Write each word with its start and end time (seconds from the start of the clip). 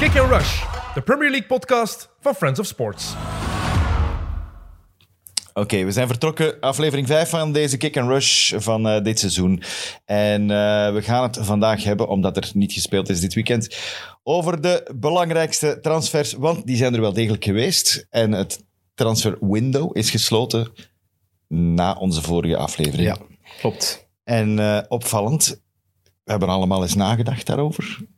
Kick 0.00 0.18
and 0.18 0.30
Rush, 0.30 0.62
de 0.94 1.00
Premier 1.00 1.30
League 1.30 1.46
podcast 1.46 2.10
van 2.20 2.34
Friends 2.34 2.60
of 2.60 2.66
Sports. 2.66 3.14
Oké, 5.54 5.84
we 5.84 5.92
zijn 5.92 6.06
vertrokken. 6.06 6.60
Aflevering 6.60 7.06
5 7.06 7.28
van 7.28 7.52
deze 7.52 7.76
Kick 7.76 7.96
and 7.96 8.08
Rush 8.08 8.52
van 8.56 8.88
eh, 8.88 9.02
dit 9.02 9.18
seizoen. 9.18 9.62
En 10.04 10.42
eh, 10.42 10.92
we 10.92 11.02
gaan 11.02 11.22
het 11.22 11.38
vandaag 11.40 11.84
hebben, 11.84 12.08
omdat 12.08 12.36
er 12.36 12.50
niet 12.54 12.72
gespeeld 12.72 13.08
is 13.08 13.20
dit 13.20 13.34
weekend, 13.34 13.76
over 14.22 14.60
de 14.60 14.90
belangrijkste 14.96 15.78
transfers. 15.82 16.32
Want 16.32 16.66
die 16.66 16.76
zijn 16.76 16.94
er 16.94 17.00
wel 17.00 17.12
degelijk 17.12 17.44
geweest. 17.44 18.06
En 18.10 18.32
het 18.32 18.64
transfer 18.94 19.36
window 19.40 19.96
is 19.96 20.10
gesloten 20.10 20.72
na 21.48 21.94
onze 21.94 22.22
vorige 22.22 22.56
aflevering. 22.56 23.08
Ja, 23.08 23.16
klopt. 23.58 24.08
En 24.24 24.58
eh, 24.58 24.80
opvallend, 24.88 25.62
we 26.24 26.30
hebben 26.30 26.48
allemaal 26.48 26.82
eens 26.82 26.94
nagedacht 26.94 27.46
daarover. 27.46 28.08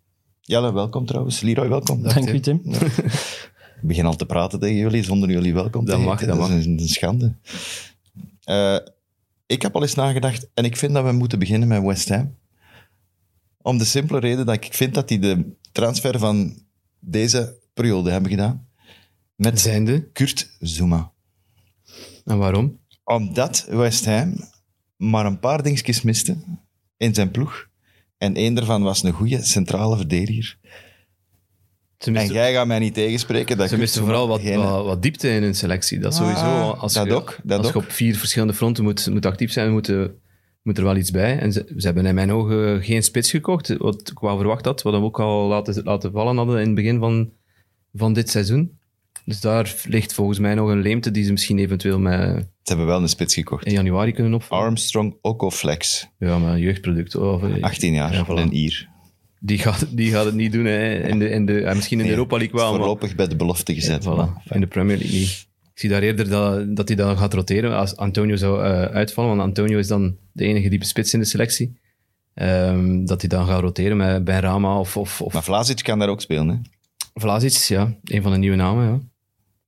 Jelle, 0.44 0.72
welkom 0.72 1.06
trouwens. 1.06 1.40
Leroy, 1.40 1.68
welkom. 1.68 2.02
Dank 2.02 2.28
u, 2.28 2.40
Tim. 2.40 2.60
Ik 2.64 3.88
begin 3.88 4.06
al 4.06 4.16
te 4.16 4.26
praten 4.26 4.60
tegen 4.60 4.76
jullie 4.76 5.02
zonder 5.02 5.30
jullie 5.30 5.54
welkom 5.54 5.84
Dat 5.84 5.98
te 5.98 6.04
mag, 6.04 6.20
heten. 6.20 6.36
dat 6.36 6.50
is 6.50 6.66
een, 6.66 6.78
een 6.80 6.88
schande. 6.88 7.34
Eh, 8.44 8.76
ik 9.46 9.62
heb 9.62 9.74
al 9.74 9.82
eens 9.82 9.94
nagedacht 9.94 10.50
en 10.54 10.64
ik 10.64 10.76
vind 10.76 10.92
dat 10.92 11.04
we 11.04 11.12
moeten 11.12 11.38
beginnen 11.38 11.68
met 11.68 11.82
West 11.82 12.08
Ham. 12.08 12.36
Om 13.62 13.78
de 13.78 13.84
simpele 13.84 14.20
reden 14.20 14.46
dat 14.46 14.54
ik 14.54 14.74
vind 14.74 14.94
dat 14.94 15.08
die 15.08 15.18
de 15.18 15.56
transfer 15.72 16.18
van 16.18 16.62
deze 16.98 17.58
periode 17.74 18.10
hebben 18.10 18.30
gedaan. 18.30 18.66
Met 19.34 19.60
Zijnde. 19.60 20.10
Kurt 20.12 20.56
Zuma. 20.58 21.12
En 22.24 22.38
waarom? 22.38 22.78
Omdat 23.04 23.66
West 23.68 24.04
Ham 24.04 24.34
maar 24.96 25.26
een 25.26 25.38
paar 25.38 25.62
dingetjes 25.62 26.02
miste 26.02 26.36
in 26.96 27.14
zijn 27.14 27.30
ploeg. 27.30 27.68
En 28.22 28.34
één 28.34 28.54
daarvan 28.54 28.82
was 28.82 29.02
een 29.02 29.12
goede 29.12 29.42
centrale 29.42 29.96
verdediger. 29.96 30.56
En 31.98 32.26
jij 32.32 32.52
gaat 32.52 32.66
mij 32.66 32.78
niet 32.78 32.94
tegenspreken. 32.94 33.56
Dat 33.56 33.68
ze 33.68 33.76
misten 33.78 34.02
vooral 34.02 34.28
wat, 34.28 34.40
geen- 34.40 34.58
wat, 34.58 34.84
wat 34.84 35.02
diepte 35.02 35.28
in 35.28 35.42
hun 35.42 35.54
selectie. 35.54 35.98
Dat 35.98 36.14
sowieso. 36.14 36.40
Ah, 36.44 36.82
Als, 36.82 36.92
dat 36.92 37.06
je, 37.06 37.12
ook, 37.14 37.38
dat 37.42 37.58
als 37.58 37.68
je 37.68 37.74
op 37.76 37.90
vier 37.90 38.16
verschillende 38.16 38.54
fronten 38.54 38.84
moet, 38.84 39.06
moet 39.10 39.26
actief 39.26 39.52
zijn, 39.52 39.72
moet, 39.72 39.88
er- 39.88 40.14
moet 40.62 40.78
er 40.78 40.84
wel 40.84 40.96
iets 40.96 41.10
bij. 41.10 41.38
En 41.38 41.52
ze, 41.52 41.72
ze 41.76 41.86
hebben 41.86 42.06
in 42.06 42.14
mijn 42.14 42.32
ogen 42.32 42.82
geen 42.82 43.02
spits 43.02 43.30
gekocht, 43.30 43.76
wat 43.76 44.10
ik 44.10 44.18
wel 44.18 44.36
verwacht 44.38 44.64
had. 44.64 44.82
Wat 44.82 44.92
we 44.94 45.00
ook 45.00 45.20
al 45.20 45.48
laten, 45.48 45.84
laten 45.84 46.12
vallen 46.12 46.36
hadden 46.36 46.58
in 46.60 46.66
het 46.66 46.74
begin 46.74 46.98
van, 46.98 47.30
van 47.92 48.12
dit 48.12 48.30
seizoen. 48.30 48.78
Dus 49.24 49.40
daar 49.40 49.74
ligt 49.88 50.14
volgens 50.14 50.38
mij 50.38 50.54
nog 50.54 50.68
een 50.68 50.80
leemte 50.80 51.10
die 51.10 51.24
ze 51.24 51.32
misschien 51.32 51.58
eventueel 51.58 51.98
met, 51.98 52.20
Ze 52.38 52.44
hebben 52.62 52.86
wel 52.86 53.02
een 53.02 53.08
spits 53.08 53.34
gekocht. 53.34 53.66
in 53.66 53.72
januari 53.72 54.12
kunnen 54.12 54.34
opvallen. 54.34 54.64
Armstrong 54.64 55.16
Okoflex. 55.20 56.08
Ja, 56.18 56.38
maar 56.38 56.52
een 56.52 56.60
jeugdproduct. 56.60 57.16
Of, 57.16 57.42
eh, 57.42 57.62
18 57.62 57.92
jaar, 57.92 58.12
Ja, 58.12 58.24
voilà. 58.26 58.28
een 58.28 58.56
Ier. 58.56 58.88
die, 59.40 59.58
gaat, 59.58 59.86
die 59.96 60.10
gaat 60.10 60.24
het 60.24 60.34
niet 60.34 60.52
doen. 60.52 60.64
Hè. 60.64 61.08
In 61.08 61.18
de, 61.18 61.28
in 61.30 61.46
de, 61.46 61.60
eh, 61.60 61.74
misschien 61.74 61.96
in 61.98 62.02
de 62.04 62.08
Nee, 62.10 62.18
Europa 62.18 62.36
League 62.36 62.56
wel, 62.60 62.68
maar 62.70 62.78
Voorlopig 62.78 63.14
bij 63.14 63.26
de 63.28 63.36
belofte 63.36 63.74
gezet. 63.74 64.04
Voilà, 64.04 64.48
in 64.52 64.60
de 64.60 64.66
Premier 64.66 64.96
League 64.98 65.18
niet. 65.18 65.46
Ik 65.74 65.78
zie 65.80 65.88
daar 65.90 66.02
eerder 66.02 66.28
dat, 66.28 66.76
dat 66.76 66.88
hij 66.88 66.96
dan 66.96 67.16
gaat 67.18 67.34
roteren 67.34 67.76
als 67.76 67.96
Antonio 67.96 68.36
zou 68.36 68.64
eh, 68.64 68.82
uitvallen. 68.82 69.30
Want 69.36 69.42
Antonio 69.42 69.78
is 69.78 69.86
dan 69.88 70.16
de 70.32 70.44
enige 70.44 70.68
diepe 70.68 70.84
spits 70.86 71.12
in 71.12 71.18
de 71.20 71.24
selectie. 71.26 71.80
Ehm, 72.34 73.04
dat 73.04 73.20
hij 73.20 73.28
dan 73.28 73.46
gaat 73.46 73.60
roteren 73.60 73.96
met 73.96 74.24
Ben 74.24 74.40
Rama 74.40 74.78
of, 74.78 74.96
of, 74.96 75.20
of 75.20 75.32
Maar 75.32 75.42
Vlasic 75.42 75.82
kan 75.82 75.98
daar 75.98 76.08
ook 76.08 76.20
spelen. 76.20 76.48
Hè? 76.48 76.54
Vlasic. 77.14 77.52
Ja, 77.52 77.94
een 78.04 78.22
van 78.22 78.32
de 78.32 78.38
nieuwe 78.38 78.56
namen. 78.56 78.84
Ja. 78.86 78.98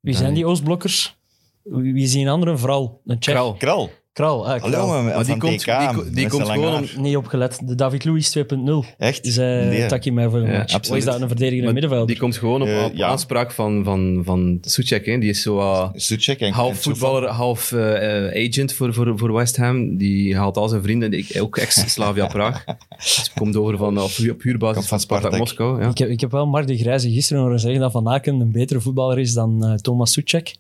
Wie 0.05 0.15
zijn 0.15 0.35
die 0.35 0.47
Oostblokkers? 0.47 1.17
Wie 1.63 1.93
wie 1.93 2.03
is 2.03 2.13
die 2.13 2.23
een 2.23 2.29
andere? 2.29 2.59
Vooral 2.59 3.01
een 3.07 3.19
Tsjech. 3.19 3.35
Kral. 3.35 3.55
Kral. 3.55 3.91
Kral, 4.15 4.49
ah, 4.49 4.61
Hallo, 4.61 4.77
Kral. 4.77 4.87
maar, 4.89 5.03
Maar 5.05 5.25
die 5.25 5.37
komt- 5.37 5.59
TK, 5.59 5.67
die 6.05 6.11
die 6.15 6.29
komt 6.29 6.49
gewoon 6.49 6.73
haar. 6.75 6.95
Niet 6.99 7.17
opgelet. 7.17 7.59
De 7.65 7.75
David 7.75 8.05
Luiz 8.05 8.29
2.0. 8.37 8.85
Echt? 8.99 9.21
Zei 9.27 9.69
Nee. 9.69 9.87
Taki 9.87 10.13
mij 10.13 10.29
voor 10.29 10.39
een 10.39 10.51
Ja, 10.53 10.59
match. 10.59 10.91
Is 10.91 11.05
dat 11.05 11.21
een 11.21 11.29
verdedigende 11.29 11.63
Maar 11.65 11.73
middenvelder? 11.73 12.07
Die 12.07 12.17
komt 12.19 12.37
gewoon 12.37 12.63
op, 12.63 12.69
Eh, 12.69 12.85
op 12.85 12.95
ja. 12.95 13.07
aanspraak 13.09 13.53
van, 13.53 13.85
van, 13.85 14.23
van 14.25 14.59
Soucek. 14.61 15.07
hè. 15.07 15.19
Die 15.19 15.31
is 15.31 15.43
zo 15.43 15.59
uh, 15.59 15.89
Suchek 15.95 16.41
en 16.41 16.53
half 16.53 16.71
en 16.71 16.77
voetballer, 16.83 17.29
half 17.29 17.73
eh, 17.73 18.27
eh, 18.27 18.49
agent 18.49 18.73
voor, 18.73 18.95
voor, 18.95 19.13
voor 19.19 19.33
West 19.33 19.57
Ham. 19.57 19.97
Die 19.97 20.37
haalt 20.37 20.57
al 20.57 20.69
zijn 20.69 20.83
vrienden, 20.83 21.13
ik- 21.13 21.37
ook 21.41 21.57
ex-Slavia 21.57 22.27
Praag. 22.37 22.65
Dus 22.97 23.31
komt 23.35 23.57
over 23.57 23.77
van, 23.77 23.99
op, 24.03 24.11
hu- 24.17 24.31
op 24.31 24.43
huurbasis 24.43 24.77
Komt 24.77 24.89
van 24.89 25.01
Spartak. 25.01 25.39
Moskou. 25.39 25.83
Ja. 25.83 25.89
Ik 25.89 25.99
heb, 25.99 26.09
ik 26.09 26.21
heb 26.21 26.31
wel 26.31 26.47
Mark 26.47 26.67
de 26.67 26.77
Grijze 26.79 27.11
gisteren 27.11 27.43
horen 27.43 27.61
zeggen 27.61 27.81
dat 27.81 27.93
Van 27.93 28.09
Aken 28.09 28.41
een 28.41 28.53
betere 28.53 28.81
voetballer 28.81 29.19
is 29.19 29.33
dan 29.33 29.65
eh, 29.65 29.75
Thomas 29.75 30.13
Soucek. 30.13 30.55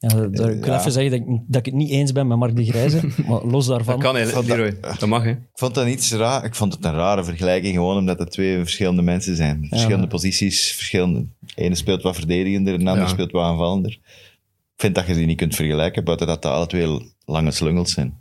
Ja, 0.00 0.08
daar, 0.08 0.50
ik 0.50 0.60
kan 0.60 0.72
ja. 0.72 0.78
even 0.78 0.92
zeggen 0.92 1.10
dat 1.10 1.20
ik, 1.20 1.26
dat 1.46 1.56
ik 1.60 1.64
het 1.66 1.74
niet 1.74 1.90
eens 1.90 2.12
ben 2.12 2.26
met 2.26 2.38
Mark 2.38 2.56
de 2.56 2.64
Grijze. 2.64 3.00
maar 3.28 3.44
los 3.44 3.66
Dat 3.66 3.76
daarvan... 3.76 3.98
kan, 3.98 4.16
hè, 4.16 4.26
Van 4.26 4.46
dat-. 4.46 5.00
Dat 5.00 5.08
mag, 5.08 5.22
hè. 5.22 5.30
Ik 5.30 5.38
vond 5.54 5.74
dat 5.74 5.86
iets 5.86 6.12
raar. 6.12 6.44
Ik 6.44 6.54
vond 6.54 6.72
het 6.74 6.84
een 6.84 6.94
rare 6.94 7.24
vergelijking, 7.24 7.74
gewoon 7.74 7.96
omdat 7.96 8.18
het 8.18 8.30
twee 8.30 8.58
verschillende 8.58 9.02
mensen 9.02 9.36
zijn. 9.36 9.66
Verschillende 9.68 10.06
posities, 10.06 10.72
verschillende. 10.72 11.26
De 11.40 11.62
ene 11.62 11.74
speelt 11.74 12.02
wat 12.02 12.14
verdedigender, 12.14 12.78
de 12.78 12.84
ander 12.84 13.04
Ja. 13.04 13.08
speelt 13.08 13.30
wat 13.30 13.42
aanvallender. 13.44 13.90
Ik 13.90 14.84
vind 14.84 14.94
dat 14.94 15.06
je 15.06 15.14
die 15.14 15.26
niet 15.26 15.36
kunt 15.36 15.54
vergelijken, 15.54 16.04
buiten 16.04 16.26
dat 16.26 16.42
de 16.42 16.48
alle 16.48 16.66
twee 16.66 17.12
lange 17.24 17.50
slungels 17.50 17.92
zijn. 17.92 18.20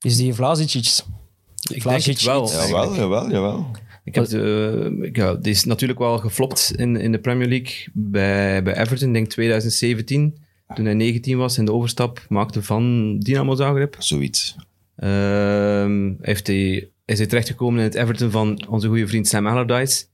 Is 0.00 0.16
die 0.16 0.34
Vlasic 0.34 0.74
iets? 0.74 1.04
Ik 1.72 1.82
denk 1.82 2.02
het 2.02 2.22
wel. 2.22 2.50
Jawel, 2.50 2.94
jawel, 2.94 3.30
jawel. 3.30 3.66
Ik 4.04 4.14
heb 4.14 4.24
de, 4.24 4.98
ik- 5.02 5.16
ja, 5.16 5.34
die 5.34 5.52
is 5.52 5.64
natuurlijk 5.64 5.98
wel 5.98 6.18
geflopt 6.18 6.72
in, 6.76 6.96
in 6.96 7.12
de 7.12 7.18
Premier 7.18 7.48
League 7.48 7.74
bij, 7.92 8.62
bij 8.62 8.76
Everton, 8.78 9.08
ik 9.08 9.14
denk 9.14 9.28
2017. 9.28 10.36
Toen 10.74 10.84
hij 10.84 10.94
19 10.94 11.38
was 11.38 11.58
en 11.58 11.64
de 11.64 11.72
overstap 11.72 12.24
maakte 12.28 12.62
van 12.62 13.18
Dynamo 13.18 13.54
Zagreb. 13.54 13.96
Zoiets. 13.98 14.56
Ehm, 14.96 16.12
heeft 16.20 16.46
hij, 16.46 16.88
is 17.04 17.18
hij 17.18 17.26
terechtgekomen 17.26 17.78
in 17.78 17.84
het 17.84 17.94
Everton 17.94 18.30
van 18.30 18.66
onze 18.68 18.88
goede 18.88 19.06
vriend 19.06 19.28
Sam 19.28 19.46
Allardyce. 19.46 20.04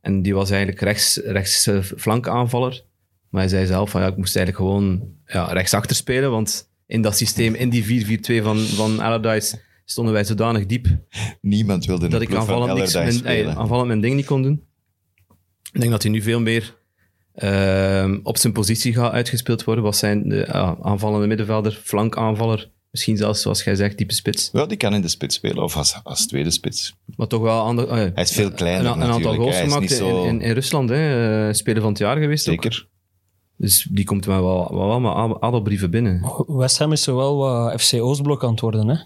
En 0.00 0.22
die 0.22 0.34
was 0.34 0.50
eigenlijk 0.50 0.80
rechts, 0.80 1.16
rechts 1.24 1.66
eh, 1.66 1.80
flankaanvaller. 1.82 2.82
Maar 3.30 3.40
hij 3.40 3.50
zei 3.50 3.66
zelf 3.66 3.90
van 3.90 4.00
ja, 4.00 4.06
ik 4.06 4.16
moest 4.16 4.36
eigenlijk 4.36 4.66
gewoon 4.66 5.02
ja, 5.26 5.44
rechtsachter 5.52 5.96
spelen, 5.96 6.30
want 6.30 6.68
in 6.86 7.02
dat 7.02 7.16
systeem, 7.16 7.54
in 7.54 7.68
die 7.70 8.06
4-4-2 8.40 8.42
van, 8.42 8.58
van 8.58 9.00
Allardyce, 9.00 9.58
stonden 9.90 10.12
wij 10.14 10.24
zodanig 10.24 10.66
diep 10.66 10.86
Niemand 11.40 11.84
wilde 11.84 12.08
dat 12.08 12.20
ik 12.20 12.34
aanvallend, 12.34 12.78
niks, 12.78 12.92
mijn, 12.94 13.06
ey, 13.06 13.12
spelen. 13.12 13.56
aanvallend 13.56 13.86
mijn 13.86 14.00
ding 14.00 14.14
niet 14.14 14.26
kon 14.26 14.42
doen. 14.42 14.64
Ik 15.72 15.80
denk 15.80 15.92
dat 15.92 16.02
hij 16.02 16.10
nu 16.12 16.22
veel 16.22 16.40
meer 16.40 16.78
ehm, 17.34 18.18
op 18.22 18.36
zijn 18.38 18.52
positie 18.52 18.94
gaat 18.94 19.12
uitgespeeld 19.12 19.64
worden. 19.64 19.84
Wat 19.84 19.96
zijn 19.96 20.28
de 20.28 20.48
ja, 20.52 20.76
aanvallende 20.82 21.26
middenvelder, 21.26 21.80
flankaanvaller, 21.84 22.70
misschien 22.90 23.16
zelfs 23.16 23.42
zoals 23.42 23.64
jij 23.64 23.74
zegt, 23.74 23.96
type 23.96 24.14
spits. 24.14 24.50
Wel, 24.52 24.68
die 24.68 24.76
kan 24.76 24.94
in 24.94 25.00
de 25.02 25.08
spits 25.08 25.34
spelen, 25.34 25.62
of 25.62 25.76
als, 25.76 26.00
als 26.02 26.26
tweede 26.26 26.50
spits. 26.50 26.94
Maar 27.16 27.26
toch 27.26 27.42
wel 27.42 27.60
ander, 27.60 27.86
ja, 27.88 27.94
Hij 27.94 28.12
is 28.22 28.32
veel 28.32 28.50
kleiner 28.52 28.86
een, 28.90 28.92
een 29.00 29.02
aantal 29.02 29.08
natuurlijk, 29.18 29.40
goals 29.42 29.54
hij 29.56 29.64
is 29.66 29.72
gemaakt 29.72 29.90
in, 29.90 29.96
zo- 29.96 30.24
in, 30.24 30.40
in 30.40 30.52
Rusland. 30.52 30.88
Hè. 30.88 31.46
Eh, 31.48 31.54
Speler 31.54 31.80
van 31.82 31.90
het 31.90 31.98
jaar 31.98 32.16
geweest 32.16 32.48
ook. 32.48 32.62
Zeker. 32.62 32.88
Dus 33.56 33.86
die 33.90 34.04
komt 34.04 34.24
wel, 34.24 34.42
wel, 34.42 34.68
wel, 34.74 34.86
wel 34.86 35.00
met 35.00 35.12
ad- 35.12 35.40
adelbrieven 35.40 35.90
binnen. 35.90 36.32
West 36.46 36.78
Ham 36.78 36.92
is 36.92 37.02
zo 37.02 37.16
wel 37.16 37.36
wat 37.36 37.82
FC 37.82 37.94
Oostblok 37.94 38.44
aan 38.44 38.50
het 38.50 38.60
worden, 38.60 38.88
hè? 38.88 38.96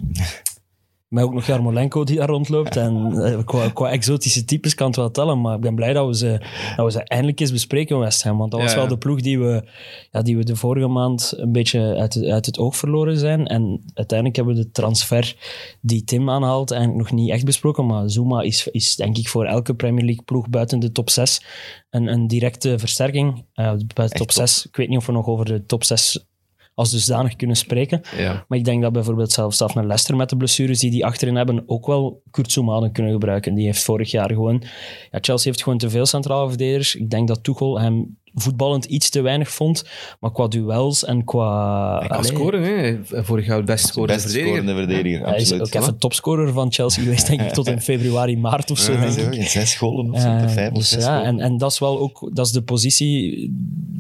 Met 1.08 1.24
ook 1.24 1.32
nog 1.34 1.46
Jarmolenko 1.46 2.04
die 2.04 2.16
daar 2.16 2.28
rondloopt. 2.28 2.76
En 2.76 3.22
eh, 3.24 3.44
qua, 3.44 3.68
qua 3.68 3.90
exotische 3.90 4.44
types 4.44 4.74
kan 4.74 4.86
het 4.86 4.96
wel 4.96 5.10
tellen. 5.10 5.40
Maar 5.40 5.54
ik 5.54 5.60
ben 5.60 5.74
blij 5.74 5.92
dat 5.92 6.06
we 6.06 6.16
ze, 6.16 6.40
dat 6.76 6.84
we 6.86 6.92
ze 6.92 7.02
eindelijk 7.02 7.40
eens 7.40 7.52
bespreken, 7.52 7.98
West 7.98 8.22
Ham. 8.22 8.38
Want 8.38 8.50
dat 8.50 8.60
was 8.60 8.70
Ja, 8.72 8.76
wel 8.78 8.88
de 8.88 8.98
ploeg 8.98 9.20
die 9.20 9.38
we, 9.38 9.64
ja, 10.10 10.22
die 10.22 10.36
we 10.36 10.44
de 10.44 10.56
vorige 10.56 10.86
maand 10.86 11.32
een 11.36 11.52
beetje 11.52 11.80
uit, 11.96 12.14
het- 12.14 12.24
uit 12.24 12.46
het 12.46 12.58
oog 12.58 12.76
verloren 12.76 13.18
zijn. 13.18 13.46
En 13.46 13.82
uiteindelijk 13.94 14.36
hebben 14.38 14.54
we 14.56 14.62
de 14.62 14.70
transfer 14.70 15.36
die 15.80 16.04
Tim 16.04 16.30
aanhaalt 16.30 16.70
eigenlijk 16.70 17.02
nog 17.02 17.12
niet 17.20 17.30
echt 17.30 17.44
besproken. 17.44 17.86
Maar 17.86 18.10
Zuma 18.10 18.40
is, 18.42 18.68
is 18.68 18.96
denk 18.96 19.16
ik 19.18 19.28
voor 19.28 19.44
elke 19.44 19.74
Premier 19.74 20.04
League 20.04 20.24
ploeg 20.24 20.48
buiten 20.48 20.78
de 20.80 20.92
top 20.92 21.10
6 21.10 21.42
een, 21.90 22.06
een 22.06 22.26
directe 22.26 22.78
versterking. 22.78 23.44
Eh 23.54 23.72
bij 23.94 24.06
de 24.06 24.10
top 24.10 24.18
top. 24.18 24.30
6, 24.30 24.66
ik 24.66 24.76
weet 24.76 24.88
niet 24.88 24.98
of 24.98 25.06
we 25.06 25.12
nog 25.12 25.26
over 25.26 25.44
de 25.44 25.66
top 25.66 25.84
6 25.84 26.26
als 26.74 26.90
dusdanig 26.90 27.36
kunnen 27.36 27.56
spreken. 27.56 28.00
Ja. 28.16 28.44
Maar 28.48 28.58
ik 28.58 28.64
denk 28.64 28.82
dat 28.82 28.92
bijvoorbeeld 28.92 29.32
zelfs 29.32 29.62
af 29.62 29.74
naar 29.74 29.86
Leicester 29.86 30.16
met 30.16 30.28
de 30.28 30.36
blessures 30.36 30.78
die 30.78 30.90
die 30.90 31.04
achterin 31.04 31.36
hebben, 31.36 31.62
ook 31.66 31.86
wel 31.86 32.22
Kurt 32.30 32.54
hadden 32.54 32.92
kunnen 32.92 33.12
gebruiken. 33.12 33.54
Die 33.54 33.64
heeft 33.64 33.82
vorig 33.82 34.10
jaar 34.10 34.28
gewoon... 34.28 34.62
Ja, 35.10 35.18
Chelsea 35.20 35.50
heeft 35.50 35.62
gewoon 35.62 35.78
te 35.78 35.90
veel 35.90 36.06
centrale 36.06 36.48
verdedigers. 36.48 36.94
Ik 36.94 37.10
denk 37.10 37.28
dat 37.28 37.44
Tuchel 37.44 37.80
hem 37.80 38.16
voetballend 38.34 38.84
iets 38.84 39.10
te 39.10 39.20
weinig 39.20 39.50
vond. 39.50 39.84
Maar 40.20 40.32
qua 40.32 40.48
duels 40.48 41.04
en 41.04 41.24
qua... 41.24 41.98
Hij 41.98 42.08
kan 42.08 42.16
Allee, 42.16 42.30
scoren, 42.30 42.62
hè. 42.62 42.98
vorig 43.24 43.46
jaar 43.46 43.56
het 43.56 43.66
best 43.66 43.86
scorende 43.86 44.12
Best 44.14 44.24
verdediger. 44.24 44.56
scorende 44.62 44.84
verdediger, 44.86 45.26
Hij 45.28 45.40
is 45.40 45.52
ook 45.52 45.74
even 45.74 45.98
topscorer 45.98 46.52
van 46.52 46.72
Chelsea 46.72 47.02
geweest, 47.02 47.26
denk 47.26 47.40
ik, 47.40 47.48
tot 47.52 47.66
in 47.68 47.80
februari, 47.90 48.38
maart 48.38 48.70
of 48.70 48.78
zo, 48.78 48.92
Ja, 48.92 49.00
denk 49.00 49.12
zo, 49.12 49.20
ik. 49.26 49.34
in 49.34 49.44
zes 49.46 49.74
golen 49.74 50.10
of 50.12 50.20
zo, 50.20 50.28
Eh, 50.28 50.48
vijf 50.48 50.70
of 50.70 50.78
dus 50.78 50.88
zes 50.88 51.04
ja, 51.04 51.22
en, 51.22 51.40
en 51.40 51.58
dat 51.58 51.70
is 51.72 51.78
wel 51.78 51.98
ook, 51.98 52.30
dat 52.32 52.46
is 52.46 52.52
de 52.52 52.62
positie. 52.62 53.52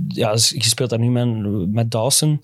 Ja, 0.08 0.32
dus 0.32 0.48
je 0.50 0.62
speelt 0.64 0.90
daar 0.90 0.98
nu 0.98 1.10
met, 1.10 1.72
met 1.72 1.90
Dawson, 1.90 2.40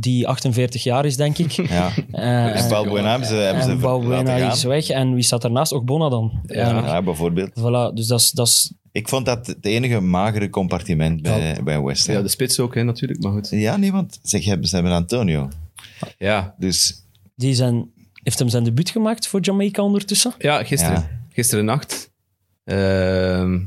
die 0.00 0.28
48 0.28 0.82
jaar 0.82 1.04
is, 1.04 1.16
denk 1.16 1.38
ik. 1.38 1.52
Ja. 1.70 1.90
Eh, 2.12 2.62
En 2.62 2.68
Balbuena 2.68 3.10
hebben 3.10 3.28
ze, 3.28 3.34
hebben 3.34 3.62
ze 3.62 3.70
en 3.70 3.78
ver- 3.78 3.88
Balbuena 3.88 4.22
laten 4.22 4.38
gaan. 4.42 4.52
is 4.52 4.62
weg. 4.64 4.88
En 4.88 5.14
wie 5.14 5.22
staat 5.22 5.42
daarnaast? 5.42 5.72
Ook 5.72 5.84
Bona 5.84 6.08
dan. 6.08 6.40
eigenlijk. 6.46 6.86
Ja, 6.86 7.02
bijvoorbeeld. 7.02 7.50
Voilà, 7.60 7.94
dus 7.94 8.06
dat 8.06 8.20
is, 8.20 8.30
dat 8.30 8.46
is 8.46 8.72
Ik 8.94 9.08
vond 9.08 9.26
dat 9.26 9.46
het 9.46 9.64
enige 9.64 10.00
magere 10.00 10.50
compartiment 10.50 11.22
bij, 11.22 11.60
bij 11.64 11.80
West 11.80 12.06
Ham. 12.06 12.16
Ja, 12.16 12.22
de 12.22 12.28
spits 12.28 12.60
ook, 12.60 12.74
hè, 12.74 12.82
natuurlijk, 12.82 13.22
maar 13.22 13.32
goed. 13.32 13.48
Ja, 13.50 13.76
nee, 13.76 13.92
want 13.92 14.18
zeg, 14.22 14.44
hebben- 14.44 14.68
ze 14.68 14.74
hebben 14.74 14.92
Antonio. 14.94 15.48
Ja, 16.18 16.54
Dus 16.58 17.06
die 17.36 17.54
zijn, 17.54 17.90
heeft 18.22 18.38
hem 18.38 18.48
zijn 18.48 18.64
debuut 18.64 18.90
gemaakt 18.90 19.26
voor 19.26 19.40
Jamaica 19.40 19.82
ondertussen. 19.82 20.34
ja 20.38 20.64
gisteren. 20.64 20.94
Ja. 20.94 21.08
Gisteren 21.28 21.64
nacht. 21.64 22.12
Ehm, 22.64 23.60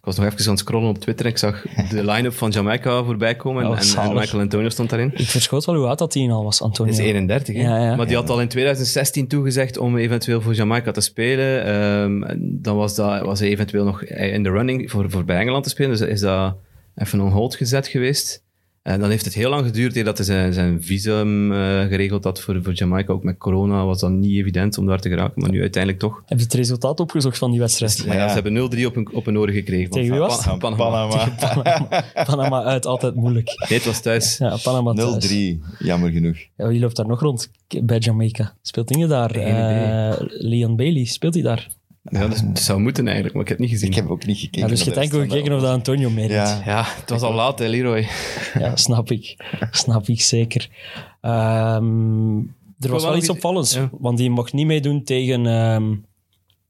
Ik 0.00 0.06
was 0.06 0.16
nog 0.16 0.26
even 0.26 0.44
aan 0.44 0.50
het 0.50 0.58
scrollen 0.58 0.88
op 0.88 0.98
Twitter 0.98 1.26
en 1.26 1.30
ik 1.30 1.38
zag 1.38 1.62
de 1.90 2.04
line-up 2.10 2.32
van 2.32 2.50
Jamaica 2.50 3.04
voorbij 3.04 3.36
komen. 3.36 3.66
Oh, 3.66 3.78
en. 3.96 4.14
Michael 4.14 4.42
Antonio 4.42 4.68
stond 4.68 4.90
daarin. 4.90 5.10
Ik 5.14 5.26
verschoot 5.26 5.64
wel 5.64 5.74
hoe 5.74 5.86
oud 5.86 5.98
dat 5.98 6.14
hij 6.14 6.30
al 6.30 6.44
was, 6.44 6.62
Antonio. 6.62 6.92
Hij 6.92 7.02
is 7.02 7.08
31, 7.08 7.56
hè? 7.56 7.62
Ja, 7.62 7.84
ja. 7.84 7.96
Maar 7.96 8.06
die 8.06 8.16
had 8.16 8.30
al 8.30 8.40
in 8.40 8.48
2016 8.48 9.28
toegezegd 9.28 9.78
om 9.78 9.96
eventueel 9.96 10.40
voor 10.40 10.54
Jamaica 10.54 10.90
te 10.90 11.00
spelen. 11.00 11.64
Ehm, 11.64 12.22
en 12.22 12.58
dan 12.62 12.76
was, 12.76 12.94
dat, 12.94 13.24
was 13.24 13.40
hij 13.40 13.48
eventueel 13.48 13.84
nog 13.84 14.04
in 14.04 14.42
de 14.42 14.50
running 14.50 14.90
voor, 14.90 15.10
voor 15.10 15.24
bij 15.24 15.38
Engeland 15.40 15.64
te 15.64 15.70
spelen. 15.70 15.90
Dus 15.90 16.00
is 16.00 16.20
dat 16.20 16.56
even 16.94 17.20
on 17.20 17.30
hold 17.30 17.54
gezet 17.54 17.86
geweest. 17.86 18.44
En 18.82 19.00
dan 19.00 19.10
heeft 19.10 19.24
het 19.24 19.34
heel 19.34 19.50
lang 19.50 19.64
geduurd 19.66 19.96
eer 19.96 20.04
dat 20.04 20.16
hij 20.16 20.26
zijn, 20.26 20.52
zijn 20.52 20.82
visum 20.82 21.52
eh, 21.52 21.58
geregeld 21.86 22.24
had 22.24 22.40
voor, 22.40 22.62
voor 22.62 22.72
Jamaica. 22.72 23.12
Ook 23.12 23.22
met 23.24 23.38
corona 23.38 23.84
was 23.84 24.00
dat 24.00 24.10
niet 24.10 24.38
evident 24.38 24.78
om 24.78 24.86
daar 24.86 25.00
te 25.00 25.08
geraken. 25.08 25.40
Maar 25.42 25.50
nu 25.50 25.60
uiteindelijk 25.60 26.02
toch. 26.02 26.22
Heb 26.26 26.38
je 26.38 26.44
het 26.44 26.54
resultaat 26.54 27.00
opgezocht 27.00 27.38
van 27.38 27.50
die 27.50 27.60
wedstrijd? 27.60 28.02
Ja, 28.04 28.14
Ja. 28.14 28.28
ze 28.28 28.34
hebben 28.34 28.52
0-3 28.80 28.86
op 28.86 28.96
een, 28.96 29.08
op 29.12 29.26
een 29.26 29.38
oren 29.38 29.54
gekregen. 29.54 29.90
Tegen 29.90 30.10
wie 30.10 30.18
was 30.20 30.46
Panama. 30.58 31.06
Panama. 31.38 32.04
Panama 32.24 32.62
uit, 32.62 32.86
altijd 32.86 33.14
moeilijk. 33.14 33.46
Nee, 33.68 33.78
het 33.78 33.86
was 33.86 34.00
thuis. 34.00 34.38
Ja, 34.38 34.56
Panama 34.62 34.92
thuis. 34.92 35.32
0-3, 35.32 35.58
jammer 35.78 36.10
genoeg. 36.10 36.36
Ja, 36.56 36.66
wie 36.68 36.80
loopt 36.80 36.96
daar 36.96 37.06
nog 37.06 37.20
rond 37.20 37.50
bij 37.82 37.98
Jamaica? 37.98 38.54
Speelt 38.62 38.90
Inge 38.90 39.06
daar? 39.06 39.30
Eh, 39.30 40.16
Leon 40.28 40.76
Bailey, 40.76 41.04
speelt 41.04 41.34
hij 41.34 41.42
daar? 41.42 41.68
Ja, 42.02 42.28
dus, 42.28 42.40
het 42.40 42.58
zou 42.58 42.80
moeten 42.80 43.04
eigenlijk, 43.04 43.34
maar 43.34 43.42
ik 43.44 43.48
heb 43.48 43.58
het 43.58 43.66
niet 43.66 43.76
gezien. 43.76 43.90
Ik 43.90 43.96
heb 43.96 44.10
ook 44.10 44.26
niet 44.26 44.38
gekeken. 44.38 44.60
Ja, 44.60 44.66
dus 44.68 44.78
je 44.78 44.84
hebt 44.84 44.96
enkel 44.98 45.20
gekeken 45.20 45.52
of 45.52 45.60
dat 45.60 45.70
Antonio 45.70 46.10
meedoet. 46.10 46.30
Ja. 46.36 46.62
Ja, 46.64 46.84
het 47.00 47.10
was 47.10 47.22
al 47.22 47.34
laat, 47.34 47.58
hè, 47.58 47.66
Leroy. 47.66 48.06
Ja, 48.58 48.76
snap 48.76 49.10
ik. 49.10 49.36
Snap 49.70 50.06
ik 50.08 50.20
zeker. 50.20 50.68
Ehm, 51.20 52.38
er 52.78 52.90
was 52.90 53.02
wel 53.02 53.10
wel 53.10 53.16
iets 53.20 53.28
opvallends, 53.28 53.74
ja. 53.74 53.90
want 53.92 54.18
die 54.18 54.30
mocht 54.30 54.52
niet 54.52 54.66
meedoen 54.66 55.04
tegen... 55.04 55.46
ehm, 55.46 55.94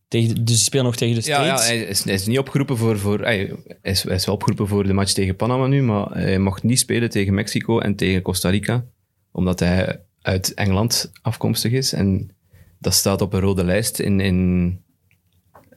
tegen 0.09 0.29
de- 0.35 0.43
dus 0.43 0.55
die 0.55 0.65
spelen 0.65 0.85
nog 0.85 0.97
tegen 0.97 1.23
de 1.23 1.29
Ja, 1.29 1.43
States. 1.45 1.69
ja 1.69 1.75
hij, 1.75 1.83
is, 1.83 2.05
hij 2.05 2.15
is 2.15 2.27
niet 2.27 2.39
opgeroepen 2.39 2.77
voor... 2.77 2.99
voor 2.99 3.21
hij, 3.21 3.37
hij 3.83 3.93
is, 3.93 4.03
hij 4.03 4.15
is 4.15 4.27
wel 4.27 4.35
opgeroepen 4.35 4.69
voor 4.69 4.87
de 4.87 4.93
match 4.93 5.13
tegen 5.13 5.37
Panama 5.37 5.67
nu, 5.67 5.83
maar 5.83 6.11
hij 6.13 6.39
mocht 6.39 6.63
niet 6.63 6.79
spelen 6.79 7.11
tegen 7.11 7.35
Mexico 7.35 7.79
en 7.79 7.97
tegen 7.97 8.23
Costa 8.23 8.49
Rica, 8.51 8.85
omdat 9.33 9.61
hij 9.61 10.01
uit 10.23 10.55
Engeland 10.55 11.11
afkomstig 11.23 11.73
is. 11.73 11.93
En 11.93 12.31
dat 12.79 12.95
staat 12.95 13.21
op 13.23 13.33
een 13.33 13.41
rode 13.41 13.65
lijst 13.65 13.99
in, 13.99 14.21
in 14.21 14.81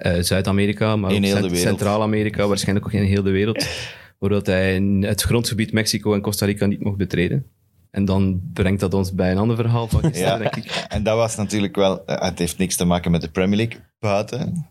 eh, 0.04 0.22
Zuid-Amerika, 0.22 0.96
maar 0.96 1.12
In 1.12 1.44
ook. 1.44 1.56
Centraal-Amerika, 1.56 2.48
waarschijnlijk 2.48 2.86
ook 2.86 2.94
in 2.94 3.04
heel 3.04 3.24
de 3.24 3.32
wereld, 3.32 3.68
waardoor 4.20 4.42
hij 4.44 4.82
het 5.00 5.22
grondgebied 5.22 5.72
Mexico 5.74 6.14
en 6.14 6.22
Costa 6.22 6.46
Rica 6.46 6.66
niet 6.66 6.84
mocht 6.84 6.98
betreden. 6.98 7.46
En 7.92 8.06
dan 8.06 8.42
brengt 8.54 8.80
dat 8.80 8.94
ons 8.94 9.14
bij 9.14 9.32
een 9.32 9.38
ander 9.38 9.56
verhaal 9.56 9.88
van 9.88 10.00
gisteren, 10.02 10.28
Ja. 10.32 10.38
denk 10.38 10.56
ik. 10.56 10.86
En 10.96 11.04
dat 11.04 11.16
was 11.18 11.36
natuurlijk 11.36 11.76
wel... 11.76 12.06
eh, 12.06 12.22
Het 12.22 12.40
heeft 12.40 12.58
niks 12.58 12.76
te 12.76 12.86
maken 12.86 13.12
met 13.12 13.22
de 13.22 13.30
Premier 13.30 13.58
League 13.58 13.80
buiten. 14.00 14.66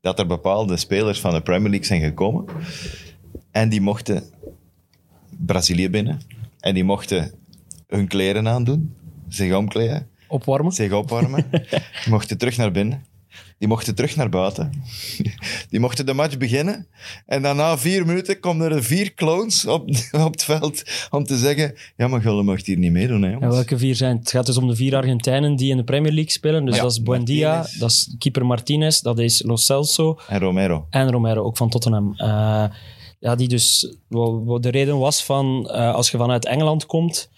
Dat 0.00 0.18
er 0.18 0.26
bepaalde 0.26 0.76
spelers 0.76 1.20
van 1.20 1.32
de 1.34 1.40
Premier 1.40 1.68
League 1.70 1.86
zijn 1.86 2.00
gekomen. 2.00 2.44
En 3.50 3.68
die 3.68 3.80
mochten 3.80 4.22
Brazilië 5.46 5.90
binnen. 5.90 6.20
En 6.60 6.74
die 6.74 6.84
mochten 6.84 7.32
hun 7.86 8.08
kleren 8.08 8.48
aandoen. 8.48 8.94
Zich 9.28 9.54
omkleden. 9.54 10.08
Opwarmen. 10.28 10.72
Zich 10.72 10.92
opwarmen. 10.92 11.44
Die 12.04 12.10
mochten 12.10 12.38
terug 12.38 12.56
naar 12.56 12.70
binnen. 12.72 13.04
Die 13.58 13.68
mochten 13.68 13.94
terug 13.94 14.16
naar 14.16 14.28
buiten. 14.28 14.72
Die 15.70 15.80
mochten 15.80 16.06
de 16.06 16.12
match 16.14 16.38
beginnen. 16.38 16.86
En 17.26 17.42
dan 17.42 17.56
na 17.56 17.78
vier 17.78 18.06
minuten 18.06 18.40
komen 18.40 18.72
er 18.72 18.84
vier 18.84 19.14
clones 19.14 19.66
op, 19.66 19.88
op 20.26 20.32
het 20.32 20.44
veld 20.44 20.82
om 21.10 21.24
te 21.24 21.36
zeggen 21.38 21.74
ja, 21.96 22.08
maar 22.08 22.20
Gulle 22.20 22.42
mag 22.42 22.64
hier 22.66 22.78
niet 22.78 22.92
meedoen, 22.92 23.22
hè, 23.22 23.32
En 23.32 23.50
welke 23.50 23.78
vier 23.78 23.94
zijn? 23.94 24.10
het? 24.10 24.20
Het 24.20 24.30
gaat 24.30 24.46
dus 24.46 24.56
om 24.56 24.66
de 24.68 24.76
vier 24.76 24.96
Argentijnen 24.96 25.56
die 25.56 25.70
in 25.70 25.76
de 25.76 25.84
Premier 25.84 26.12
League 26.12 26.30
spelen. 26.30 26.64
Dus 26.64 26.76
Ja, 26.76 26.82
dat 26.82 26.90
is 26.90 27.02
Buendia, 27.02 27.52
Martinez. 27.54 27.78
dat 27.78 27.90
is 27.90 28.14
keeper 28.18 28.46
Martinez, 28.46 29.00
dat 29.00 29.18
is 29.18 29.42
Lo 29.42 29.56
Celso 29.56 30.18
En 30.28 30.38
Romero. 30.38 30.86
en 30.90 31.10
Romero, 31.10 31.42
ook 31.42 31.56
van 31.56 31.68
Tottenham. 31.68 32.14
Eh, 32.16 32.64
ja, 33.18 33.34
die 33.34 33.48
dus, 33.48 33.94
de 34.60 34.68
reden 34.70 34.98
was 34.98 35.24
van, 35.24 35.70
eh, 35.70 35.94
als 35.94 36.10
je 36.10 36.16
vanuit 36.16 36.46
Engeland 36.46 36.86
komt 36.86 37.30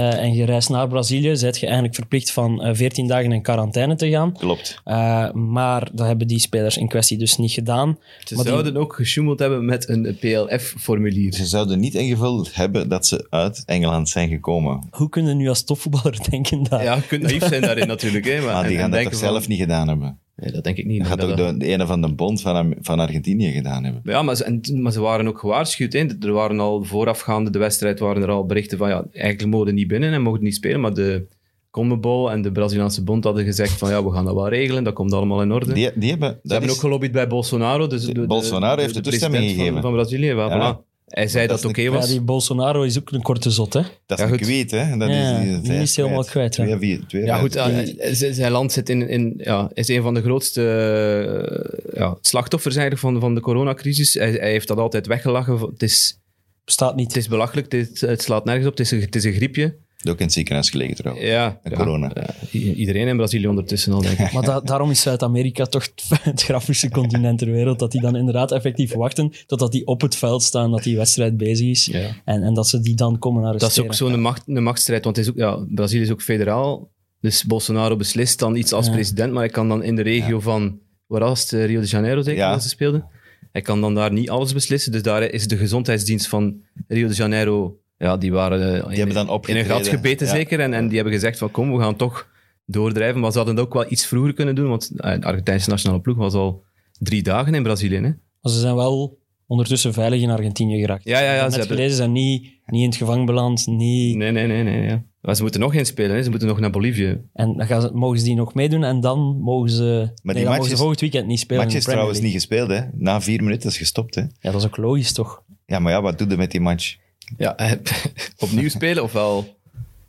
eh, 0.00 0.22
en 0.22 0.34
je 0.34 0.44
reist 0.44 0.68
naar 0.68 0.88
Brazilië, 0.88 1.36
zet 1.36 1.58
je 1.58 1.64
eigenlijk 1.64 1.94
verplicht 1.94 2.32
van 2.32 2.62
eh, 2.62 2.74
14 2.74 3.06
dagen 3.06 3.32
in 3.32 3.42
quarantaine 3.42 3.94
te 3.96 4.10
gaan. 4.10 4.32
Klopt. 4.32 4.80
Eh, 4.84 5.30
maar 5.32 5.88
dat 5.92 6.06
hebben 6.06 6.26
die 6.26 6.38
spelers 6.38 6.76
in 6.76 6.88
kwestie 6.88 7.18
dus 7.18 7.36
niet 7.36 7.52
gedaan. 7.52 7.98
Ze 8.24 8.34
Maar 8.34 8.44
die- 8.44 8.52
zouden 8.52 8.76
ook 8.76 8.94
gesjoemeld 8.94 9.38
hebben 9.38 9.64
met 9.64 9.88
een 9.88 10.16
PLF-formulier. 10.20 11.34
Ze 11.34 11.46
zouden 11.46 11.80
niet 11.80 11.94
ingevuld 11.94 12.54
hebben 12.54 12.88
dat 12.88 13.06
ze 13.06 13.26
uit 13.30 13.62
Engeland 13.66 14.08
zijn 14.08 14.28
gekomen. 14.28 14.86
Hoe 14.90 15.08
kun 15.08 15.26
je 15.26 15.34
nu 15.34 15.48
als 15.48 15.64
topvoetballer 15.64 16.18
denken 16.30 16.62
dat... 16.62 16.82
Ja, 16.82 16.94
je 16.94 17.06
kunt 17.06 17.22
naïef 17.22 17.46
zijn 17.48 17.60
daarin 17.62 17.86
natuurlijk. 17.86 18.24
Hè, 18.24 18.40
maar, 18.40 18.54
Maar 18.54 18.62
die 18.66 18.72
en- 18.76 18.80
gaan 18.82 18.94
en 18.94 19.02
dat 19.02 19.12
toch 19.12 19.20
zelf 19.20 19.38
van- 19.40 19.50
niet 19.50 19.60
gedaan 19.60 19.88
hebben? 19.88 20.18
Nee, 20.40 20.52
dat 20.52 20.64
denk 20.64 20.76
ik 20.76 20.86
niet. 20.86 20.98
Dat 20.98 21.06
gaat 21.06 21.24
ook 21.24 21.36
de, 21.36 21.56
de 21.56 21.66
ene 21.66 21.86
van 21.86 22.00
de 22.00 22.12
bond 22.14 22.40
van, 22.40 22.74
van 22.80 23.00
Argentinië 23.00 23.52
gedaan 23.52 23.84
hebben. 23.84 24.02
Ja, 24.04 24.22
maar 24.22 24.36
ze, 24.36 24.44
en- 24.44 24.60
maar 24.82 24.92
ze 24.92 25.00
waren 25.00 25.28
ook 25.28 25.38
gewaarschuwd. 25.38 25.92
Hè. 25.92 26.04
Er 26.20 26.32
waren 26.32 26.60
al 26.60 26.84
voorafgaande 26.84 27.50
de 27.50 27.58
wedstrijd 27.58 27.98
waren 27.98 28.22
er 28.22 28.30
al 28.30 28.46
berichten 28.46 28.78
van 28.78 28.88
ja, 28.88 29.04
eigenlijk 29.12 29.46
mogen 29.56 29.74
niet 29.74 29.88
binnen 29.88 30.12
en 30.12 30.22
mogen 30.22 30.42
niet 30.42 30.54
spelen. 30.54 30.80
Maar 30.80 30.94
de 30.94 31.26
CONMEBOL 31.70 32.30
en 32.32 32.42
de 32.42 32.52
Braziliaanse 32.52 33.04
bond 33.04 33.24
hadden 33.24 33.44
gezegd 33.44 33.78
van 33.78 33.90
ja, 33.90 34.04
we 34.04 34.12
gaan 34.12 34.24
dat 34.24 34.34
wel 34.34 34.48
regelen. 34.48 34.84
Dat 34.84 34.94
komt 34.94 35.12
allemaal 35.12 35.42
in 35.42 35.52
orde. 35.52 35.72
Die, 35.72 35.90
die 35.94 36.10
hebben... 36.10 36.38
ze 36.42 36.52
hebben 36.52 36.68
is, 36.70 36.74
ook 36.74 36.80
gelobbyd 36.80 37.12
bij 37.12 37.26
Bolsonaro. 37.26 37.86
Dus 37.86 38.04
de, 38.04 38.12
de- 38.12 38.26
Bolsonaro 38.26 38.80
heeft 38.80 38.94
de 38.94 39.00
toestemming 39.00 39.44
gegeven. 39.44 39.72
Van, 39.72 39.82
van 39.82 39.92
Brazilië. 39.92 40.34
Wel, 40.34 40.48
Ja. 40.48 40.76
voilà. 40.76 40.89
Hij 41.10 41.28
zei 41.28 41.46
dat 41.46 41.60
dat 41.60 41.70
oké 41.70 41.80
een- 41.80 41.86
Ja, 41.86 41.90
was. 41.98 42.08
die 42.08 42.20
Bolsonaro 42.20 42.82
is 42.82 42.98
ook 42.98 43.10
een 43.12 43.22
korte 43.22 43.50
zot, 43.50 43.72
hè? 43.72 43.80
dat 44.06 44.18
is 44.18 44.24
Ja, 44.24 44.30
een 44.30 44.38
goed. 44.38 44.40
kweet, 44.46 44.70
hè? 44.70 44.96
Dat 44.96 45.08
Ja, 45.08 45.38
is, 45.40 45.60
die 45.62 45.70
hij 45.72 45.82
is 45.82 45.96
helemaal 45.96 46.24
kwijt, 46.24 46.56
ja. 46.56 46.64
Twee, 46.64 46.78
vier, 46.78 47.06
twee, 47.06 47.24
Ja, 47.24 47.36
goed. 47.38 47.56
eh, 47.56 48.12
z- 48.12 48.30
zijn 48.30 48.52
land 48.52 48.72
zit 48.72 48.88
in, 48.88 49.08
in, 49.08 49.34
ja, 49.36 49.70
is 49.74 49.88
een 49.88 50.02
van 50.02 50.14
de 50.14 50.22
grootste 50.22 50.62
eh, 50.62 51.98
ja, 51.98 52.16
slachtoffers 52.20 52.76
eigenlijk 52.76 53.04
van, 53.06 53.20
van 53.20 53.34
de 53.34 53.40
coronacrisis. 53.40 54.14
Hij, 54.14 54.30
hij 54.30 54.50
heeft 54.50 54.68
dat 54.68 54.78
altijd 54.78 55.06
weggelachen. 55.06 55.58
Het 55.60 55.82
is, 55.82 56.18
Bestaat 56.64 56.96
niet. 56.96 57.06
het 57.06 57.16
is 57.16 57.28
belachelijk, 57.28 57.72
het, 57.72 58.00
het 58.00 58.22
slaat 58.22 58.44
nergens 58.44 58.66
op. 58.66 58.70
Het 58.76 58.80
is 58.80 58.90
een, 58.90 59.00
het 59.00 59.14
is 59.16 59.24
een 59.24 59.32
griepje. 59.32 59.76
Ook 60.08 60.18
in 60.18 60.24
het 60.24 60.32
ziekenhuis 60.32 60.70
gelegen 60.70 60.96
trouwens. 60.96 61.26
Ja, 61.26 61.60
Met 61.62 61.72
ja, 61.72 61.78
corona. 61.78 62.10
ja, 62.14 62.58
iedereen 62.74 63.08
in 63.08 63.16
Brazilië 63.16 63.46
ondertussen 63.46 63.92
al, 63.92 64.00
denk 64.02 64.18
ik. 64.18 64.32
Maar 64.34 64.42
da- 64.42 64.60
daarom 64.60 64.90
is 64.90 65.00
Zuid-Amerika 65.00 65.64
toch 65.64 65.88
het, 66.22 66.42
grappigste 66.42 66.90
continent 66.90 67.38
ter 67.38 67.50
wereld. 67.50 67.78
Dat 67.78 67.92
die 67.92 68.00
dan 68.00 68.16
inderdaad 68.16 68.52
effectief 68.52 68.92
wachten 68.94 69.32
totdat 69.46 69.72
die 69.72 69.86
op 69.86 70.00
het 70.00 70.16
veld 70.16 70.42
staan, 70.42 70.70
dat 70.70 70.82
die 70.82 70.96
wedstrijd 70.96 71.36
bezig 71.36 71.68
is. 71.68 71.86
Ja. 71.86 72.08
En, 72.24 72.42
en 72.42 72.54
dat 72.54 72.68
ze 72.68 72.80
die 72.80 72.94
dan 72.94 73.18
komen 73.18 73.42
Dat 73.42 73.54
arresteren. 73.54 73.90
is 73.90 74.02
ook 74.02 74.08
zo'n 74.10 74.20
macht, 74.20 74.42
een 74.46 74.62
machtsstrijd, 74.62 75.04
want 75.04 75.16
het 75.16 75.24
is 75.24 75.30
ook, 75.32 75.38
ja, 75.38 75.64
Brazilië 75.74 76.02
is 76.02 76.10
ook 76.10 76.22
federaal. 76.22 76.90
Dus 77.20 77.44
Bolsonaro 77.44 77.96
beslist 77.96 78.38
dan 78.38 78.56
iets 78.56 78.72
als 78.72 78.86
Ja. 78.86 78.92
president, 78.92 79.32
maar 79.32 79.42
hij 79.42 79.50
kan 79.52 79.68
dan 79.68 79.82
in 79.82 79.96
de 79.96 80.02
regio 80.02 80.40
van, 80.40 80.78
waar 81.06 81.20
was 81.20 81.42
het, 81.42 81.52
Eh, 81.52 81.66
Rio 81.66 81.80
de 81.80 81.86
Janeiro 81.86 82.22
zeker, 82.22 82.40
Ja. 82.40 82.50
dat 82.52 82.62
ze 82.62 82.68
speelden? 82.68 83.04
Hij 83.52 83.62
kan 83.62 83.80
dan 83.80 83.94
daar 83.94 84.12
niet 84.12 84.30
alles 84.30 84.52
beslissen, 84.52 84.92
dus 84.92 85.02
daar 85.02 85.22
is 85.22 85.46
de 85.48 85.56
gezondheidsdienst 85.56 86.28
van 86.28 86.60
Rio 86.88 87.08
de 87.08 87.14
Janeiro, 87.14 87.76
ja, 88.06 88.16
die 88.16 88.32
waren 88.32 88.60
eh, 88.84 88.90
in, 88.92 88.96
hebben 88.98 89.14
dan 89.26 89.40
in 89.46 89.56
een 89.56 89.64
gat 89.64 89.88
gebeten 89.88 90.26
Ja. 90.26 90.32
zeker, 90.32 90.60
en, 90.60 90.74
en 90.74 90.86
die 90.86 90.94
hebben 90.94 91.12
gezegd 91.14 91.38
van 91.38 91.50
kom, 91.50 91.72
we 91.76 91.82
gaan 91.82 91.96
toch 91.96 92.28
doordrijven, 92.66 93.20
maar 93.20 93.30
ze 93.30 93.36
hadden 93.36 93.56
het 93.56 93.64
ook 93.64 93.72
wel 93.74 93.86
iets 93.88 94.06
vroeger 94.06 94.32
kunnen 94.32 94.54
doen, 94.54 94.68
want 94.68 94.90
eh, 94.96 95.20
de 95.20 95.26
Argentijnse 95.26 95.70
nationale 95.70 96.00
ploeg 96.00 96.16
was 96.16 96.34
al 96.34 96.62
drie 96.98 97.22
dagen 97.22 97.54
in 97.54 97.62
Brazilië, 97.62 97.94
hè? 97.96 98.00
Maar 98.40 98.52
ze 98.52 98.58
zijn 98.60 98.74
wel 98.74 99.18
ondertussen 99.46 99.92
veilig 99.92 100.20
in 100.20 100.30
Argentinië 100.30 100.80
geraakt. 100.80 101.04
Ja, 101.04 101.20
ja, 101.20 101.34
ja, 101.34 101.50
ze 101.50 101.58
hebben- 101.58 101.76
gelezen, 101.76 101.96
zijn 101.96 102.12
niet, 102.12 102.42
niet 102.66 102.82
in 102.82 102.88
het 102.88 102.96
gevangen 102.96 103.24
beland. 103.26 103.66
Niet... 103.66 104.16
Nee, 104.16 104.30
nee, 104.32 104.46
nee, 104.46 104.62
nee. 104.62 104.82
Ja. 104.82 105.02
Maar 105.20 105.36
ze 105.36 105.42
moeten 105.42 105.60
nog 105.60 105.72
geen 105.72 105.86
spelen, 105.86 106.16
hè? 106.16 106.22
ze 106.22 106.30
moeten 106.30 106.48
nog 106.48 106.60
naar 106.60 106.70
Bolivie. 106.70 107.06
En 107.32 107.56
dan 107.56 107.66
gaan 107.66 107.80
ze, 107.80 107.90
mogen 107.92 108.18
ze 108.18 108.24
die 108.24 108.34
nog 108.34 108.54
meedoen 108.54 108.84
en 108.84 109.00
dan 109.00 109.40
mogen 109.40 109.70
ze... 109.70 109.82
nee, 110.22 110.34
dan 110.34 110.34
match 110.34 110.44
mogen 110.44 110.64
ze 110.64 110.72
is- 110.72 110.78
volgend 110.78 111.00
weekend 111.00 111.26
niet 111.26 111.38
spelen 111.38 111.62
match 111.64 111.76
is 111.76 111.84
trouwens 111.84 112.20
niet 112.20 112.32
gespeeld, 112.32 112.68
hè? 112.70 112.80
Na 112.92 113.20
vier 113.20 113.42
minuten 113.42 113.68
is 113.70 113.76
gestopt, 113.78 114.14
hè? 114.14 114.20
Ja, 114.20 114.50
dat 114.50 114.54
is 114.54 114.66
ook 114.66 114.76
logisch, 114.76 115.12
toch? 115.12 115.42
Ja, 115.66 115.78
maar 115.78 115.92
ja, 115.92 116.02
wat 116.02 116.18
doe 116.18 116.28
je 116.28 116.36
met 116.36 116.50
die 116.50 116.60
match? 116.60 116.96
Ja, 117.36 117.56
eh, 117.56 117.72
opnieuw 118.38 118.68
spelen 118.68 119.02
ofwel 119.02 119.56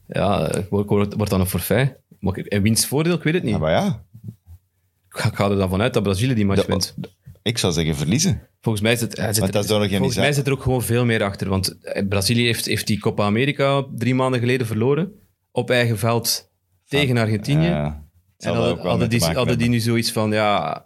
ja, 0.08 0.48
eh, 0.48 0.64
wordt, 0.70 0.90
wordt 0.90 1.30
dan 1.30 1.40
een 1.40 1.46
forfait. 1.48 1.96
Maar 2.20 2.38
in 2.38 2.62
wiens 2.62 2.86
voordeel, 2.86 3.14
ik 3.16 3.24
weet 3.24 3.34
het 3.34 3.44
niet. 3.44 3.54
Ja, 3.54 3.60
maar 3.60 3.72
ja, 3.72 4.04
Ik 5.10 5.34
ga- 5.34 5.50
er 5.50 5.56
dan 5.58 5.70
vanuit 5.70 5.94
dat 5.94 6.04
Brazilië 6.04 6.34
die 6.34 6.46
match 6.46 6.66
wint. 6.66 6.96
ik 7.42 7.58
zou 7.58 7.74
zeggen 7.74 7.96
verliezen. 7.96 8.48
Volgens 8.62 8.84
mij 8.84 8.96
zit, 8.96 9.14
zit, 9.18 9.36
de 9.54 9.64
volgens 9.98 10.16
mij 10.16 10.34
zit 10.34 10.48
er 10.48 10.52
ook 10.54 10.62
gewoon 10.62 10.82
veel 10.84 11.06
meer 11.06 11.24
achter. 11.24 11.50
Want 11.50 11.82
eh, 11.82 12.08
Brazilië 12.08 12.46
heeft, 12.46 12.66
heeft 12.66 12.88
die 12.88 13.00
Copa 13.00 13.24
America 13.26 13.86
drie 13.96 14.16
maanden 14.16 14.40
geleden 14.40 14.68
verloren. 14.68 15.12
Op 15.52 15.70
eigen 15.70 15.98
veld 15.98 16.50
tegen 16.88 17.18
Argentinië. 17.18 17.66
Ja, 17.68 18.04
en 18.38 18.54
hadden, 18.54 18.88
hadden 18.88 19.10
die, 19.10 19.24
hadden 19.24 19.58
die 19.58 19.70
nu 19.70 19.80
zoiets 19.80 20.12
van, 20.12 20.32
ja, 20.32 20.86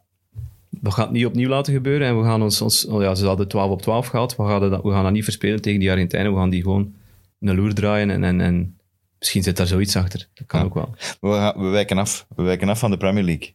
we 0.82 0.92
gaan 0.92 1.04
het 1.06 1.14
niet 1.14 1.26
opnieuw 1.26 1.50
laten 1.50 1.74
gebeuren. 1.74 2.08
En 2.08 2.18
we 2.20 2.24
gaan 2.26 2.42
ons, 2.42 2.62
ons 2.62 2.86
oh 2.86 3.02
ja, 3.02 3.16
ze 3.16 3.26
hadden 3.26 3.48
12 3.48 3.72
op 3.72 3.82
12 3.82 4.08
gehad. 4.08 4.36
We 4.36 4.44
gaan, 4.44 4.70
dat, 4.70 4.84
we 4.84 4.92
gaan 4.92 5.04
dat 5.04 5.12
niet 5.14 5.24
verspelen 5.24 5.62
tegen 5.62 5.80
die 5.80 5.92
Argentijnen. 5.92 6.32
We 6.34 6.38
gaan 6.38 6.50
die 6.50 6.62
gewoon 6.62 6.94
een 7.40 7.56
loer 7.56 7.74
draaien. 7.74 8.10
En, 8.10 8.24
en, 8.24 8.42
en 8.42 8.78
misschien 9.20 9.44
zit 9.44 9.58
daar 9.58 9.68
zoiets 9.68 9.96
achter. 9.96 10.28
Dat 10.34 10.48
kan 10.48 10.60
Ja. 10.60 10.66
ook 10.66 10.74
wel. 10.74 10.96
We, 11.22 11.32
gaan- 11.38 11.62
we 11.64 11.68
wijken 11.70 11.98
af. 11.98 12.26
We 12.36 12.44
wijken 12.44 12.70
af 12.70 12.80
van 12.80 12.92
de 12.92 12.98
Premier 12.98 13.24
League. 13.24 13.54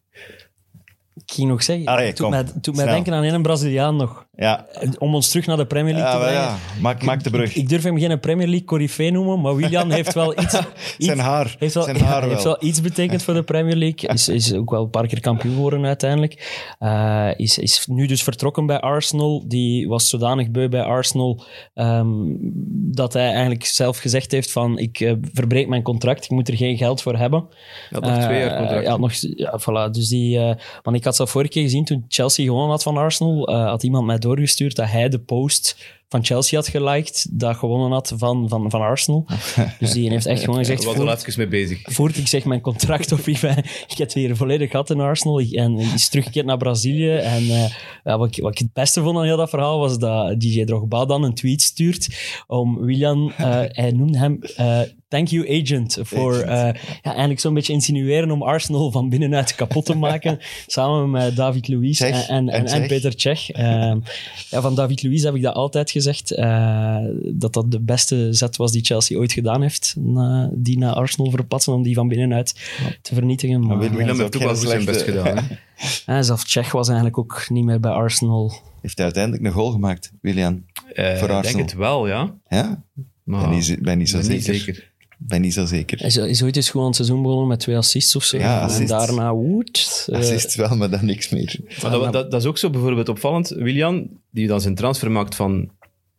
Ik 1.14 1.32
ging 1.36 1.48
nog 1.48 1.62
zeggen, 1.62 1.86
Allee, 1.86 2.06
het 2.06 2.16
doet 2.16 2.26
kom, 2.26 2.34
mij, 2.34 2.44
het 2.54 2.64
doet 2.64 2.74
mij 2.74 2.84
snel. 2.84 2.94
denken 2.96 3.12
aan 3.14 3.24
een 3.24 3.42
Braziliaan 3.42 3.96
nog. 3.96 4.26
Ja, 4.40 4.66
Om 4.98 5.14
ons 5.14 5.28
terug 5.28 5.46
naar 5.46 5.56
de 5.56 5.66
Premier 5.66 5.94
League 5.94 6.10
ja, 6.12 6.18
te 6.18 6.24
maar 6.24 6.32
brengen. 6.32 6.48
ja. 6.74 6.80
Maak, 6.80 7.02
maak 7.02 7.22
de 7.24 7.30
brug. 7.30 7.54
Ik 7.54 7.68
durf 7.68 7.82
hem 7.82 7.98
geen 7.98 8.20
Premier 8.20 8.46
League 8.46 8.66
corifee 8.66 9.10
noemen, 9.10 9.40
maar 9.40 9.56
Willian 9.56 9.90
heeft 10.00 10.14
wel 10.14 10.32
iets... 10.40 10.54
iets 10.54 11.06
Zijn 11.06 11.18
haar. 11.18 11.56
heeft 11.58 11.74
wel, 11.74 11.82
Zijn 11.82 11.96
ja, 11.96 12.04
haar 12.04 12.22
heeft 12.28 12.42
wel. 12.42 12.56
wel 12.58 12.68
iets 12.68 12.80
betekend 12.80 13.22
voor 13.22 13.34
de 13.34 13.42
Premier 13.42 13.76
League. 13.76 14.08
Is, 14.10 14.28
is 14.28 14.52
ook 14.54 14.70
wel 14.70 14.82
een 14.82 14.90
paar 14.90 15.06
keer 15.06 15.20
kampioen 15.20 15.54
geworden 15.54 15.84
uiteindelijk. 15.84 16.64
Eh, 16.78 17.28
is, 17.36 17.58
is 17.58 17.86
nu 17.86 18.06
dus 18.06 18.22
vertrokken 18.22 18.66
bij 18.66 18.80
Arsenal. 18.80 19.44
Die 19.48 19.88
was 19.88 20.08
zodanig 20.08 20.50
beu 20.50 20.68
bij 20.68 20.82
Arsenal 20.82 21.42
ehm, 21.74 22.08
dat 22.92 23.12
hij 23.12 23.30
eigenlijk 23.32 23.64
zelf 23.64 23.98
gezegd 23.98 24.30
heeft 24.32 24.52
van 24.52 24.78
ik 24.78 25.00
eh, 25.00 25.12
verbreek 25.32 25.68
mijn 25.68 25.82
contract, 25.82 26.24
ik 26.24 26.30
moet 26.30 26.48
er 26.48 26.56
geen 26.56 26.76
geld 26.76 27.02
voor 27.02 27.16
hebben. 27.16 27.46
had 27.90 28.02
nog 28.02 28.18
twee 28.24 28.38
jaar 28.38 28.50
Eh, 28.50 28.58
contract. 28.58 28.86
ja, 28.86 28.96
nog, 28.96 29.12
ja, 29.36 29.60
voilà. 29.60 29.90
Dus 29.90 30.08
die, 30.08 30.38
eh, 30.38 30.54
want 30.82 30.96
ik 30.96 31.04
had 31.04 31.16
zelf 31.16 31.30
vorige 31.30 31.50
keer 31.50 31.62
gezien 31.62 31.84
toen 31.84 32.04
Chelsea 32.08 32.44
gewonnen 32.44 32.70
had 32.70 32.82
van 32.82 32.96
Arsenal, 32.96 33.48
eh, 33.48 33.64
had 33.68 33.82
iemand 33.82 34.06
mij 34.06 34.18
doorgestuurd 34.36 34.76
dat 34.76 34.90
hij 34.90 35.08
de 35.08 35.18
post 35.18 35.98
van 36.10 36.24
Chelsea 36.24 36.58
had 36.58 36.68
geliked, 36.68 37.26
dat 37.30 37.56
gewonnen 37.56 37.90
had 37.90 38.12
van, 38.16 38.48
van, 38.48 38.70
van 38.70 38.80
Arsenal. 38.80 39.26
Dus 39.78 39.92
die 39.92 40.10
heeft 40.10 40.26
echt 40.26 40.40
gewoon 40.44 40.58
gezegd, 40.58 40.84
was 40.84 40.94
er 40.94 41.08
even 41.08 41.32
mee 41.36 41.48
bezig. 41.48 41.82
voert 41.82 42.16
ik 42.16 42.26
zeg 42.26 42.44
mijn 42.44 42.60
contract 42.60 43.12
op, 43.12 43.18
ik, 43.28 43.40
ben, 43.40 43.58
ik 43.88 43.98
heb 43.98 44.12
hier 44.12 44.36
volledig 44.36 44.70
gehad 44.70 44.90
in 44.90 45.00
Arsenal 45.00 45.40
en 45.40 45.78
is 45.78 46.08
teruggekeerd 46.08 46.46
naar 46.46 46.56
Brazilië. 46.56 47.10
En 47.10 47.42
eh, 47.42 47.70
ja, 48.04 48.18
wat, 48.18 48.36
ik, 48.36 48.42
wat 48.42 48.52
ik 48.52 48.58
het 48.58 48.72
beste 48.72 49.02
vond 49.02 49.16
aan 49.16 49.24
heel 49.24 49.36
dat 49.36 49.50
verhaal 49.50 49.78
was 49.78 49.98
dat 49.98 50.40
DJ 50.40 50.64
Drogba 50.64 51.04
dan 51.04 51.22
een 51.22 51.34
tweet 51.34 51.62
stuurt 51.62 52.08
om 52.46 52.78
Willian, 52.84 53.32
eh, 53.36 53.62
hij 53.68 53.90
noemde 53.90 54.18
hem 54.18 54.38
eh, 54.56 54.80
thank 55.10 55.28
you 55.28 55.62
agent, 55.62 55.98
voor 56.00 56.40
eh, 56.40 56.48
ja, 57.02 57.10
eigenlijk 57.10 57.40
zo'n 57.40 57.54
beetje 57.54 57.72
insinueren 57.72 58.30
om 58.30 58.42
Arsenal 58.42 58.90
van 58.90 59.08
binnenuit 59.08 59.54
kapot 59.54 59.84
te 59.84 59.96
maken, 59.96 60.38
samen 60.66 61.10
met 61.10 61.36
David 61.36 61.68
Luiz 61.68 62.00
en, 62.00 62.12
en, 62.12 62.28
en, 62.28 62.48
En 62.48 62.66
en 62.66 62.66
Tsjech. 62.66 62.86
Peter 62.86 63.12
Cech. 63.16 63.50
Ehm, 63.50 63.98
ja, 64.50 64.60
van 64.60 64.74
David 64.74 65.02
Luiz 65.02 65.22
heb 65.22 65.34
ik 65.34 65.42
dat 65.42 65.54
altijd 65.54 65.90
gezegd, 65.90 65.99
eh, 66.06 66.96
dat 67.32 67.52
dat 67.52 67.70
de 67.70 67.80
beste 67.80 68.28
zet 68.32 68.56
was 68.56 68.72
die 68.72 68.84
Chelsea 68.84 69.18
ooit 69.18 69.32
gedaan 69.32 69.62
heeft, 69.62 69.94
na, 69.98 70.50
die 70.52 70.78
naar 70.78 70.92
Arsenal 70.92 71.30
verpatsen 71.30 71.72
om 71.72 71.82
die 71.82 71.94
van 71.94 72.08
binnenuit 72.08 72.54
te 73.02 73.14
vernietigen. 73.14 73.66
Maar, 73.66 73.78
Willem 73.78 74.18
heeft 74.18 74.36
ook 74.36 74.42
wel 74.42 74.54
zijn 74.54 74.84
best 74.84 75.02
gedaan. 75.02 75.38
hè. 76.04 76.22
zelf 76.22 76.42
Cech 76.46 76.72
was 76.72 76.86
eigenlijk 76.88 77.18
ook 77.18 77.44
niet 77.48 77.64
meer 77.64 77.80
bij 77.80 77.90
Arsenal. 77.92 78.52
Heeft 78.82 78.96
hij 78.96 79.04
uiteindelijk 79.04 79.44
een 79.44 79.52
goal 79.52 79.70
gemaakt, 79.70 80.12
Willian? 80.20 80.62
Eh, 80.92 81.16
Voor 81.16 81.30
ik 81.30 81.42
denk 81.42 81.56
het 81.56 81.72
wel, 81.74 82.08
ja. 82.08 82.34
Ja? 82.48 82.82
Maar 83.24 83.48
ben 83.48 83.58
niet, 83.58 83.78
ben 83.82 83.98
niet 83.98 84.08
zo 84.08 84.18
ik 84.18 84.26
ben 84.26 84.40
zeker. 84.42 84.52
niet 84.52 84.64
zeker. 84.64 84.88
Ben 85.22 85.40
niet 85.40 85.54
zo 85.54 85.66
zeker. 85.66 85.98
Hij 85.98 86.06
is, 86.06 86.16
is 86.16 86.42
ooit 86.42 86.56
eens 86.56 86.70
gewoon 86.70 86.86
het 86.86 86.96
seizoen 86.96 87.22
begonnen 87.22 87.48
met 87.48 87.60
twee 87.60 87.76
assists 87.76 88.16
of 88.16 88.24
zo. 88.24 88.38
Ja, 88.38 88.58
en 88.58 88.64
assists. 88.64 88.88
daarna 88.90 89.34
woed. 89.34 90.06
eh, 90.12 90.18
Assist 90.18 90.54
wel, 90.54 90.76
maar 90.76 90.90
dan 90.90 91.04
niks 91.04 91.28
meer. 91.28 91.60
Maar 91.82 91.90
dat, 91.90 92.12
dat, 92.12 92.30
dat 92.30 92.40
is 92.40 92.46
ook 92.46 92.58
zo 92.58 92.70
bijvoorbeeld 92.70 93.08
opvallend. 93.08 93.48
Willian, 93.48 94.08
die 94.30 94.46
dan 94.46 94.60
zijn 94.60 94.74
transfer 94.74 95.10
maakt 95.10 95.34
van 95.34 95.70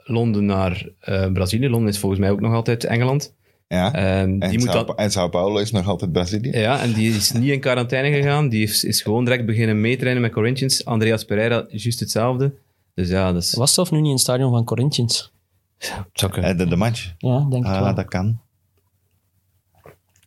Londen 0.03 0.45
naar 0.45 0.89
eh, 0.99 1.31
Brazilië. 1.31 1.69
Londen 1.69 1.89
is 1.89 1.99
volgens 1.99 2.21
mij 2.21 2.31
ook 2.31 2.39
nog 2.39 2.53
altijd 2.53 2.83
Engeland. 2.83 3.33
Ja. 3.67 3.93
Ehm, 3.93 4.41
en, 4.41 4.49
die 4.49 4.59
moet 4.59 4.71
Sao, 4.71 4.85
dan, 4.85 4.95
en 4.97 5.11
Sao 5.11 5.29
Paulo 5.29 5.57
is 5.57 5.71
nog 5.71 5.87
altijd 5.87 6.11
Brazilië. 6.11 6.51
ja, 6.57 6.81
en 6.81 6.93
die 6.93 7.15
is 7.15 7.31
niet 7.31 7.51
in 7.51 7.59
quarantaine 7.59 8.15
gegaan. 8.17 8.49
Die 8.49 8.63
is, 8.63 8.83
is 8.83 9.01
gewoon 9.01 9.25
direct 9.25 9.45
beginnen 9.45 9.81
meetrainen 9.81 10.21
met 10.21 10.31
Corinthians. 10.31 10.85
Andreas 10.85 11.25
Pereira, 11.25 11.65
juist 11.69 11.99
hetzelfde. 11.99 12.53
Dus 12.93 13.09
ja, 13.09 13.31
dat 13.31 13.43
is... 13.43 13.53
was 13.53 13.73
zelf 13.73 13.91
nu 13.91 13.97
niet 13.97 14.05
in 14.05 14.11
het 14.11 14.21
stadion 14.21 14.51
van 14.51 14.65
Corinthians. 14.65 15.31
Eh, 15.77 16.57
de, 16.57 16.67
de 16.67 16.75
match. 16.75 17.13
Ja, 17.17 17.47
denk 17.49 17.65
ik 17.65 17.71
Ah, 17.71 17.81
wel. 17.81 17.95
dat 17.95 18.07
kan. 18.07 18.39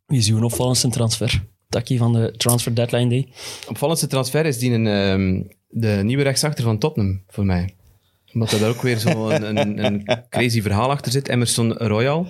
Wie 0.06 0.18
is 0.18 0.28
uw 0.28 0.42
opvallendste 0.44 0.88
transfer? 0.88 1.44
Takkie 1.68 1.98
van 1.98 2.12
de 2.12 2.34
Transfer 2.36 2.74
Deadline 2.74 3.08
Day. 3.08 3.28
opvallendste 3.68 4.06
transfer 4.06 4.46
is 4.46 4.58
die 4.58 4.72
een, 4.72 4.86
ehm, 4.86 5.42
de 5.68 6.00
nieuwe 6.04 6.22
rechtsachter 6.22 6.64
van 6.64 6.78
Tottenham, 6.78 7.22
voor 7.26 7.44
mij. 7.44 7.74
Omdat 8.34 8.52
er 8.52 8.58
daar 8.60 8.68
ook 8.70 8.82
weer 8.82 8.98
zo'n 8.98 9.42
een, 9.44 9.56
een, 9.60 9.84
een 9.84 10.04
crazy 10.30 10.62
verhaal 10.62 10.90
achter 10.90 11.12
zit. 11.12 11.28
Emerson 11.28 11.72
Royal. 11.72 12.26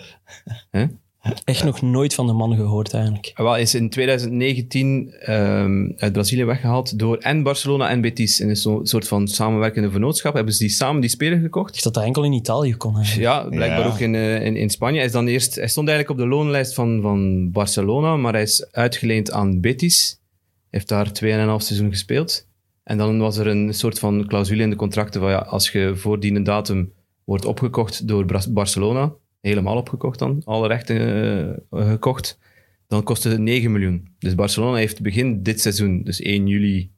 Echt 1.45 1.65
nog 1.65 1.83
nooit 1.83 2.15
van 2.15 2.27
de 2.27 2.33
man 2.33 2.55
gehoord 2.57 2.95
eigenlijk. 2.95 3.33
Wel, 3.37 3.51
hij 3.51 3.61
is 3.61 3.75
in 3.75 3.91
2019 3.91 5.11
ehm, 5.21 5.91
uit 5.97 6.13
Brazilië 6.13 6.45
weggehaald 6.45 6.99
door 6.99 7.17
en 7.17 7.43
Barcelona 7.43 7.89
en 7.89 8.01
Betis. 8.01 8.41
In 8.41 8.49
een 8.49 8.57
zo- 8.57 8.81
soort 8.83 9.09
van 9.09 9.29
samenwerkende 9.29 9.91
vennootschap 9.91 10.35
hebben 10.35 10.53
ze 10.55 10.59
die 10.59 10.69
samen 10.73 11.01
die 11.01 11.11
speler 11.11 11.39
gekocht. 11.41 11.69
Ik 11.69 11.73
dacht 11.73 11.85
dat 11.85 11.95
hij 11.95 12.05
enkel 12.05 12.25
in 12.25 12.33
Italië 12.33 12.75
kon 12.77 12.97
eigenlijk. 12.97 13.27
Ja, 13.27 13.43
blijkbaar 13.49 13.81
Ja. 13.81 13.87
ook 13.87 13.99
in, 13.99 14.15
eh, 14.15 14.45
in, 14.45 14.57
in 14.57 14.71
Spanje. 14.71 14.97
Hij, 14.97 15.07
is 15.07 15.13
dan 15.13 15.27
eerst, 15.27 15.55
hij 15.55 15.69
stond 15.69 15.89
eigenlijk 15.89 16.21
op 16.21 16.25
de 16.27 16.35
loonlijst 16.37 16.75
van, 16.75 17.01
van 17.03 17.51
Barcelona, 17.51 18.17
maar 18.17 18.33
hij 18.33 18.43
is 18.43 18.67
uitgeleend 18.71 19.31
aan 19.31 19.61
Betis. 19.61 20.19
Heeft 20.71 20.89
daar 20.89 21.13
2,5 21.13 21.63
seizoen 21.63 21.91
gespeeld. 21.91 22.47
En 22.85 22.99
dan 22.99 23.19
was 23.19 23.37
er 23.37 23.47
een 23.47 23.75
soort 23.75 23.99
van 23.99 24.27
clausule 24.27 24.63
in 24.63 24.71
de 24.71 24.77
contracten 24.77 25.21
van 25.21 25.31
ja, 25.31 25.39
als 25.39 25.71
je 25.71 25.97
voor 25.97 26.21
die 26.21 26.43
datum 26.43 26.93
wordt 27.25 27.45
opgekocht 27.45 28.09
door 28.09 28.25
Barcelona, 28.51 29.15
helemaal 29.41 29.77
opgekocht 29.77 30.19
dan, 30.19 30.43
alle 30.45 30.69
rechten 30.69 30.99
eh, 31.71 31.89
gekocht, 31.89 32.39
dan 32.87 33.03
kostte 33.03 33.29
het 33.29 33.39
9 33.39 33.73
miljoen. 33.73 34.09
Dus 34.19 34.35
Barcelona 34.35 34.77
heeft 34.77 35.03
begin 35.03 35.43
dit 35.43 35.61
seizoen, 35.61 36.03
dus 36.03 36.21
1 36.21 36.47
juli 36.47 36.91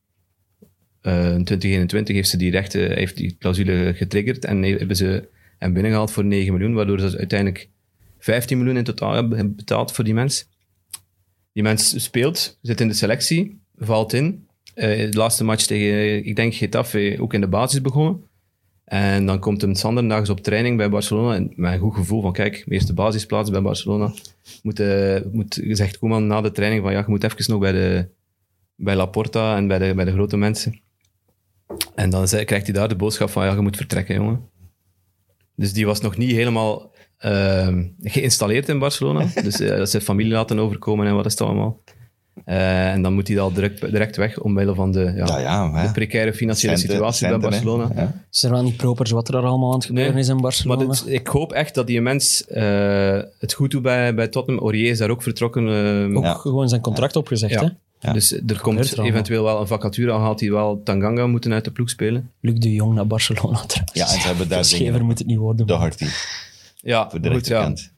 eh 1.01 1.35
2021, 1.35 2.15
heeft 2.15 2.29
ze 2.29 2.37
die 2.37 2.51
rechten, 2.51 2.93
heeft 2.93 3.17
die 3.17 3.37
clausule 3.39 3.95
getriggerd 3.95 4.45
en 4.45 4.63
hebben 4.63 4.97
ze 4.97 5.29
hem 5.59 5.73
binnengehaald 5.73 6.11
voor 6.11 6.25
9 6.25 6.53
miljoen, 6.53 6.75
waardoor 6.75 7.01
ze 7.01 7.19
uiteindelijk 7.19 7.69
15 8.19 8.59
miljoen 8.59 8.77
in 8.77 8.85
totaal 8.85 9.13
hebben 9.13 9.57
betaald 9.57 9.93
voor 9.93 10.05
die 10.05 10.15
mens. 10.15 10.49
Die 11.53 11.63
mens 11.63 12.03
speelt, 12.03 12.59
zit 12.63 12.81
in 12.81 12.89
de 12.89 12.95
selectie, 12.95 13.61
valt 13.77 14.13
in. 14.13 14.46
Eh, 14.77 15.11
de 15.11 15.17
laatste 15.17 15.45
match 15.45 15.65
tegen, 15.65 16.25
ik 16.25 16.37
denk 16.37 16.55
Getafe, 16.55 17.17
ook 17.21 17.35
in 17.35 17.41
de 17.41 17.49
basis 17.49 17.81
begonnen. 17.81 18.25
En 18.85 19.27
dan 19.27 19.39
komt 19.39 19.61
hem 19.61 19.75
Sander 19.75 20.31
op 20.31 20.41
training 20.41 20.77
bij 20.77 20.89
Barcelona. 20.89 21.35
En 21.35 21.53
met 21.55 21.73
een 21.73 21.79
goed 21.79 21.95
gevoel 21.95 22.23
van, 22.23 22.33
kijk, 22.33 22.53
mijn 22.53 22.71
eerste 22.71 22.95
basisplaats 22.95 23.51
bij 23.51 23.63
Barcelona. 23.63 24.13
Moet, 24.63 24.81
eh, 24.81 25.21
moet, 25.33 25.61
zegt 25.71 25.99
Koeman 25.99 26.27
na 26.27 26.41
de 26.41 26.53
training 26.53 26.83
van, 26.83 26.93
ja, 26.93 26.99
je 26.99 27.05
moet 27.07 27.25
even 27.25 27.51
nog 27.51 27.61
bij, 27.61 27.73
de, 27.73 28.09
bij 28.75 28.97
Laporta 28.97 29.57
en 29.57 29.67
bij 29.69 29.79
de, 29.79 29.95
bij 29.95 30.05
de 30.05 30.13
grote 30.13 30.37
mensen. 30.37 30.81
En 31.95 32.11
dan 32.11 32.29
zei, 32.29 32.45
krijgt 32.45 32.67
hij 32.67 32.75
daar 32.75 32.89
de 32.89 32.97
boodschap 32.97 33.31
van, 33.31 33.45
ja, 33.45 33.55
je 33.55 33.61
moet 33.61 33.77
vertrekken, 33.77 34.15
jongen. 34.15 34.49
Dus 35.55 35.73
die 35.73 35.87
was 35.87 36.01
nog 36.01 36.17
niet 36.17 36.31
helemaal 36.31 36.93
ehm, 37.19 37.85
geïnstalleerd 38.03 38.69
in 38.69 38.79
Barcelona. 38.79 39.27
Dus 39.43 39.61
eh, 39.61 39.77
dat 39.77 39.91
ze 39.91 40.01
familie 40.01 40.33
laten 40.33 40.59
overkomen 40.59 41.07
en 41.07 41.15
wat 41.15 41.27
is 41.27 41.33
het 41.33 41.41
allemaal. 41.41 41.83
Eh, 42.45 42.91
en 42.93 43.03
dan 43.03 43.13
moet 43.15 43.29
hij 43.29 43.39
al 43.41 43.53
direct, 43.53 43.81
direct 43.91 44.17
weg, 44.17 44.41
omwille 44.41 44.75
van 44.75 44.93
de, 44.93 45.01
ja, 45.17 45.39
Ja, 45.39 45.83
de 45.87 45.93
precaire 45.93 46.35
financiële 46.35 46.77
Centen- 46.77 46.95
situatie 46.95 47.19
centen, 47.27 47.41
bij. 47.41 47.51
Barcelona. 47.51 47.91
Ja. 47.95 48.25
Is 48.33 48.43
er 48.43 48.51
wel 48.51 48.63
niet 48.63 48.77
proper 48.77 49.15
wat 49.15 49.27
er 49.29 49.33
daar 49.35 49.43
allemaal 49.43 49.69
aan 49.71 49.77
het 49.79 49.87
gebeuren 49.87 50.13
Nee, 50.13 50.23
is 50.23 50.29
in 50.29 50.35
Maar 50.35 50.43
Barcelona? 50.43 50.85
dit- 50.87 51.05
ik 51.07 51.27
hoop 51.27 51.53
echt 51.53 51.75
dat 51.75 51.87
die 51.87 52.01
mens 52.01 52.47
eh, 52.47 53.21
het 53.39 53.53
goed 53.53 53.71
doet 53.71 53.83
bij, 53.83 54.15
bij 54.15 54.29
Tottenham. 54.29 54.63
Aurier 54.63 54.91
is 54.91 54.99
daar 54.99 55.11
ook 55.11 55.23
vertrokken. 55.23 55.69
eh, 56.11 56.17
Ook 56.17 56.25
Ja. 56.25 56.35
gewoon 56.35 56.69
zijn 56.69 56.81
contract 56.81 57.17
opgezegd, 57.17 57.53
Ja. 57.53 57.61
hè? 57.63 57.69
Ja. 58.01 58.13
Dus 58.13 58.33
er 58.47 58.61
komt 58.61 58.93
er 58.93 59.05
eventueel 59.05 59.45
wel 59.45 59.61
een 59.61 59.67
vacature. 59.67 60.11
Al 60.11 60.21
haalt 60.21 60.41
hij 60.41 60.51
wel 60.51 60.81
Tanganga 60.85 61.27
moeten 61.27 61.53
uit 61.53 61.65
de 61.65 61.71
ploeg 61.71 61.91
spelen. 61.91 62.31
Luc 62.41 62.59
de 62.59 62.73
Jong 62.73 62.95
naar 62.95 63.07
Barcelona 63.07 63.65
trouwens. 63.67 63.93
Ja, 63.93 64.09
en 64.15 64.21
ze 64.21 64.27
hebben 64.27 64.49
daar 64.49 64.65
Schever 64.65 65.05
moet 65.05 65.19
het 65.19 65.27
niet 65.27 65.39
worden. 65.39 65.67
De 65.67 65.73
maar- 65.73 65.83
Harty, 65.83 66.07
Ja, 66.77 67.11
voor 67.11 67.21
de 67.21 67.31
goed, 67.31 67.47
ja. 67.47 67.53
rechterkant. 67.55 67.93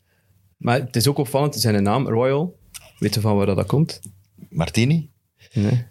Maar 0.57 0.79
het 0.81 0.97
is 0.97 1.07
ook 1.09 1.19
opvallend, 1.19 1.55
zijn 1.55 1.83
naam, 1.83 2.09
Royal. 2.09 2.57
Weet 2.99 3.15
je 3.15 3.21
van 3.21 3.37
waar 3.37 3.47
dat 3.47 3.67
komt? 3.67 4.01
Martini? 4.51 5.11
Nee. 5.53 5.87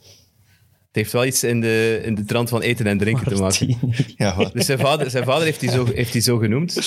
Het 0.88 1.06
heeft 1.06 1.12
wel 1.12 1.26
iets 1.26 1.44
in 1.44 1.62
de, 1.62 2.02
in 2.06 2.16
de 2.16 2.24
trant 2.26 2.50
van 2.50 2.62
eten 2.62 2.86
en 2.86 2.98
drinken 2.98 3.28
te 3.28 3.36
maken. 3.42 3.78
Ja, 4.16 4.36
wat? 4.36 4.54
Dus 4.54 4.66
zijn 4.66 4.80
vader, 4.80 5.10
zijn 5.10 5.24
vader 5.24 5.44
heeft, 5.46 5.60
die 5.60 5.70
zo, 5.72 5.86
heeft 5.86 6.12
die 6.14 6.22
zo 6.22 6.38
genoemd. 6.38 6.78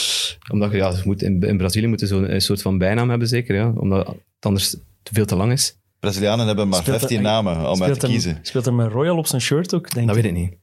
Omdat 0.53 0.73
ja, 0.73 0.93
ze 0.93 1.03
moet 1.05 1.23
in, 1.23 1.41
in 1.41 1.57
Brazilië 1.57 1.87
moeten 1.87 2.07
ze 2.09 2.15
een 2.15 2.41
soort 2.41 2.63
van 2.63 2.79
bijnaam 2.79 3.11
hebben, 3.11 3.29
zeker. 3.29 3.55
Ja, 3.55 3.73
omdat 3.77 4.07
het 4.07 4.17
anders 4.41 4.71
te 5.03 5.11
veel 5.15 5.25
te 5.27 5.37
lang 5.37 5.53
is. 5.53 5.77
Brazilianen 6.01 6.47
hebben 6.47 6.69
maar 6.69 6.81
Speelt 6.81 6.97
15 6.99 7.17
er- 7.17 7.23
namen 7.23 7.71
om 7.71 7.83
uit 7.83 7.95
te 8.01 8.07
hem, 8.07 8.15
kiezen. 8.15 8.39
speelt 8.43 8.65
hem 8.65 8.75
met 8.75 8.93
Royal 8.93 9.17
op 9.17 9.27
zijn 9.27 9.41
shirt 9.41 9.75
ook, 9.75 9.91
denk 9.95 10.07
Dat 10.07 10.17
ik. 10.17 10.23
weet 10.23 10.33
ik 10.33 10.39
niet. 10.39 10.55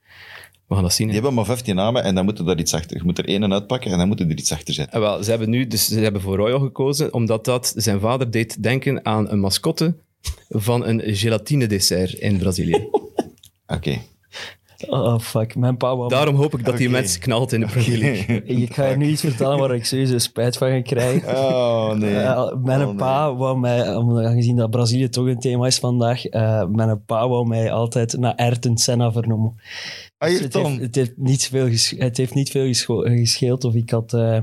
We 0.67 0.73
gaan 0.73 0.83
dat 0.83 0.93
zien. 0.93 1.05
Die 1.05 1.15
hebben 1.15 1.33
maar 1.33 1.45
15 1.45 1.75
namen 1.75 2.03
en 2.03 2.15
dan 2.15 2.25
moeten 2.25 2.45
daar 2.45 2.57
iets 2.59 2.73
achter. 2.73 2.97
Je 2.97 3.03
moet 3.03 3.17
er 3.17 3.25
één 3.27 3.53
uitpakken 3.53 3.91
en 3.91 3.97
dan 3.97 4.07
moeten 4.07 4.29
er 4.29 4.37
iets 4.37 4.51
achter 4.51 4.73
zetten. 4.73 4.95
Ah, 4.95 5.01
wel, 5.01 5.23
ze 5.23 5.29
hebben 5.29 5.49
nu 5.49 5.67
dus 5.67 5.87
ze 5.87 5.99
hebben 5.99 6.21
voor 6.21 6.35
Royal 6.37 6.59
gekozen, 6.59 7.13
omdat 7.13 7.45
dat 7.45 7.73
zijn 7.75 7.99
vader 7.99 8.31
deed 8.31 8.63
denken 8.63 9.05
aan 9.05 9.29
een 9.31 9.39
mascotte 9.39 9.95
van 10.49 10.85
een 10.85 11.01
gelatine 11.05 11.67
dessert 11.67 12.13
in 12.13 12.37
Brazilië. 12.37 12.87
Oké. 13.75 13.97
Oh, 14.87 15.19
fuck. 15.19 15.55
Mijn 15.55 15.77
pa 15.77 15.95
wou... 15.95 16.09
Daarom 16.09 16.35
hoop 16.35 16.53
ik 16.59 16.65
dat 16.65 16.77
die 16.77 16.87
Oké. 16.87 16.97
mens 16.97 17.17
knalt 17.17 17.53
in 17.53 17.59
de 17.59 17.65
Premier 17.65 17.97
League. 18.05 18.43
Ik 18.43 18.73
ga 18.73 18.85
je 18.85 18.95
nu 18.97 19.07
iets 19.07 19.21
vertellen 19.21 19.57
waar 19.59 19.75
ik 19.75 19.85
sowieso 19.85 20.17
spijt 20.17 20.57
van 20.57 20.69
ga 20.69 20.81
krijgen. 20.81 21.37
Oh, 21.37 21.93
nee. 21.93 22.15
Eh, 22.17 22.53
mijn 22.63 22.81
Oh, 22.81 22.87
nee. 22.87 22.95
pa 22.95 23.35
wou 23.35 23.59
mij, 23.59 23.95
om- 23.95 24.17
aangezien 24.19 24.55
dat 24.55 24.69
Brazilië 24.69 25.09
toch 25.09 25.25
een 25.25 25.39
thema 25.39 25.65
is 25.67 25.79
vandaag, 25.79 26.25
eh, 26.25 26.65
mijn 26.65 27.03
pa 27.05 27.27
wou 27.27 27.47
mij 27.47 27.71
altijd 27.71 28.17
naar 28.17 28.35
Ayrton 28.35 28.77
Senna 28.77 29.11
vernoemen. 29.11 29.59
Dus 30.17 30.39
het, 30.39 30.53
heeft, 30.53 30.79
het, 30.79 30.95
heeft 30.95 31.17
niet 31.17 31.47
veel 31.47 31.69
het 31.97 32.17
heeft 32.17 32.33
niet 32.33 32.49
veel 32.49 32.73
gescheeld 33.01 33.63
of 33.63 33.73
ik 33.73 33.89
had, 33.89 34.13
eh, 34.13 34.39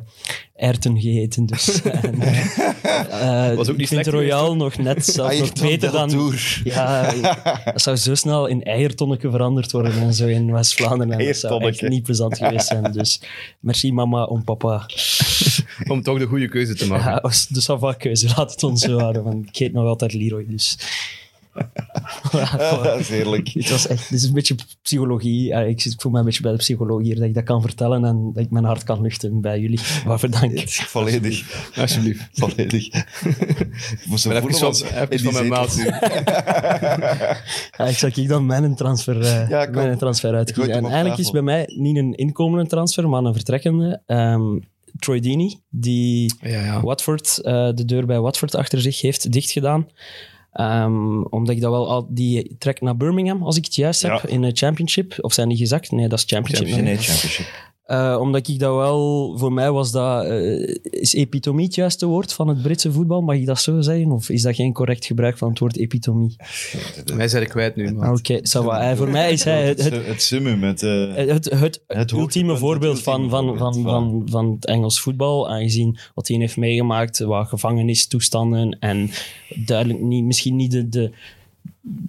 erten 0.55 1.01
gegeten. 1.01 1.47
Dus, 1.47 1.83
en, 1.83 2.21
eh, 2.23 3.51
eh, 3.51 3.57
Was 3.57 3.69
ook 3.69 3.77
niet 3.77 3.81
ik 3.81 3.89
vind 3.89 4.05
slecht 4.05 4.07
Royal 4.07 4.57
nog 4.57 4.79
net 4.79 5.07
zelfs 5.07 5.39
nog 5.39 5.49
Ayrton 5.49 5.67
beter 5.67 5.93
dan... 5.93 6.09
Tour. 6.09 6.61
Ja, 6.65 7.15
dat 7.65 7.83
zou 7.83 7.97
zo 7.97 8.15
snel 8.15 8.47
in 8.47 8.63
eiertonneke 8.63 9.31
veranderd 9.31 9.73
worden 9.73 9.93
en 9.93 10.15
zo 10.15 10.27
in 10.27 10.53
West-Vlaanderen. 10.53 11.19
En 11.19 11.27
Dat 11.27 11.37
zou 11.37 11.65
echt 11.65 11.83
niet 11.83 12.03
plezant 12.03 12.39
geweest 12.39 12.67
zijn. 12.67 12.93
Dus 12.93 13.21
merci 13.61 13.93
mama 13.93 14.25
om 14.25 14.45
papa. 14.45 14.87
Om 15.89 16.03
toch 16.03 16.19
de 16.19 16.27
goede 16.27 16.49
keuze 16.49 16.75
te 16.75 16.87
maken. 16.87 17.11
Ja, 17.11 17.21
was 17.21 17.47
de 17.47 17.61
Sava-keuze, 17.61 18.27
laat 18.37 18.51
het 18.51 18.63
ons 18.63 18.81
zo 18.81 18.99
houden. 18.99 19.23
Want 19.23 19.49
ik 19.49 19.57
heet 19.57 19.73
nog 19.73 19.87
altijd 19.87 20.13
Leroy, 20.13 20.47
dus... 20.49 20.79
Dat 22.83 22.99
is 22.99 23.09
heerlijk. 23.09 23.49
Het 23.49 23.71
was 23.71 23.87
echt, 23.87 24.11
dit 24.11 24.19
is 24.19 24.27
een 24.27 24.35
beetje 24.35 24.55
psychologie. 24.83 25.67
Ik, 25.69 25.95
voel 25.97 26.13
me 26.13 26.19
een 26.19 26.25
beetje 26.25 26.43
bij 26.43 26.53
de 26.53 26.59
psycholoog 26.59 27.03
hier, 27.03 27.15
dat 27.15 27.25
ik 27.25 27.35
dat 27.35 27.45
kan 27.45 27.61
vertellen 27.61 28.05
en 28.05 28.31
dat 28.35 28.45
ik 28.45 28.51
mijn 28.51 28.65
hart 28.65 28.83
kan 28.83 29.01
luchten 29.01 29.41
bij 29.41 29.61
jullie. 29.61 29.81
Waarvoor 30.07 30.31
dank. 30.31 30.69
Volledig. 30.69 31.43
Alsjeblieft. 31.81 32.29
Volledig. 32.33 32.89
Zo 34.55 34.67
als 34.67 34.85
van, 34.85 35.49
mijn. 35.49 35.61
Ja, 37.77 37.85
ik 37.87 37.97
zal 37.99 38.11
ik 38.15 38.29
dan 38.29 38.47
mijn 38.47 38.75
transfer, 38.75 39.21
eh, 39.21 39.49
Ja, 39.49 39.69
mijn 39.71 39.99
transfer 39.99 40.35
uitkiezen. 40.35 40.73
En 40.73 40.85
eigenlijk 40.85 41.19
is 41.19 41.31
bij 41.31 41.43
mij 41.43 41.65
niet 41.77 41.97
een 41.97 42.15
inkomende 42.15 42.67
transfer, 42.67 43.09
maar 43.09 43.25
een 43.25 43.35
vertrekkende. 43.35 44.03
Ehm, 44.07 44.59
Troy 44.99 45.21
Deeney, 45.21 45.61
die 45.71 46.35
Ja, 46.41 46.65
ja. 46.65 46.81
Watford, 46.81 47.39
eh, 47.39 47.69
de 47.75 47.85
deur 47.85 48.07
bij 48.07 48.21
Watford 48.21 48.55
achter 48.55 48.81
zich 48.81 49.01
heeft 49.01 49.33
dichtgedaan. 49.33 49.87
Ehm, 50.55 51.23
omdat 51.23 51.55
ik 51.55 51.61
dat 51.61 51.71
wel 51.71 51.91
al... 51.91 52.07
Die 52.11 52.57
trekt 52.59 52.81
naar 52.81 52.97
Birmingham, 52.97 53.43
als 53.43 53.57
ik 53.57 53.65
het 53.65 53.75
juist 53.75 54.03
heb, 54.03 54.11
Ja. 54.13 54.29
in 54.29 54.43
de 54.43 54.51
Championship. 54.53 55.15
Of 55.21 55.33
zijn 55.33 55.49
die 55.49 55.59
gezakt? 55.59 55.91
Nee, 55.91 56.09
dat 56.09 56.19
is 56.19 56.25
Championship. 56.29 56.67
Nee, 56.83 56.97
championship. 56.97 57.47
Eh, 57.85 58.17
omdat 58.21 58.49
ik 58.49 58.59
dat 58.59 58.75
wel, 58.75 59.33
voor 59.39 59.53
mij 59.53 59.71
was 59.71 59.93
dat, 59.93 60.25
eh, 60.25 60.77
is 60.83 61.13
epitomie 61.15 61.65
het 61.65 61.75
juiste 61.75 62.07
woord 62.07 62.33
van 62.33 62.49
het 62.49 62.63
Britse 62.63 62.93
voetbal? 62.93 63.21
Mag 63.21 63.37
ik 63.37 63.47
dat 63.47 63.61
zo 63.61 63.81
zeggen? 63.81 64.13
Of 64.13 64.29
is 64.29 64.43
dat 64.43 64.55
geen 64.55 64.73
correct 64.73 65.05
gebruik 65.05 65.39
van 65.39 65.49
het 65.49 65.59
woord 65.59 65.77
epitomie? 65.77 66.37
Wij 67.05 67.29
zijn 67.29 67.43
er 67.43 67.49
kwijt 67.49 67.77
nu. 67.77 67.93
Maar. 67.93 68.13
Oké. 68.13 68.35
Eh, 68.35 68.97
voor 68.97 69.11
mij 69.11 69.33
is 69.33 69.45
hij 69.45 69.67
het, 69.67 69.85
het, 69.85 70.07
het, 70.07 70.23
summum, 70.23 70.63
het... 70.63 70.83
eh, 70.83 71.15
het, 71.15 71.29
het, 71.29 71.51
het 71.51 71.83
Het 71.87 72.11
ultieme 72.11 72.57
voorbeeld 72.57 73.03
van, 73.03 73.31
van, 73.31 73.59
van, 73.59 73.83
van, 73.83 74.23
van 74.31 74.51
het 74.51 74.67
Engels 74.67 75.01
voetbal. 75.01 75.51
Aangezien 75.51 75.99
wat 76.15 76.29
hij 76.29 76.37
heeft 76.37 76.57
meegemaakt, 76.57 77.19
wat 77.19 77.49
gevangenistoestanden 77.49 78.77
en 78.81 79.11
duidelijk 79.55 80.01
niet, 80.01 80.25
misschien 80.25 80.57
niet, 80.57 80.71
de, 80.71 80.89
de, 80.89 81.11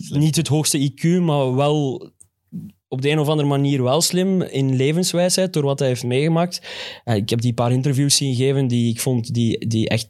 niet 0.10 0.36
het 0.36 0.48
hoogste 0.48 0.92
IQ, 0.92 1.22
maar 1.22 1.56
wel 1.56 2.10
op 2.96 3.02
de 3.02 3.10
een 3.10 3.20
of 3.20 3.28
andere 3.28 3.48
manier 3.48 3.84
wel 3.84 4.02
slim 4.02 4.42
in 4.42 4.76
levenswijsheid 4.76 5.54
door 5.54 5.64
wat 5.64 5.80
hij 5.80 5.88
heeft 5.88 6.04
meegemaakt. 6.04 6.62
Eh, 7.04 7.16
ik 7.16 7.30
heb 7.30 7.42
die 7.42 7.54
paar 7.54 7.72
interviews 7.72 8.16
zien 8.16 8.36
geven 8.36 8.68
die 8.68 8.90
ik 8.90 9.00
vond 9.00 9.34
die, 9.34 9.68
die 9.68 9.90
echt 9.90 10.10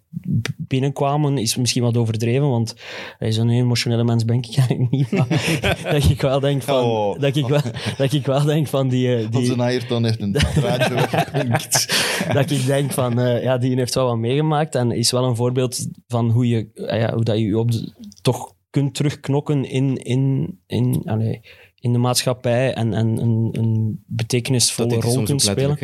binnenkwamen. 0.58 1.38
Is 1.38 1.56
misschien 1.56 1.84
wat 1.84 1.98
overdreven, 1.98 2.50
want 2.50 2.76
hij 3.18 3.28
is 3.28 3.38
een 3.38 3.50
emotionele 3.50 4.04
mens, 4.04 4.26
ben 4.26 4.36
ik 4.38 4.46
eigenlijk 4.58 4.92
niet. 4.92 5.10
Dat 5.92 6.10
ik 6.10 6.22
wel 6.22 6.40
denk 6.40 6.62
van... 6.62 6.84
Oh. 6.84 7.20
Dat, 7.20 7.36
ik 7.36 7.48
wel, 7.48 7.62
dat 7.98 8.14
ik 8.14 8.26
wel 8.26 8.44
denk 8.44 8.68
van 8.68 8.88
die... 8.90 9.16
eh, 9.16 9.32
die 9.32 9.40
Onze 9.40 9.56
Ayrton 9.62 10.04
heeft 10.04 10.22
een 10.22 10.32
draadje 10.56 10.94
weggepinkt. 10.94 12.04
dat 12.34 12.52
ik 12.52 12.66
denk 12.66 12.92
van, 12.92 13.20
eh, 13.20 13.44
ja, 13.44 13.58
die 13.58 13.76
heeft 13.76 13.96
wel 13.96 14.06
wat 14.06 14.18
meegemaakt 14.18 14.76
en 14.76 14.92
is 14.92 15.12
wel 15.12 15.24
een 15.24 15.36
voorbeeld 15.36 15.88
van 16.08 16.30
hoe, 16.30 16.48
je, 16.48 16.68
ja, 16.74 17.14
hoe 17.14 17.24
dat 17.24 17.38
je 17.38 17.44
je 17.46 17.58
op 17.60 17.72
de- 17.72 17.92
toch 18.22 18.54
kunt 18.70 18.94
terugknokken 18.96 19.66
in, 19.66 19.98
in, 19.98 20.56
in, 20.68 21.02
allee, 21.06 21.42
in 21.86 21.92
de 21.94 21.98
maatschappij 21.98 22.74
en, 22.74 22.94
en 22.94 23.18
een, 23.18 23.50
een 23.52 24.04
betekenisvolle 24.06 25.00
rol 25.00 25.24
kunt 25.24 25.42
spelen. 25.42 25.78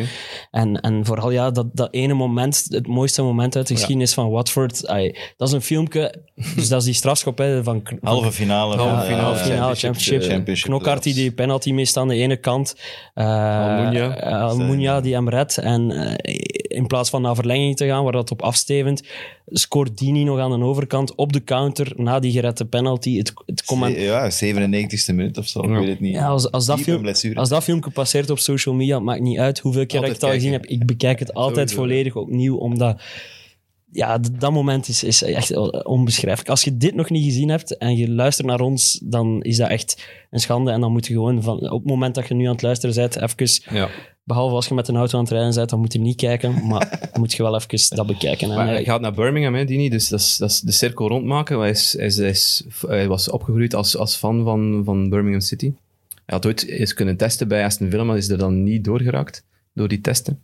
En, 0.50 0.80
en 0.80 1.04
vooral 1.04 1.30
ja, 1.30 1.50
dat, 1.50 1.66
dat 1.72 1.88
ene 1.94 2.14
moment, 2.14 2.66
het 2.68 2.86
mooiste 2.86 3.22
moment 3.22 3.56
uit 3.56 3.66
de 3.66 3.74
geschiedenis 3.74 4.14
van 4.14 4.30
Watford, 4.30 4.86
ai, 4.86 5.16
dat 5.36 5.48
is 5.48 5.54
een 5.54 5.62
filmpje, 5.62 6.14
dus 6.56 6.68
dat 6.68 6.78
is 6.78 6.84
die 6.84 6.94
strafschop 6.94 7.38
hè, 7.38 7.62
van, 7.62 7.80
van 7.84 7.98
Halve 8.02 8.32
finale. 8.32 8.76
Halve 8.76 8.90
van, 8.94 9.02
eh, 9.02 9.06
finale, 9.06 9.36
finale, 9.36 9.74
championship. 9.74 10.22
championship. 10.22 10.66
Knokkart 10.66 11.02
die 11.02 11.14
die 11.14 11.32
penalty 11.32 11.72
mist 11.72 11.96
aan 11.96 12.08
de 12.08 12.14
ene 12.14 12.36
kant. 12.36 12.76
Uh, 13.14 13.24
Almunia. 13.24 14.16
eh, 14.16 14.42
Almunia 14.42 15.00
die 15.00 15.14
hem 15.14 15.28
redt. 15.28 15.58
En 15.58 15.90
in 16.72 16.86
plaats 16.86 17.10
van 17.10 17.22
naar 17.22 17.34
verlenging 17.34 17.76
te 17.76 17.86
gaan, 17.86 18.02
waar 18.02 18.12
dat 18.12 18.30
op 18.30 18.42
afstevend, 18.42 19.02
scoort 19.46 19.98
Dini 19.98 20.24
nog 20.24 20.38
aan 20.38 20.60
de 20.60 20.66
overkant 20.66 21.14
op 21.14 21.32
de 21.32 21.44
counter 21.44 21.92
na 21.96 22.18
die 22.18 22.32
geredde 22.32 22.64
penalty. 22.64 23.16
Het, 23.16 23.32
het 23.46 23.64
comment, 23.64 23.96
Ja, 23.96 24.30
97e 24.30 25.14
minuut 25.14 25.38
of 25.38 25.46
zo, 25.46 25.60
ik 25.82 25.91
weet 25.98 25.98
het 25.98 26.06
niet. 26.08 26.14
ja, 26.14 26.26
als, 26.26 26.50
als, 26.50 26.66
dat 26.66 26.80
film, 26.80 27.06
als 27.34 27.48
dat 27.48 27.64
filmpje 27.64 27.90
passeert 27.90 28.30
op 28.30 28.38
social 28.38 28.74
media, 28.74 28.94
het 28.94 29.04
maakt 29.04 29.20
niet 29.20 29.38
uit 29.38 29.58
hoeveel 29.58 29.86
keer 29.86 30.04
ik 30.04 30.12
het 30.12 30.22
al 30.22 30.30
gezien 30.30 30.52
heb. 30.52 30.66
Ik 30.66 30.86
bekijk 30.86 31.18
het 31.18 31.34
altijd 31.34 31.70
Sowieso, 31.70 31.94
volledig 31.94 32.16
opnieuw, 32.16 32.56
omdat 32.56 33.02
ja, 33.92 34.18
dat 34.18 34.52
moment 34.52 34.88
is, 34.88 35.04
is 35.04 35.22
echt 35.22 35.56
onbeschrijfelijk. 35.84 36.50
Als 36.50 36.64
je 36.64 36.76
dit 36.76 36.94
nog 36.94 37.10
niet 37.10 37.24
gezien 37.24 37.48
hebt 37.48 37.76
en 37.76 37.96
je 37.96 38.10
luistert 38.10 38.46
naar 38.46 38.60
ons, 38.60 39.00
dan 39.02 39.42
is 39.42 39.56
dat 39.56 39.68
echt 39.68 40.08
een 40.30 40.40
schande. 40.40 40.70
En 40.70 40.80
dan 40.80 40.92
moet 40.92 41.06
je 41.06 41.12
gewoon, 41.12 41.42
van, 41.42 41.70
op 41.70 41.80
het 41.80 41.90
moment 41.90 42.14
dat 42.14 42.28
je 42.28 42.34
nu 42.34 42.44
aan 42.44 42.52
het 42.52 42.62
luisteren 42.62 42.94
bent, 42.94 43.16
even, 43.16 43.76
Ja. 43.76 43.88
Behalve 44.24 44.54
als 44.54 44.66
je 44.68 44.74
met 44.74 44.88
een 44.88 44.96
auto 44.96 45.16
aan 45.18 45.24
het 45.24 45.32
rijden 45.32 45.54
bent, 45.54 45.70
dan 45.70 45.78
moet 45.80 45.92
je 45.92 45.98
niet 45.98 46.16
kijken, 46.16 46.52
maar 46.68 47.10
moet 47.18 47.32
je 47.32 47.42
wel 47.42 47.54
even 47.54 47.96
dat 47.96 48.06
bekijken. 48.06 48.48
Maar 48.48 48.66
hij 48.66 48.84
gaat 48.84 49.00
naar 49.00 49.12
Birmingham, 49.12 49.54
hè, 49.54 49.64
Dini, 49.64 49.88
dus 49.88 50.08
dat 50.08 50.20
is, 50.20 50.36
dat 50.36 50.50
is 50.50 50.60
de 50.60 50.72
cirkel 50.72 51.08
rondmaken. 51.08 51.58
Hij, 51.58 51.70
is, 51.70 51.92
hij, 51.96 52.06
is, 52.06 52.16
hij, 52.16 52.28
is- 52.28 52.64
hij 52.86 53.08
was 53.08 53.30
opgegroeid 53.30 53.74
als, 53.74 53.96
als 53.96 54.16
fan 54.16 54.44
van, 54.44 54.82
van 54.84 55.08
Birmingham 55.08 55.40
City. 55.40 55.72
Hij 56.08 56.34
had 56.36 56.46
ooit 56.46 56.66
eens 56.66 56.94
kunnen 56.94 57.16
testen 57.16 57.48
bij 57.48 57.64
Aston 57.64 57.90
Villa, 57.90 58.04
maar 58.04 58.16
is 58.16 58.28
er 58.28 58.38
dan 58.38 58.62
niet 58.62 58.84
doorgeraakt 58.84 59.44
door 59.74 59.88
die 59.88 60.00
testen. 60.00 60.40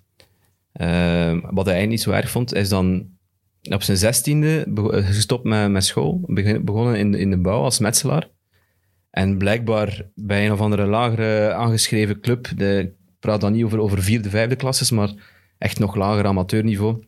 Ehm, 0.73 1.41
wat 1.51 1.67
hij 1.67 1.87
niet 1.87 2.03
zo 2.03 2.11
erg 2.11 2.31
vond, 2.31 2.55
is 2.55 2.69
dan 2.69 3.07
op 3.63 3.83
zijn 3.83 3.97
zestiende 3.97 4.67
eh, 4.75 5.07
gestopt 5.07 5.45
met, 5.45 5.71
met 5.71 5.85
school, 5.85 6.21
begonnen 6.63 6.97
in, 6.97 7.15
in 7.15 7.31
de 7.31 7.39
bouw 7.39 7.63
als 7.63 7.79
metselaar. 7.79 8.29
En 9.11 9.39
blijkbaar 9.39 10.07
bij 10.15 10.47
een 10.47 10.53
of 10.53 10.61
andere 10.61 10.87
lagere 10.87 11.53
aangeschreven 11.53 12.21
club, 12.21 12.49
de, 12.57 12.93
praat 13.19 13.41
dan 13.41 13.53
niet 13.53 13.65
over, 13.65 13.81
over 13.81 14.03
vierde, 14.03 14.31
vijfde 14.31 14.57
klasses, 14.57 14.91
maar 14.91 15.13
echt 15.59 15.79
nog 15.79 15.95
lager 15.95 16.27
amateurniveau. 16.27 17.07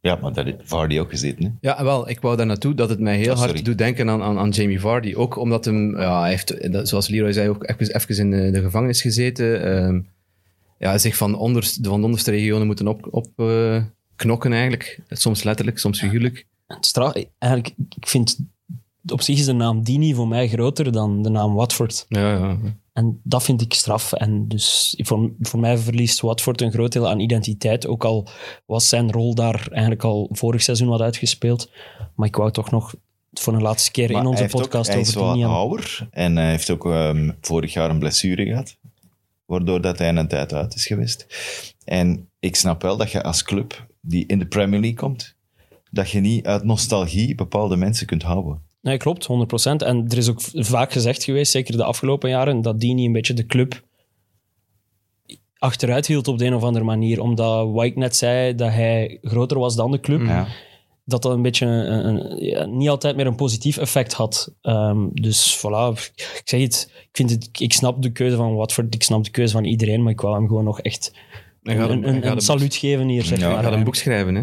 Ja, 0.00 0.18
maar 0.22 0.32
daar 0.32 0.44
heeft 0.44 0.58
Vardy 0.64 0.98
ook 0.98 1.10
gezeten. 1.10 1.44
Hè? 1.44 1.50
Ja, 1.68 1.84
wel, 1.84 2.08
ik 2.08 2.20
wou 2.20 2.36
daar 2.36 2.46
naartoe 2.46 2.74
dat 2.74 2.88
het 2.88 3.00
mij 3.00 3.16
heel 3.16 3.32
Oh, 3.32 3.38
hard 3.38 3.64
doet 3.64 3.78
denken 3.78 4.10
aan, 4.10 4.22
aan, 4.22 4.38
aan 4.38 4.50
Jamie 4.50 4.80
Vardy. 4.80 5.14
Ook 5.14 5.36
omdat 5.36 5.64
hem, 5.64 5.98
ja, 6.00 6.20
hij 6.20 6.30
heeft, 6.30 6.56
zoals 6.88 7.08
Leroy 7.08 7.32
zei, 7.32 7.48
ook 7.48 7.68
even, 7.68 7.94
even 7.94 8.16
in 8.16 8.30
de, 8.30 8.50
de 8.50 8.62
gevangenis 8.62 9.00
gezeten. 9.00 9.62
Ehm, 9.64 10.00
ja, 10.78 10.98
zich 10.98 11.16
van, 11.16 11.34
onder, 11.34 11.62
van 11.82 12.00
de 12.00 12.06
onderste 12.06 12.30
regionen 12.30 12.66
moeten 12.66 12.86
opknokken 12.86 13.12
op, 13.12 13.48
eh, 13.48 13.82
knokken 14.16 14.52
eigenlijk. 14.52 14.98
Soms 15.08 15.42
letterlijk, 15.42 15.78
soms 15.78 15.98
figuurlijk. 15.98 16.46
stra- 16.80 17.14
eigenlijk, 17.38 17.74
ik 17.96 18.06
vind, 18.06 18.38
op 19.06 19.22
zich 19.22 19.38
is 19.38 19.44
de 19.44 19.52
naam 19.52 19.82
Dini 19.82 20.14
voor 20.14 20.28
mij 20.28 20.48
groter 20.48 20.92
dan 20.92 21.22
de 21.22 21.28
naam 21.28 21.54
Watford. 21.54 22.04
Ja, 22.08 22.32
ja. 22.32 22.58
En 22.92 23.20
dat 23.24 23.42
vind 23.42 23.60
ik 23.60 23.74
straf. 23.74 24.12
En 24.12 24.48
dus 24.48 24.94
voor, 24.98 25.32
voor 25.40 25.60
mij 25.60 25.78
verliest 25.78 26.20
Watford 26.20 26.60
een 26.60 26.72
groot 26.72 26.92
deel 26.92 27.08
aan 27.08 27.20
identiteit. 27.20 27.86
Ook 27.86 28.04
al 28.04 28.28
was 28.66 28.88
zijn 28.88 29.12
rol 29.12 29.34
daar 29.34 29.66
eigenlijk 29.70 30.04
al 30.04 30.28
vorig 30.32 30.62
seizoen 30.62 30.88
wat 30.88 31.00
uitgespeeld. 31.00 31.70
Maar 32.14 32.28
ik 32.28 32.36
wou 32.36 32.50
toch 32.50 32.70
nog 32.70 32.94
voor 33.32 33.54
een 33.54 33.62
laatste 33.62 33.90
keer 33.90 34.12
Maar 34.12 34.20
in 34.20 34.28
onze 34.28 34.42
hij 34.42 34.52
podcast 34.52 34.92
hij 34.92 35.00
is 35.00 35.08
over 35.08 35.20
wat 35.20 35.28
Dini 35.28 35.40
hebben. 35.40 35.58
ouder 35.60 36.08
en 36.10 36.36
hij 36.36 36.50
heeft 36.50 36.70
ook 36.70 36.86
ehm, 36.86 37.30
vorig 37.40 37.72
jaar 37.72 37.90
een 37.90 37.98
blessure 37.98 38.44
gehad. 38.44 38.76
Waardoor 39.44 39.80
dat 39.80 39.98
hij 39.98 40.08
een 40.08 40.28
tijd 40.28 40.52
uit 40.52 40.74
is 40.74 40.86
geweest. 40.86 41.26
En 41.84 42.30
ik 42.38 42.56
snap 42.56 42.82
wel 42.82 42.96
dat 42.96 43.10
je 43.10 43.22
als 43.22 43.42
club 43.42 43.86
die 44.00 44.26
in 44.26 44.38
de 44.38 44.46
Premier 44.46 44.80
League 44.80 44.98
komt, 44.98 45.36
dat 45.90 46.10
je 46.10 46.20
niet 46.20 46.46
uit 46.46 46.64
nostalgie 46.64 47.34
bepaalde 47.34 47.76
mensen 47.76 48.06
kunt 48.06 48.22
houden. 48.22 48.62
Nee, 48.82 48.96
klopt, 48.96 49.26
100%. 49.26 49.86
En 49.86 50.04
er 50.08 50.16
is 50.18 50.28
ook 50.30 50.40
vaak 50.54 50.92
gezegd 50.92 51.24
geweest, 51.24 51.52
zeker 51.52 51.76
de 51.76 51.84
afgelopen 51.84 52.30
jaren, 52.30 52.62
dat 52.62 52.80
Dini 52.80 53.04
een 53.06 53.12
beetje 53.12 53.34
de 53.34 53.46
club 53.46 53.82
achteruit 55.58 56.06
hield 56.06 56.28
op 56.28 56.38
de 56.38 56.44
een 56.44 56.54
of 56.54 56.62
andere 56.62 56.84
manier. 56.84 57.20
Omdat 57.20 57.70
White 57.72 57.98
net 57.98 58.16
zei 58.16 58.54
dat 58.54 58.70
hij 58.70 59.18
groter 59.22 59.58
was 59.58 59.76
dan 59.76 59.90
de 59.90 60.00
club. 60.00 60.26
Ja. 60.26 60.46
dat 61.04 61.22
dat 61.22 61.32
een 61.32 61.42
beetje 61.42 61.66
een, 61.66 62.04
een- 62.06 62.44
ja, 62.44 62.64
niet 62.66 62.88
altijd 62.88 63.16
meer 63.16 63.26
een 63.26 63.34
positief 63.34 63.76
effect 63.76 64.12
had. 64.12 64.54
Ehm, 64.60 65.06
dus 65.12 65.58
voilà, 65.58 65.98
ik 66.14 66.42
zeg 66.44 66.60
het, 66.60 66.92
ik, 67.02 67.08
vind 67.12 67.30
het, 67.30 67.48
ik 67.60 67.72
snap 67.72 68.02
de 68.02 68.12
keuze 68.12 68.36
van 68.36 68.54
Watford, 68.54 68.94
ik 68.94 69.02
snap 69.02 69.24
de 69.24 69.30
keuze 69.30 69.52
van 69.52 69.64
iedereen, 69.64 70.02
maar 70.02 70.12
ik 70.12 70.20
wou 70.20 70.34
hem 70.34 70.46
gewoon 70.46 70.64
nog 70.64 70.80
echt 70.80 71.12
Hij 71.62 71.76
een, 71.76 72.08
een, 72.08 72.22
hij 72.22 72.40
saluut 72.40 72.74
geven 72.74 73.08
hier. 73.08 73.24
Zeg 73.24 73.38
Ja, 73.38 73.44
hij 73.44 73.54
maar. 73.54 73.64
gaat 73.64 73.72
een 73.72 73.84
boek 73.84 73.94
schrijven, 73.94 74.34
hè. 74.34 74.42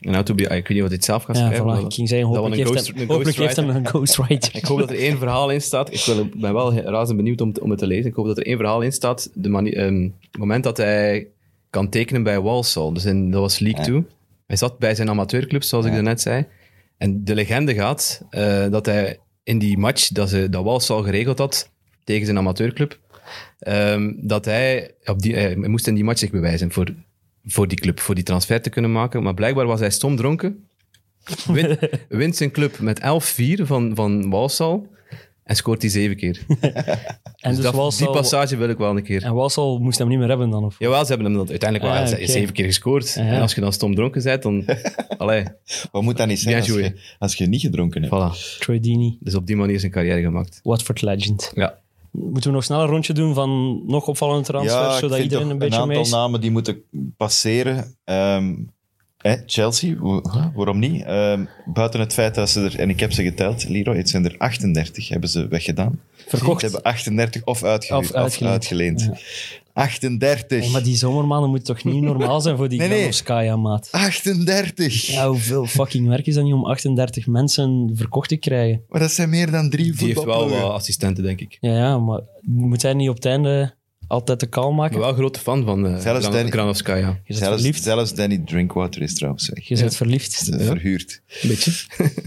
Een 0.00 0.14
autobi- 0.14 0.46
ah, 0.46 0.56
ik 0.56 0.68
weet 0.68 0.68
niet 0.68 0.78
wat 0.80 0.86
hij 0.86 0.96
het 0.96 1.04
zelf 1.04 1.22
gaat 1.22 1.36
Ja, 1.36 1.42
schrijven. 1.46 1.64
voilà, 1.64 1.68
maar 1.68 1.80
ik 1.80 1.92
ging 1.94 2.08
zeggen, 2.08 2.28
dat 2.28 2.36
hopelijk, 2.36 2.60
een 2.60 2.66
heeft, 2.74 2.80
ghost- 2.84 2.92
hem, 2.98 3.02
een 3.02 3.14
hopelijk 3.16 3.36
heeft 3.38 3.56
hem 3.56 3.64
ghostwriter. 3.64 3.94
een 3.94 4.06
ghostwriter. 4.06 4.56
Ik 4.62 4.64
hoop 4.64 4.78
dat 4.78 4.90
er 4.90 4.98
één 4.98 5.18
verhaal 5.18 5.50
in 5.50 5.60
staat. 5.62 5.92
Ik 5.92 6.00
wil, 6.04 6.28
ben 6.36 6.52
wel 6.54 6.74
razend 6.74 7.16
benieuwd 7.16 7.40
om, 7.40 7.52
om 7.60 7.70
het 7.70 7.78
te 7.78 7.86
lezen. 7.86 8.06
Ik 8.10 8.14
hoop 8.14 8.26
dat 8.26 8.38
er 8.38 8.46
één 8.46 8.56
verhaal 8.56 8.80
in 8.80 8.92
staat. 8.92 9.30
De 9.34 9.48
mani- 9.48 9.70
ehm, 9.70 10.02
het 10.30 10.38
moment 10.38 10.64
dat 10.64 10.76
hij 10.76 11.26
kan 11.70 11.88
tekenen 11.88 12.22
bij 12.22 12.40
Walsall. 12.40 12.92
Dus 12.92 13.04
in, 13.04 13.30
dat 13.30 13.40
was 13.40 13.58
League 13.58 13.84
2. 13.84 14.04
Hij 14.46 14.56
zat 14.56 14.78
bij 14.78 14.94
zijn 14.94 15.08
amateurclub, 15.10 15.62
zoals 15.62 15.86
ik 15.86 15.92
net 16.02 16.20
zei. 16.20 16.46
En 16.98 17.24
de 17.24 17.34
legende 17.34 17.74
gaat 17.74 18.22
eh, 18.30 18.68
dat 18.70 18.86
hij 18.86 19.18
in 19.42 19.58
die 19.58 19.78
match 19.78 20.08
dat, 20.08 20.28
ze, 20.28 20.48
dat 20.48 20.64
Walsall 20.64 21.02
geregeld 21.02 21.38
had 21.38 21.70
tegen 22.04 22.24
zijn 22.24 22.38
amateurclub, 22.38 22.98
ehm, 23.58 24.12
dat 24.16 24.44
hij, 24.44 24.90
op 25.04 25.20
die, 25.22 25.34
hij 25.36 25.56
moest 25.56 25.86
in 25.86 25.94
die 25.94 26.04
match 26.04 26.18
zich 26.18 26.30
bewijzen 26.30 26.70
voor, 26.72 26.94
voor 27.48 27.68
die 27.68 27.78
club, 27.78 28.00
voor 28.00 28.14
die 28.14 28.24
transfer 28.24 28.62
te 28.62 28.70
kunnen 28.70 28.92
maken. 28.92 29.22
Maar 29.22 29.34
blijkbaar 29.34 29.66
was 29.66 29.80
hij 29.80 29.90
stom 29.90 30.16
dronken. 30.16 30.68
Win, 31.46 31.78
wint 32.08 32.36
zijn 32.36 32.50
club 32.50 32.78
met 32.78 33.00
11-4 33.00 33.62
van, 33.62 33.94
van 33.94 34.30
Walsall 34.30 34.80
en 35.44 35.56
scoort 35.56 35.82
hij 35.82 35.90
zeven 35.90 36.16
keer. 36.16 36.40
En, 37.38 37.54
dus 37.54 37.62
dat, 37.64 37.74
Walsall- 37.74 38.06
die 38.06 38.16
passage 38.16 38.56
wil 38.56 38.68
ik 38.68 38.78
wel 38.78 38.96
een 38.96 39.02
keer. 39.02 39.22
en 39.24 39.34
Walsall 39.34 39.78
moest 39.78 39.98
hem 39.98 40.08
niet 40.08 40.18
meer 40.18 40.28
hebben 40.28 40.50
dan? 40.50 40.64
Of? 40.64 40.76
Jawel, 40.78 41.00
ze 41.02 41.06
hebben 41.08 41.26
hem 41.26 41.36
dan 41.36 41.48
uiteindelijk 41.48 41.90
wel 41.92 42.00
Ah, 42.02 42.06
ze- 42.08 42.14
oké. 42.14 42.26
zeven 42.26 42.54
keer 42.54 42.64
gescoord. 42.64 43.14
Ja. 43.14 43.20
En 43.22 43.40
als 43.40 43.54
je 43.54 43.60
dan 43.60 43.72
stom 43.72 43.94
dronken 43.94 44.22
bent, 44.22 44.42
dan... 44.42 44.64
Allee, 45.18 45.44
Wat 45.92 46.02
moet 46.02 46.16
dat 46.16 46.26
niet 46.26 46.40
zijn 46.40 46.56
als 46.56 46.66
je, 46.66 46.92
als 47.18 47.34
je 47.34 47.46
niet 47.46 47.60
gedronken 47.60 48.02
hebt? 48.02 48.14
voilà. 48.14 48.58
Troy 48.58 48.80
Deeney, 48.80 49.16
Dus 49.20 49.34
op 49.34 49.46
die 49.46 49.56
manier 49.56 49.80
zijn 49.80 49.92
carrière 49.92 50.20
gemaakt. 50.20 50.60
Watford 50.62 51.02
legend. 51.02 51.50
Ja. 51.54 51.78
Moeten 52.10 52.50
we 52.50 52.56
nog 52.56 52.64
snel 52.64 52.80
een 52.80 52.88
rondje 52.88 53.12
doen 53.12 53.34
van 53.34 53.82
nog 53.86 54.06
opvallende 54.06 54.44
transfers, 54.44 54.94
ik 54.94 55.00
zodat 55.00 55.18
iedereen 55.18 55.50
een 55.50 55.58
beetje 55.58 55.80
een 55.80 55.86
mee 55.88 55.96
aantal 55.96 56.12
is? 56.12 56.18
namen 56.18 56.40
die 56.40 56.50
moeten 56.50 56.82
passeren. 57.16 57.96
Hè, 59.18 59.36
Chelsea, 59.46 59.96
waarom 60.54 60.78
niet? 60.78 61.04
Ehm, 61.04 61.44
buiten 61.66 62.00
het 62.00 62.12
feit 62.12 62.34
dat 62.34 62.50
ze 62.50 62.60
er, 62.64 62.78
en 62.78 62.90
ik 62.90 63.00
heb 63.00 63.12
ze 63.12 63.22
geteld, 63.22 63.68
Leroy, 63.68 63.96
het 63.96 64.08
zijn 64.08 64.24
er 64.24 64.34
38, 64.38 65.08
hebben 65.08 65.28
ze 65.28 65.48
weggedaan. 65.48 66.00
Verkocht. 66.26 66.60
Ze 66.60 66.66
hebben 66.66 66.82
38 66.82 67.44
of 67.44 67.64
uitgehuurd 67.64 68.04
Of 68.04 68.10
of 68.10 68.16
uitgeleend. 68.16 68.52
uitgeleend. 68.52 69.10
38. 69.78 70.64
Oh, 70.64 70.72
maar 70.72 70.82
die 70.82 70.96
zomermaanden 70.96 71.50
moeten 71.50 71.74
toch 71.74 71.84
niet 71.84 72.02
normaal 72.02 72.40
zijn 72.40 72.56
voor 72.56 72.68
die 72.68 72.78
Nee, 72.88 73.56
maat? 73.56 73.88
38! 73.90 75.06
Ja, 75.06 75.28
hoeveel 75.28 75.66
fucking 75.66 76.08
werk 76.08 76.26
is 76.26 76.34
dat 76.34 76.44
niet 76.44 76.52
om 76.52 76.64
38 76.64 77.26
mensen 77.26 77.90
verkocht 77.94 78.28
te 78.28 78.36
krijgen? 78.36 78.82
Maar 78.88 79.00
dat 79.00 79.10
zijn 79.12 79.28
meer 79.30 79.50
dan 79.50 79.70
drie 79.70 79.84
Die 79.84 79.92
heeft 79.92 80.14
wel 80.14 80.14
voetbalploegen. 80.14 80.62
wat 80.66 80.72
assistenten, 80.76 81.24
denk 81.24 81.40
ik. 81.40 81.56
Ja, 81.60 81.76
ja, 81.76 81.98
maar 81.98 82.20
moet 82.42 82.82
hij 82.82 82.94
niet 82.94 83.08
op 83.08 83.14
het 83.14 83.24
einde 83.24 83.74
altijd 84.08 84.40
de 84.40 84.46
kal 84.46 84.70
Ik 84.70 84.76
maken? 84.76 84.92
ben 84.92 85.00
wel 85.00 85.08
een 85.08 85.16
grote 85.16 85.40
fan 85.40 85.64
van 85.64 85.86
uh, 85.86 85.98
Zelfs 85.98 86.26
Granovskaya. 86.26 87.20
Je 87.24 87.34
Zelfs, 87.34 87.54
verliefd. 87.54 87.82
zelfs 87.82 88.14
Danny 88.14 88.38
Drinkwater 88.38 89.02
is 89.02 89.14
trouwens 89.14 89.48
weg. 89.48 89.68
Je 89.68 89.76
bent 89.76 89.96
verliefd. 89.96 90.48
Verhuurd. 90.58 91.22
Een 91.42 91.48
beetje. 91.48 91.72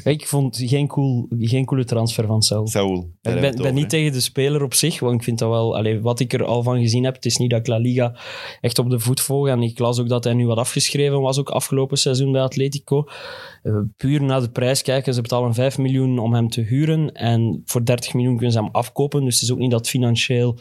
Ik 0.12 0.28
vond 0.28 0.58
geen, 0.66 0.88
cool, 0.88 1.28
geen 1.40 1.66
coole 1.66 1.86
transfer 1.86 2.28
van 2.28 2.42
Saul. 2.42 2.68
Saul. 2.68 2.98
Ik 2.98 3.08
ben, 3.22 3.34
het 3.34 3.42
ben 3.42 3.60
over, 3.60 3.74
niet 3.74 3.90
tegen 3.90 4.12
de 4.12 4.20
speler 4.20 4.64
op 4.64 4.74
zich, 4.74 5.00
want 5.00 5.16
ik 5.16 5.24
vind 5.24 5.40
dat 5.40 5.50
wel... 5.50 5.78
Allee, 5.78 6.02
wat 6.02 6.20
ik 6.20 6.34
er 6.34 6.44
al 6.44 6.64
van 6.64 6.80
gezien 6.80 7.04
heb, 7.04 7.16
het 7.16 7.26
is 7.26 7.38
niet 7.38 7.50
dat 7.50 7.60
ik 7.60 7.68
La 7.68 7.78
Liga 7.78 8.16
echt 8.62 8.80
op 8.80 8.90
de 8.90 9.00
voet 9.00 9.22
volg. 9.22 9.48
En 9.48 9.62
ik 9.62 9.80
las 9.80 10.00
ook 10.00 10.10
dat 10.10 10.24
hij 10.24 10.34
nu 10.34 10.46
wat 10.46 10.58
afgeschreven 10.58 11.22
was, 11.22 11.40
ook 11.40 11.50
afgelopen 11.50 11.98
seizoen 11.98 12.32
bij 12.32 12.42
Atletico. 12.42 13.06
Eh, 13.64 13.78
puur 13.98 14.24
naar 14.24 14.42
de 14.42 14.50
prijs 14.50 14.82
kijken, 14.82 15.14
ze 15.14 15.22
betalen 15.22 15.54
5 15.54 15.78
miljoen 15.78 16.20
om 16.20 16.34
hem 16.34 16.50
te 16.50 16.62
huren. 16.62 17.12
En 17.12 17.62
voor 17.66 17.86
30 17.86 18.14
miljoen 18.14 18.36
kunnen 18.36 18.52
ze 18.54 18.60
hem 18.60 18.70
afkopen. 18.72 19.24
Dus 19.26 19.34
het 19.34 19.44
is 19.44 19.52
ook 19.52 19.58
niet 19.58 19.72
dat 19.72 19.90
financieel 19.90 20.60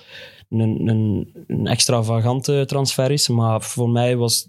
een, 0.51 0.89
een, 0.89 1.29
een 1.47 1.67
extravagante 1.67 2.65
transfer 2.67 3.11
is. 3.11 3.29
Maar 3.29 3.63
voor 3.63 3.91
mij 3.91 4.17
was... 4.17 4.49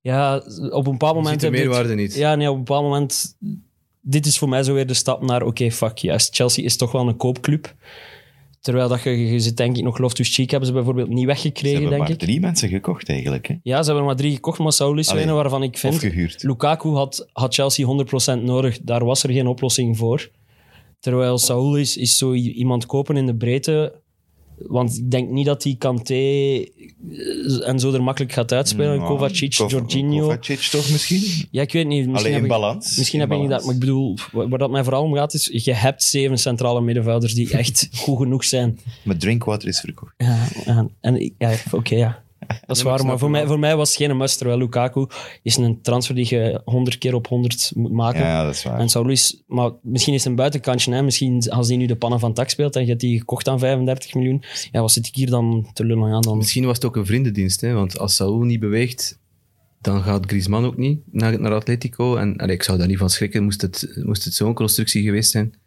Ja, 0.00 0.36
op 0.70 0.86
een 0.86 0.92
bepaald 0.92 1.14
moment... 1.14 1.40
Ziet 1.40 1.40
de 1.40 1.46
heb 1.46 1.54
je 1.54 1.60
het- 1.60 1.68
meerwaarde 1.70 1.94
niet. 1.94 2.14
ja, 2.14 2.34
nee, 2.34 2.48
op 2.50 2.56
een 2.56 2.64
bepaald 2.64 2.84
moment... 2.84 3.36
Dit 4.04 4.26
is 4.26 4.38
voor 4.38 4.48
mij 4.48 4.62
zo 4.62 4.74
weer 4.74 4.86
de 4.86 4.94
stap 4.94 5.22
naar... 5.22 5.42
Oké, 5.42 5.70
fuck, 5.70 5.98
juist. 5.98 6.34
Chelsea 6.34 6.64
is 6.64 6.76
toch 6.76 6.92
wel 6.92 7.08
een 7.08 7.16
koopclub. 7.16 7.74
Terwijl 8.60 8.88
dat 8.88 9.02
je, 9.02 9.10
je 9.32 9.40
zit 9.40 9.56
denk 9.56 9.76
ik 9.76 9.82
nog 9.82 9.98
Loftus-Cheek 9.98 10.50
hebben 10.50 10.68
ze 10.68 10.74
bijvoorbeeld 10.74 11.08
niet 11.08 11.20
Ze 11.20 11.26
weggekregen, 11.26 11.70
hebben 11.70 11.88
denk 11.90 12.02
maar 12.02 12.10
ik. 12.10 12.18
drie 12.18 12.40
mensen 12.40 12.68
gekocht 12.68 13.08
eigenlijk. 13.08 13.46
Hè? 13.48 13.54
Ja, 13.62 13.78
ze 13.78 13.84
hebben 13.84 13.96
er 13.96 14.04
maar 14.04 14.16
drie 14.16 14.34
gekocht, 14.34 14.58
maar 14.58 14.72
Saul 14.72 14.98
is 14.98 15.08
een 15.10 15.34
waarvan 15.34 15.62
ik 15.62 15.74
Of 15.74 15.80
vind... 15.80 15.98
gehuurd. 15.98 16.42
Lukaku 16.42 16.88
had, 16.88 17.28
had 17.32 17.54
Chelsea 17.54 18.04
100% 18.38 18.42
nodig. 18.42 18.78
Daar 18.82 19.04
was 19.04 19.22
er 19.22 19.30
geen 19.32 19.46
oplossing 19.46 19.96
voor. 19.96 20.30
Terwijl 21.00 21.38
Saul 21.38 21.76
is, 21.76 21.96
is 21.96 22.18
zo 22.18 22.32
iemand 22.34 22.86
kopen 22.86 23.16
in 23.16 23.26
de 23.26 23.34
breedte. 23.34 24.00
Want 24.58 24.96
ik 24.98 25.10
denk 25.10 25.30
niet 25.30 25.46
dat 25.46 25.62
die 25.62 25.76
Kanté 25.76 26.14
eh, 26.14 27.68
en 27.68 27.78
zo 27.80 27.92
er 27.92 28.02
makkelijk 28.02 28.32
gaat 28.32 28.52
uitspelen. 28.52 28.94
Ja, 29.00 29.06
Kovacic, 29.06 29.54
Kov- 29.56 29.70
Jorginho. 29.70 30.20
Kovacic 30.28 30.58
toch 30.60 30.90
misschien? 30.90 31.48
Ja, 31.50 31.62
ik 31.62 31.72
weet 31.72 31.86
niet. 31.86 32.06
Misschien 32.08 32.32
Alleen 32.32 32.42
in 32.42 32.48
balans. 32.48 32.96
Misschien 32.96 33.20
In 33.20 33.26
heb 33.28 33.34
ik 33.36 33.42
niet 33.42 33.50
dat, 33.52 33.64
maar 33.64 33.74
ik 33.74 33.80
bedoel, 33.80 34.16
waar 34.32 34.58
dat 34.58 34.70
mij 34.70 34.82
vooral 34.84 35.02
om 35.02 35.14
gaat, 35.14 35.34
is 35.34 35.50
je 35.64 35.72
hebt 35.74 36.02
zeven 36.02 36.38
centrale 36.38 36.80
middenvelders 36.80 37.34
die 37.34 37.50
echt 37.56 37.88
goed 37.96 38.16
genoeg 38.18 38.44
zijn. 38.44 38.78
Maar 39.04 39.16
Drinkwater 39.16 39.68
is 39.68 39.80
verkocht. 39.80 40.14
Ja, 40.16 40.88
en, 41.00 41.20
ik- 41.20 41.34
ja 41.38 41.54
oké, 41.70 41.94
ja. 41.94 42.22
Dat 42.66 42.76
is 42.76 42.82
waar, 42.82 43.06
maar 43.06 43.18
voor 43.18 43.30
mij, 43.30 43.46
voor 43.46 43.58
mij 43.58 43.76
was 43.76 43.88
het 43.88 43.98
geen 43.98 44.16
must. 44.16 44.38
Terwijl 44.38 44.58
Lukaku 44.58 45.06
is 45.42 45.56
een 45.56 45.82
transfer 45.82 46.14
die 46.14 46.26
je 46.28 46.60
100 46.64 46.98
keer 46.98 47.14
op 47.14 47.26
100 47.26 47.72
moet 47.74 47.92
maken. 47.92 48.20
Ja, 48.20 48.44
dat 48.44 48.54
is 48.54 48.62
waar. 48.62 48.78
En 48.78 49.16
maar 49.46 49.70
misschien 49.82 50.14
is 50.14 50.20
het 50.20 50.30
een 50.30 50.36
buitenkantje. 50.36 50.94
Hè. 50.94 51.02
Misschien 51.02 51.50
als 51.50 51.68
hij 51.68 51.76
nu 51.76 51.86
de 51.86 51.96
pannen 51.96 52.20
van 52.20 52.32
tak 52.32 52.48
speelt 52.48 52.76
en 52.76 52.82
je 52.82 52.88
hebt 52.88 53.00
die 53.00 53.18
gekocht 53.18 53.48
aan 53.48 53.58
35 53.58 54.14
miljoen. 54.14 54.42
Ja, 54.70 54.80
wat 54.80 54.92
zit 54.92 55.06
ik 55.06 55.14
hier 55.14 55.30
dan 55.30 55.70
te 55.72 55.84
lullen 55.84 56.12
aan? 56.12 56.22
Dan? 56.22 56.36
Misschien 56.36 56.64
was 56.64 56.76
het 56.76 56.84
ook 56.84 56.96
een 56.96 57.06
vriendendienst, 57.06 57.60
hè? 57.60 57.72
want 57.72 57.98
als 57.98 58.14
Saul 58.14 58.40
niet 58.40 58.60
beweegt, 58.60 59.20
dan 59.80 60.02
gaat 60.02 60.26
Griezmann 60.26 60.64
ook 60.64 60.76
niet 60.76 61.00
naar, 61.10 61.40
naar 61.40 61.52
Atletico. 61.52 62.16
En 62.16 62.36
allee, 62.36 62.54
ik 62.54 62.62
zou 62.62 62.78
daar 62.78 62.86
niet 62.86 62.98
van 62.98 63.10
schrikken, 63.10 63.42
moest 63.42 63.62
het, 63.62 64.00
moest 64.02 64.24
het 64.24 64.34
zo'n 64.34 64.54
constructie 64.54 65.02
geweest 65.02 65.30
zijn. 65.30 65.60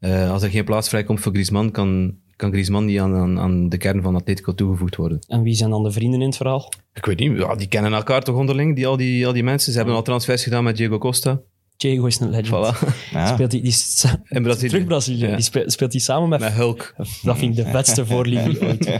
Eh, 0.00 0.30
als 0.30 0.42
er 0.42 0.50
geen 0.50 0.64
plaats 0.64 0.88
vrijkomt 0.88 1.20
voor 1.20 1.32
Griezmann, 1.32 1.70
kan, 1.70 2.16
kan 2.42 2.52
Griezmann 2.52 2.86
niet 2.86 2.98
aan, 3.00 3.14
aan, 3.14 3.38
aan 3.38 3.68
de 3.68 3.76
kern 3.76 4.02
van 4.02 4.14
Atletico 4.16 4.54
toegevoegd 4.54 4.96
worden. 4.96 5.18
En 5.28 5.42
wie 5.42 5.54
zijn 5.54 5.70
dan 5.70 5.82
de 5.82 5.90
vrienden 5.90 6.20
in 6.20 6.26
het 6.26 6.36
verhaal? 6.36 6.72
Ik 6.94 7.04
weet 7.06 7.18
niet, 7.18 7.38
ja, 7.38 7.54
die 7.54 7.66
kennen 7.68 7.92
elkaar 7.92 8.22
toch 8.22 8.36
onderling, 8.36 8.76
die, 8.76 8.86
al, 8.86 8.96
die, 8.96 9.26
al 9.26 9.32
die 9.32 9.42
mensen. 9.42 9.72
Ze 9.72 9.78
hebben 9.78 9.96
al 9.96 10.02
transfers 10.02 10.42
gedaan 10.42 10.64
met 10.64 10.76
Diego 10.76 10.98
Costa. 10.98 11.40
Diego 11.76 12.06
is 12.06 12.20
een 12.20 12.30
legend. 12.30 12.46
Voilà. 12.74 12.88
Ja. 13.12 13.26
Speelt 13.26 13.52
hij, 13.52 13.60
die 13.60 13.70
is 13.70 13.98
sa- 13.98 14.22
In 14.28 14.42
Brazilië. 14.42 14.68
Terug 14.68 14.84
Brazilië. 14.86 15.26
Ja. 15.26 15.34
Die 15.34 15.44
speelt, 15.44 15.72
speelt 15.72 15.92
hij 15.92 16.00
samen 16.00 16.28
met... 16.28 16.40
Met 16.40 16.52
Hulk. 16.52 16.94
Dat 17.22 17.38
vind 17.38 17.58
ik 17.58 17.64
de 17.64 17.70
vetste 17.70 18.06
voorliefde 18.06 18.60
ooit. 18.66 18.98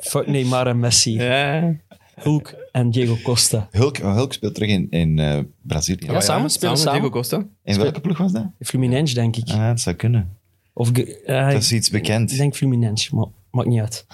Fuck 0.00 0.26
Neymar 0.26 0.66
en 0.66 0.78
Messi. 0.78 1.12
Ja. 1.12 1.76
Hulk 2.14 2.54
en 2.72 2.90
Diego 2.90 3.16
Costa. 3.22 3.68
Hulk, 3.70 3.96
Hulk 3.96 4.32
speelt 4.32 4.54
terug 4.54 4.68
in, 4.70 4.86
in 4.90 5.18
eh, 5.18 5.38
Brazilië. 5.62 6.06
Ja, 6.06 6.20
samen 6.20 6.50
spelen 6.50 6.72
met 6.72 6.80
samen. 6.82 7.00
Diego 7.00 7.14
Costa. 7.14 7.46
In 7.64 7.78
welke 7.78 8.00
ploeg 8.00 8.18
was 8.18 8.32
dat? 8.32 8.46
Fluminense, 8.60 9.14
denk 9.14 9.36
ik. 9.36 9.48
Ah, 9.50 9.66
dat 9.68 9.80
zou 9.80 9.96
kunnen. 9.96 10.36
Of, 10.78 10.90
eh, 10.92 11.50
Dat 11.50 11.62
is 11.62 11.72
iets 11.72 11.90
bekend. 11.90 12.30
Ik 12.32 12.36
denk 12.38 12.56
Fluminense, 12.56 13.14
maar 13.14 13.26
maakt 13.50 13.68
niet 13.68 13.80
uit. 13.80 14.06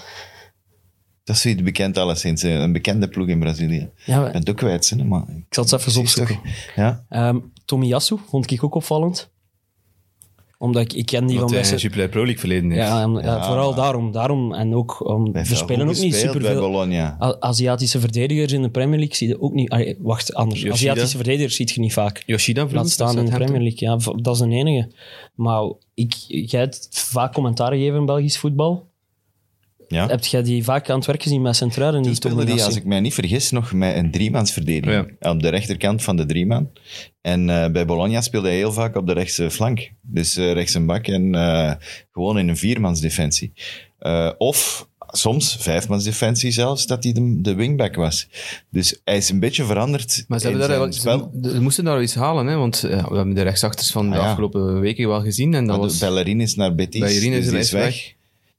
Dat 1.24 1.36
is 1.36 1.42
zoiets 1.42 1.62
bekend 1.62 1.98
alleszins. 1.98 2.42
Een 2.42 2.72
bekende 2.72 3.08
ploeg 3.08 3.28
in 3.28 3.38
Brazilië. 3.38 3.90
Ja, 4.04 4.30
het 4.30 4.50
ook 4.50 4.56
kwijt, 4.56 4.90
hè, 4.90 5.04
maar... 5.04 5.22
ik 5.28 5.54
zal 5.54 5.64
het 5.64 5.72
even 5.72 6.00
opzoeken. 6.00 6.34
toch? 6.34 6.74
Ja. 7.08 7.40
Tomiyasu 7.64 8.16
vond 8.28 8.50
ik 8.50 8.64
ook 8.64 8.74
opvallend. 8.74 9.32
Omdat 10.64 10.82
ik, 10.82 10.92
ik 10.92 11.06
ken 11.06 11.26
die 11.26 11.38
van 11.38 11.50
best... 11.50 11.80
Jupiler 11.80 12.08
Pro 12.08 12.20
League 12.20 12.38
verleden 12.38 12.70
heeft. 12.70 12.86
Ja, 12.86 13.02
en, 13.02 13.12
ja, 13.12 13.20
Ja, 13.20 13.46
vooral 13.46 13.74
daarom, 13.74 14.12
daarom. 14.12 14.54
En 14.54 14.74
ook, 14.74 15.00
er 15.00 15.32
wel 15.32 15.44
spelen 15.44 15.88
ook 15.88 15.96
niet 15.96 16.14
superveel... 16.14 17.36
Aziatische 17.40 18.00
verdedigers 18.00 18.52
in 18.52 18.62
de 18.62 18.70
Premier 18.70 18.98
League 18.98 19.16
zie 19.16 19.28
je 19.28 19.40
ook 19.40 19.52
niet... 19.52 19.70
Allee, 19.70 19.96
wacht, 20.00 20.34
anders. 20.34 20.60
Yoshida. 20.60 20.90
Aziatische 20.90 21.16
verdedigers 21.16 21.56
zie 21.56 21.70
je 21.74 21.80
niet 21.80 21.92
vaak. 21.92 22.22
Yoshida 22.26 22.66
Laat 22.70 22.90
staan 22.90 23.18
in 23.18 23.24
de. 23.24 23.30
Premier 23.30 23.60
League. 23.60 23.88
Ja, 23.88 23.96
dat 24.22 24.34
is 24.34 24.40
een 24.40 24.52
enige. 24.52 24.90
Maar 25.34 25.72
ik, 25.94 26.14
jij 26.26 26.60
hebt 26.60 26.88
vaak 26.90 27.32
commentaar 27.32 27.72
gegeven 27.72 27.98
in 27.98 28.06
Belgisch 28.06 28.38
voetbal. 28.38 28.92
Ja. 29.94 30.06
Heb 30.06 30.24
jij 30.24 30.42
die 30.42 30.64
vaak 30.64 30.90
aan 30.90 30.96
het 30.96 31.06
werk 31.06 31.22
gezien 31.22 31.42
met 31.42 31.56
Centraal? 31.56 31.88
En 31.88 31.94
Toen 31.94 32.02
die 32.02 32.14
speelde 32.14 32.44
die, 32.44 32.64
als 32.64 32.76
ik 32.76 32.84
mij 32.84 33.00
niet 33.00 33.14
vergis, 33.14 33.50
nog 33.50 33.72
met 33.72 33.96
een 33.96 34.10
driemansverdediging. 34.10 35.16
Op 35.20 35.42
de 35.42 35.48
rechterkant 35.48 36.02
van 36.02 36.16
de 36.16 36.26
drieman. 36.26 36.70
En 37.20 37.50
eh, 37.50 37.70
bij 37.70 37.86
Bologna 37.86 38.20
speelde 38.20 38.48
hij 38.48 38.56
heel 38.56 38.72
vaak 38.72 38.96
op 38.96 39.06
de 39.06 39.12
rechtse 39.12 39.50
flank. 39.50 39.90
Dus 40.02 40.36
eh 40.36 40.52
rechts 40.52 40.74
een 40.74 40.86
bak 40.86 41.06
en 41.06 41.34
eh, 41.34 41.72
gewoon 42.12 42.38
in 42.38 42.48
een 42.48 42.56
viermansdefensie. 42.56 43.52
Eh 43.98 44.30
of 44.38 44.88
soms 45.16 45.56
vijfmansdefensie 45.60 46.50
zelfs, 46.50 46.86
dat 46.86 47.04
hij 47.04 47.12
de, 47.12 47.40
de 47.40 47.54
wingback 47.54 47.94
was. 47.94 48.28
Dus 48.70 49.00
hij 49.04 49.16
is 49.16 49.30
een 49.30 49.40
beetje 49.40 49.64
veranderd 49.64 50.24
Maar 50.28 50.40
ze, 50.40 50.48
hebben 50.48 50.68
daar 50.68 50.78
wel, 50.78 50.92
spel. 50.92 51.30
ze, 51.42 51.50
ze 51.50 51.60
moesten 51.60 51.84
daar 51.84 51.94
wel 51.94 52.02
iets 52.02 52.14
halen, 52.14 52.46
hè? 52.46 52.56
want 52.56 52.80
ja, 52.88 53.08
we 53.08 53.16
hebben 53.16 53.34
de 53.34 53.42
rechtsachters 53.42 53.90
van 53.90 54.10
de 54.10 54.16
Ah, 54.16 54.22
ja. 54.22 54.28
afgelopen 54.28 54.80
weken 54.80 55.08
wel 55.08 55.20
gezien. 55.22 55.54
En 55.54 55.66
dat 55.66 55.76
was, 55.76 55.98
de 55.98 56.04
Bellerin 56.06 56.40
is 56.40 56.54
naar 56.54 56.74
Betis, 56.74 57.00
Bellerin 57.00 57.32
is 57.32 57.36
dus 57.38 57.44
die 57.46 57.54
er 57.54 57.60
is 57.60 57.70
weg. 57.70 57.82
weg. 57.84 58.14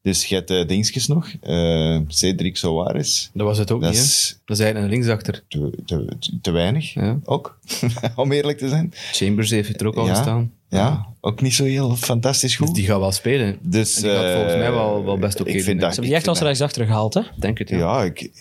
Dus 0.05 0.25
je 0.25 0.35
hebt 0.35 0.51
uh, 0.51 0.67
dingetjes 0.67 1.07
nog. 1.07 1.31
eh 1.41 1.99
Cedric 2.07 2.57
Soares. 2.57 3.29
dat 3.33 3.47
was 3.47 3.57
het 3.57 3.71
ook 3.71 3.81
Dat 3.81 3.89
niet. 3.89 3.99
hè. 3.99 4.05
is 4.05 4.39
Dat 4.45 4.57
is 4.57 4.63
eigenlijk 4.63 4.93
een 4.93 4.97
linksachter. 4.99 5.43
te, 5.47 5.71
te, 5.85 6.07
te 6.41 6.51
weinig, 6.51 6.93
Ja. 6.93 7.19
ook. 7.23 7.59
Om 8.15 8.31
eerlijk 8.31 8.57
te 8.57 8.67
zijn. 8.69 8.93
Chambers 9.11 9.49
heeft 9.49 9.81
er 9.81 9.87
ook 9.87 9.95
al 9.95 10.05
Ja. 10.07 10.13
gestaan. 10.15 10.51
Ja, 10.69 11.05
ook 11.21 11.41
niet 11.41 11.53
zo 11.53 11.63
heel 11.63 11.95
fantastisch 11.95 12.55
goed. 12.55 12.67
Dus 12.67 12.75
die 12.75 12.85
gaat 12.85 12.99
wel 12.99 13.11
spelen. 13.11 13.57
Dus, 13.61 13.95
En 13.95 14.01
die 14.01 14.11
gaat 14.11 14.31
volgens 14.33 14.53
eh, 14.53 14.59
mij 14.59 14.71
wel- 14.71 15.05
wel 15.05 15.17
best 15.17 15.39
oké 15.39 15.49
ik 15.49 15.55
doen, 15.55 15.65
vind 15.65 15.79
dat, 15.79 15.89
Ze 15.89 15.93
hebben 15.95 16.05
die 16.09 16.15
echt 16.19 16.27
als 16.27 16.39
rechtsachter 16.39 16.85
gehaald, 16.85 17.13
hè? 17.13 17.21
Denk 17.39 17.57
het, 17.57 17.69
ja. 17.69 17.77
Ja, 17.77 18.03
ik, 18.03 18.31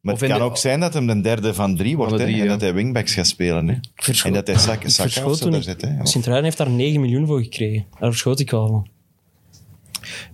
maar 0.00 0.14
Of 0.14 0.20
het 0.20 0.30
kan 0.30 0.38
de- 0.38 0.44
ook 0.44 0.56
zijn 0.56 0.80
dat 0.80 0.94
hem 0.94 1.06
de 1.06 1.20
derde 1.20 1.54
van 1.54 1.76
drie 1.76 1.96
wordt. 1.96 2.12
Hè, 2.12 2.24
en 2.24 2.36
ja. 2.36 2.44
dat 2.44 2.60
hij 2.60 2.74
wingbacks 2.74 3.14
gaat 3.14 3.26
spelen. 3.26 3.68
Hè. 3.68 3.74
En 4.24 4.32
dat 4.32 4.46
hij 4.46 4.58
zak, 4.58 4.82
Ik 4.84 4.90
zak 4.90 5.04
verschoot 5.10 5.30
of 5.30 5.36
zo 5.36 5.42
toen 5.42 5.50
daar 5.50 5.60
ik- 5.60 5.66
zit. 5.66 5.80
Hè. 5.80 6.06
Sint-Truiden 6.06 6.44
heeft 6.44 6.58
daar 6.58 6.70
9 6.70 7.00
miljoen 7.00 7.26
voor 7.26 7.42
gekregen. 7.42 7.86
Daar 8.00 8.10
verschoot 8.10 8.40
ik 8.40 8.50
wel 8.50 8.68
van. 8.68 8.86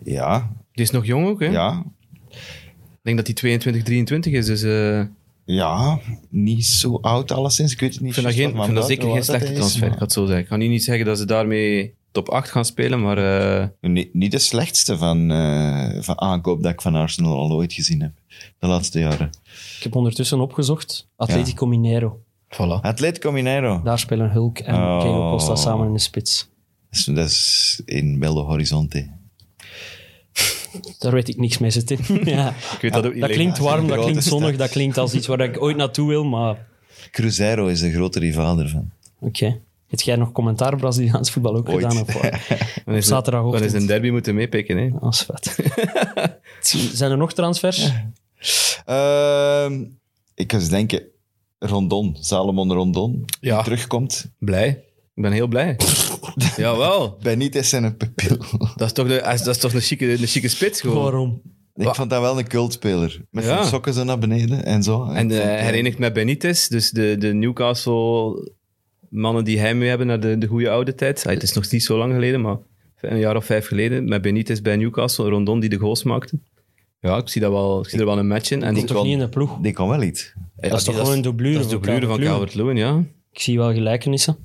Ja, 0.05 0.51
Die 0.73 0.85
is 0.85 0.91
nog 0.91 1.07
jong 1.07 1.27
ook, 1.27 1.41
hè? 1.41 1.47
ja, 1.47 1.85
Ik 2.31 3.01
denk 3.03 3.17
dat 3.17 3.27
hij 3.27 3.35
22, 3.35 3.83
23 3.83 4.33
is, 4.33 4.47
dus 4.47 4.63
eh, 4.63 5.01
ik 5.01 5.09
ja, 5.45 5.99
niet 6.31 6.67
zo 6.67 6.99
oud 7.01 7.33
alleszins. 7.33 7.73
Ik 7.73 7.81
weet 7.81 7.93
het 7.95 8.03
niet. 8.03 8.15
vind 8.15 8.27
dat, 8.27 8.35
geen, 8.35 8.49
ik 8.49 8.55
wat 8.55 8.65
vind 8.65 8.77
dat 8.77 8.87
zeker 8.87 9.11
geen 9.11 9.25
slechte 9.25 9.49
is, 9.51 9.55
transfer. 9.57 9.83
Ik 9.83 9.89
maar- 9.89 9.99
ga 9.99 10.05
het 10.05 10.13
zo 10.13 10.25
zeggen. 10.25 10.43
Ik 10.43 10.49
kan 10.49 10.59
nu 10.59 10.69
niet 10.69 10.85
zeggen 10.85 11.05
dat 11.07 11.19
ze 11.19 11.25
daarmee 11.27 11.95
top 12.13 12.29
8 12.29 12.51
gaan 12.51 12.65
spelen, 12.65 13.01
maar 13.03 13.19
eh, 13.61 13.69
Niet, 13.81 14.15
niet 14.15 14.31
de 14.31 14.39
slechtste 14.39 14.99
van, 14.99 15.31
eh, 15.31 16.03
van 16.03 16.21
aankoop 16.21 16.63
dat 16.63 16.73
ik 16.73 16.81
van 16.81 16.95
Arsenal 16.95 17.37
al 17.39 17.53
ooit 17.53 17.73
gezien 17.73 18.01
heb. 18.03 18.13
De 18.59 18.67
laatste 18.67 18.99
jaren. 18.99 19.31
Ik 19.77 19.83
heb 19.83 19.95
ondertussen 19.95 20.41
opgezocht. 20.41 21.09
Atletico 21.17 21.67
Mineiro. 21.67 22.21
voilà. 22.55 22.81
Atletico 22.81 23.33
Mineiro. 23.33 23.81
Daar 23.85 23.99
spelen 23.99 24.31
Hulk 24.31 24.59
en 24.59 24.75
Oh. 24.75 25.01
Diego 25.01 25.31
Costa 25.31 25.55
samen 25.57 25.87
in 25.87 25.93
de 25.93 25.99
spits. 25.99 26.49
Dat 26.91 26.99
is, 26.99 27.05
dat 27.05 27.29
is 27.29 27.83
in 27.85 28.19
Belo 28.19 28.45
Horizonte. 28.45 29.09
Daar 30.99 31.13
weet 31.13 31.29
ik 31.29 31.37
niks 31.37 31.59
mee 31.59 31.71
zitten. 31.71 31.99
ja. 32.25 32.49
Ik 32.49 32.79
weet 32.81 32.93
dat 32.93 33.07
ook 33.07 33.13
niet. 33.13 33.21
Dat 33.23 33.31
klinkt 33.31 33.59
warm, 33.59 33.87
dat 33.87 34.01
klinkt 34.05 34.25
zonnig, 34.25 34.57
dat 34.57 34.71
klinkt 34.71 34.99
als 34.99 35.15
iets 35.15 35.27
waar 35.27 35.41
ik 35.41 35.63
ooit 35.63 35.77
naartoe 35.77 36.09
wil, 36.09 36.25
maar 36.25 36.51
oké. 36.51 36.67
Cruzeiro 37.11 37.67
is 37.67 37.81
de 37.81 37.93
grote 37.93 38.19
rivaal 38.19 38.59
ervan. 38.59 38.91
Heb 39.87 40.01
jij 40.01 40.17
nog 40.17 40.33
commentaar 40.33 40.77
Braziliaans 40.77 41.31
voetbal 41.31 41.57
ook 41.57 41.69
Ooit. 41.69 41.85
gedaan? 41.87 42.01
Of 42.03 42.13
wat? 42.13 42.23
Dan 42.85 42.95
is, 42.95 43.07
zaterdagochtend. 43.07 43.65
dan 43.65 43.75
is 43.75 43.81
een 43.81 43.89
derby 43.89 44.09
moeten 44.11 44.35
meepikken. 44.35 44.77
Hè. 44.77 44.91
Dat 45.01 45.13
is 45.13 45.21
vet. 45.21 45.57
Zijn 46.97 47.11
er 47.11 47.17
nog 47.17 47.33
transfers? 47.33 47.91
Ehm, 48.85 49.85
ik 50.35 50.47
kan 50.47 50.59
eens 50.61 50.69
denken, 50.69 51.03
Rondon, 51.59 52.17
Salomon 52.21 52.73
Rondon, 52.73 53.25
Ja. 53.41 53.55
die 53.55 53.65
terugkomt. 53.65 54.31
Blij. 54.39 54.85
Ik 55.15 55.23
ben 55.23 55.33
heel 55.33 55.47
blij. 55.47 55.77
Jawel. 56.57 57.19
Benitez 57.23 57.73
en 57.73 57.85
een 57.85 57.97
pupil. 57.97 58.37
Dat 58.77 58.87
is 58.87 58.93
toch, 58.93 59.09
de, 59.09 59.21
dat 59.45 59.47
is 59.47 59.59
toch 59.59 59.73
een, 59.75 59.81
chique, 59.81 60.11
een 60.13 60.27
chique 60.27 60.49
spits 60.49 60.81
gewoon. 60.81 61.03
Waarom? 61.03 61.43
ik 61.75 61.95
vond 61.95 62.11
dat 62.11 62.21
wel 62.21 62.39
een 62.39 62.49
cultspeler. 62.49 63.25
Met 63.31 63.45
Ja. 63.45 63.51
zijn 63.57 63.65
sokken 63.67 63.95
zo 63.95 64.05
naar 64.05 64.19
beneden 64.19 64.65
en 64.65 64.83
zo. 64.83 65.05
En 65.05 65.31
Ik 65.31 65.37
eh, 65.39 65.55
eh, 65.55 65.61
herenigd 65.65 65.99
met 65.99 66.13
Benitez, 66.13 66.67
dus 66.69 66.91
de, 66.91 67.17
de 67.19 67.33
Newcastle 67.33 68.53
mannen 69.09 69.45
die 69.45 69.59
heimwee 69.59 69.89
hebben 69.89 70.07
naar 70.07 70.21
de, 70.21 70.39
de 70.39 70.47
goede 70.47 70.71
oude 70.71 70.95
tijd. 70.95 71.27
Ah, 71.27 71.33
het 71.33 71.43
is 71.43 71.53
nog 71.53 71.71
niet 71.71 71.83
zo 71.85 71.99
lang 71.99 72.13
geleden, 72.13 72.41
maar 72.41 72.57
een 73.01 73.19
jaar 73.19 73.37
of 73.37 73.45
vijf 73.45 73.67
geleden. 73.67 74.05
Met 74.05 74.23
Benitez 74.23 74.61
bij 74.61 74.77
Newcastle, 74.77 75.29
Rondon 75.29 75.61
die 75.61 75.69
de 75.69 75.77
goals 75.79 76.03
maakte. 76.03 76.39
Ja, 77.01 77.17
ik 77.17 77.29
zie, 77.29 77.41
dat 77.41 77.51
wel, 77.53 77.81
ik 77.81 77.89
zie 77.89 77.99
er 77.99 78.07
wel 78.07 78.19
een 78.19 78.27
match 78.27 78.51
in. 78.51 78.63
En 78.63 78.75
Die 78.75 78.83
is 78.83 78.89
toch 78.91 79.03
niet 79.05 79.13
in 79.13 79.19
de 79.19 79.29
ploeg? 79.29 79.59
Die 79.61 79.73
kon 79.73 79.89
wel 79.89 80.03
iets. 80.03 80.33
ja, 80.57 80.69
dat 80.69 80.79
is 80.79 80.85
toch 80.85 80.97
gewoon 80.97 81.13
een 81.13 81.23
dublure 81.23 81.55
Dat 81.55 81.65
is 81.65 81.69
de 81.71 81.75
van 81.75 81.83
blure 81.83 82.07
van? 82.07 82.21
Calvert-Lewin, 82.21 82.77
ja. 82.77 83.05
Ik 83.33 83.41
zie 83.41 83.59
wel 83.59 83.73
gelijkenissen. 83.73 84.37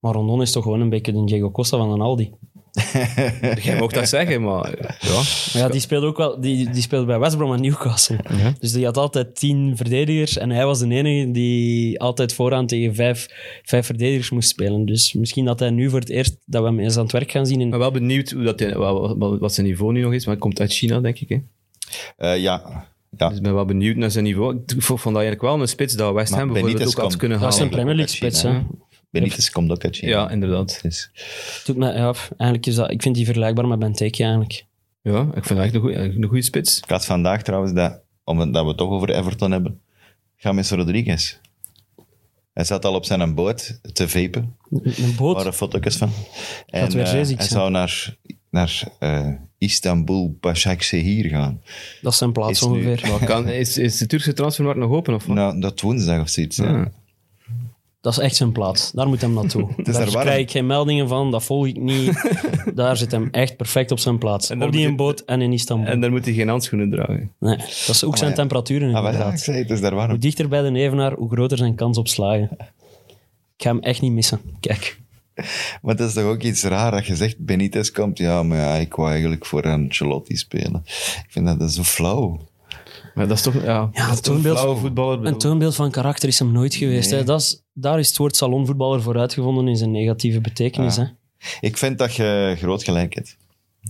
Maar 0.00 0.12
Rondon 0.12 0.42
is 0.42 0.52
toch 0.52 0.62
gewoon 0.62 0.80
een 0.80 0.88
beetje 0.88 1.12
de 1.12 1.24
Diego 1.24 1.50
Costa 1.50 1.76
van 1.76 1.90
een 1.90 2.00
Aldi. 2.00 2.30
Jij 3.62 3.78
mag 3.78 3.92
dat 3.92 4.08
zeggen, 4.08 4.42
maar 4.42 4.70
ja. 4.80 4.94
Maar 5.52 5.62
ja, 5.62 5.68
die 5.68 5.80
speelde 5.80 6.06
ook 6.06 6.16
wel, 6.16 6.40
die, 6.40 6.70
die 6.70 6.82
speelde 6.82 7.06
bij 7.06 7.18
West 7.18 7.36
Brom 7.36 7.52
en 7.52 7.60
Newcastle. 7.60 8.18
Ja. 8.28 8.54
Dus 8.60 8.72
die 8.72 8.84
had 8.84 8.96
altijd 8.96 9.36
tien 9.36 9.76
verdedigers 9.76 10.38
en 10.38 10.50
hij 10.50 10.66
was 10.66 10.78
de 10.78 10.88
enige 10.88 11.30
die 11.30 12.00
altijd 12.00 12.32
vooraan 12.32 12.66
tegen 12.66 12.94
vijf, 12.94 13.28
vijf 13.62 13.86
verdedigers 13.86 14.30
moest 14.30 14.48
spelen. 14.48 14.84
Dus 14.84 15.12
misschien 15.12 15.44
dat 15.44 15.58
hij 15.58 15.70
nu 15.70 15.90
voor 15.90 16.00
het 16.00 16.08
eerst 16.08 16.36
dat 16.44 16.62
we 16.62 16.68
hem 16.68 16.80
eens 16.80 16.96
aan 16.96 17.02
het 17.02 17.12
werk 17.12 17.30
gaan 17.30 17.46
zien. 17.46 17.58
Ik 17.58 17.64
In, 17.64 17.70
ben 17.70 17.78
wel 17.78 17.90
benieuwd 17.90 18.30
hoe 18.30 18.42
dat, 18.42 18.72
wat, 19.38 19.54
zijn 19.54 19.66
niveau 19.66 19.92
nu 19.92 20.02
nog 20.02 20.12
is, 20.12 20.24
maar 20.24 20.34
het 20.34 20.42
komt 20.42 20.60
uit 20.60 20.72
China, 20.72 21.00
denk 21.00 21.18
ik. 21.18 21.28
Hè. 21.28 21.38
Eh, 22.16 22.42
ja. 22.42 22.86
ja. 23.16 23.28
Dus 23.28 23.36
ik 23.36 23.42
ben 23.42 23.54
wel 23.54 23.64
benieuwd 23.64 23.96
naar 23.96 24.10
zijn 24.10 24.24
niveau. 24.24 24.54
Ik 24.54 24.82
vond 24.82 25.02
dat 25.02 25.14
eigenlijk 25.14 25.42
wel 25.42 25.60
een 25.60 25.68
spits 25.68 25.94
dat 25.94 26.14
West 26.14 26.34
Ham 26.34 26.52
bijvoorbeeld 26.52 26.86
ook 26.86 27.02
had 27.02 27.16
kunnen 27.16 27.40
dat 27.40 27.52
is 27.52 27.58
halen. 27.58 27.72
een 27.72 27.78
Premier 27.78 27.96
League 27.96 28.14
spits. 28.16 28.42
Hè. 28.42 28.60
Benitez 29.10 29.50
komt 29.50 29.70
ook 29.70 29.84
uit 29.84 29.96
China. 29.96 30.10
Ja, 30.10 30.30
inderdaad. 30.30 30.78
Dus, 30.82 31.10
Doet 31.64 31.76
mij, 31.76 31.92
ja, 31.94 32.14
eigenlijk 32.26 32.66
is 32.66 32.74
dat, 32.74 32.90
ik 32.90 33.02
vind 33.02 33.14
die 33.14 33.24
vergelijkbaar 33.24 33.66
met 33.68 33.78
Benteke 33.78 34.22
eigenlijk. 34.22 34.64
Ja, 35.02 35.20
ik 35.34 35.44
vind 35.44 35.48
dat 35.58 35.58
echt 35.58 35.74
een 35.74 35.80
goeie- 35.80 35.96
een 35.96 36.24
goede 36.24 36.42
spits. 36.42 36.78
ik 36.78 36.88
had 36.88 37.04
vandaag 37.04 37.42
trouwens, 37.42 37.72
dat, 37.72 38.00
omdat 38.24 38.62
we 38.62 38.68
het 38.68 38.76
toch 38.78 38.90
over 38.90 39.10
Everton 39.10 39.50
hebben, 39.50 39.80
James 40.36 40.70
Rodriguez. 40.70 41.38
Hij 42.52 42.64
zat 42.64 42.84
al 42.84 42.94
op 42.94 43.04
zijn 43.04 43.34
boot 43.34 43.80
te 43.92 44.08
vapen. 44.08 44.56
Een 44.82 45.14
boot. 45.16 45.36
waren 45.36 45.54
foto's 45.54 45.96
van. 45.96 46.10
En 46.66 46.90
weer 46.92 47.02
eh, 47.04 47.10
zeeziek 47.10 47.38
hij 47.38 47.46
zijn. 47.46 47.58
zou 47.60 47.70
naar, 47.70 48.16
naar 48.50 48.82
eh, 48.98 49.28
Istanbul 49.58 50.36
Başakşehir 50.40 51.28
gaan. 51.28 51.62
Dat 52.02 52.12
is 52.12 52.18
zijn 52.18 52.32
plaats 52.32 52.50
Is 52.50 52.62
ongeveer. 52.62 53.00
Maar 53.08 53.24
kan, 53.24 53.48
is, 53.48 53.78
is 53.78 53.98
de 53.98 54.06
Turkse 54.06 54.32
transfermarkt 54.32 54.80
nog 54.80 54.90
open? 54.90 55.14
Of 55.14 55.26
wat? 55.26 55.36
Nou, 55.36 55.60
dat 55.60 55.80
woensdag 55.80 56.20
of 56.20 56.28
zoiets. 56.28 56.56
ja. 56.56 56.64
Ja. 56.64 56.92
Dat 58.00 58.12
is 58.12 58.18
echt 58.18 58.36
zijn 58.36 58.52
plaats. 58.52 58.90
Daar 58.92 59.08
moet 59.08 59.20
hem 59.20 59.32
naartoe. 59.32 59.68
is 59.76 59.84
Daar 59.84 60.10
daar 60.10 60.22
krijg 60.22 60.38
ik 60.40 60.50
geen 60.50 60.66
meldingen 60.66 61.08
van, 61.08 61.30
dat 61.30 61.44
volg 61.44 61.66
ik 61.66 61.76
niet. 61.80 62.38
Daar 62.74 62.96
zit 62.96 63.10
hem 63.10 63.28
echt 63.30 63.56
perfect 63.56 63.90
op 63.90 63.98
zijn 63.98 64.18
plaats. 64.18 64.50
En 64.50 64.58
daar 64.58 64.68
op 64.68 64.74
die 64.74 64.94
boot 64.94 65.20
en 65.20 65.40
in 65.40 65.52
Istanbul. 65.52 65.86
En 65.90 66.00
dan 66.00 66.10
moet 66.10 66.24
hij 66.24 66.34
geen 66.34 66.48
handschoenen 66.48 66.90
dragen. 66.90 67.32
Nee, 67.38 67.56
dat 67.56 67.88
is 67.88 68.04
ook 68.04 68.16
zijn 68.16 68.30
ja. 68.30 68.36
temperaturen 68.36 68.94
Ah, 68.94 69.12
ja, 69.12 69.32
ik 69.32 69.38
zei 69.38 69.58
het, 69.58 69.70
is 69.70 69.80
daar 69.80 69.94
warm. 69.94 70.10
Hoe 70.10 70.18
dichter 70.18 70.48
bij 70.48 70.62
de 70.62 70.78
evenaar, 70.78 71.12
hoe 71.12 71.30
groter 71.30 71.58
zijn 71.58 71.74
kans 71.74 71.98
op 71.98 72.08
slagen. 72.08 72.48
Ik 73.56 73.66
ga 73.66 73.70
hem 73.70 73.80
echt 73.80 74.00
niet 74.00 74.12
missen. 74.12 74.40
Kijk. 74.60 74.98
Maar 75.82 75.94
het 75.96 76.00
is 76.08 76.12
toch 76.12 76.24
ook 76.24 76.42
iets 76.42 76.62
raar 76.62 76.90
dat 76.90 77.06
je 77.06 77.16
zegt, 77.16 77.38
Benitez 77.38 77.90
komt. 77.90 78.18
Ja, 78.18 78.42
maar 78.42 78.58
ja, 78.58 78.74
ik 78.74 78.94
wou 78.94 79.10
eigenlijk 79.10 79.46
voor 79.46 79.62
Ancelotti 79.62 80.36
spelen. 80.36 80.82
Ik 80.84 81.26
vind 81.28 81.46
dat, 81.46 81.58
dat 81.58 81.68
is 81.68 81.74
zo 81.74 81.82
flauw. 81.82 82.40
Maar 83.14 83.28
dat 83.28 83.36
is 83.36 83.42
toch, 83.42 83.54
ja, 83.54 83.60
Ja, 83.62 83.88
dat 83.92 83.94
is 83.94 84.06
toch 84.06 84.16
een 84.16 84.22
toonbeeld- 84.22 84.58
flauwe 84.58 84.80
voetballer. 84.80 85.26
Een 85.26 85.38
toonbeeld 85.38 85.74
van 85.74 85.90
karakter 85.90 86.28
is 86.28 86.38
hem 86.38 86.52
nooit 86.52 86.74
geweest. 86.74 87.10
Nee. 87.10 87.18
Hè. 87.18 87.24
Dat 87.26 87.40
is, 87.40 87.62
daar 87.80 87.98
is 87.98 88.08
het 88.08 88.16
woord 88.16 88.36
salonvoetballer 88.36 89.02
voor 89.02 89.18
uitgevonden 89.18 89.68
in 89.68 89.76
zijn 89.76 89.90
negatieve 89.90 90.40
betekenis. 90.40 90.98
Ah. 90.98 91.04
Hè. 91.06 91.10
Ik 91.60 91.76
vind 91.76 91.98
dat 91.98 92.14
je 92.14 92.54
groot 92.58 92.82
gelijk 92.84 93.14
hebt. 93.14 93.36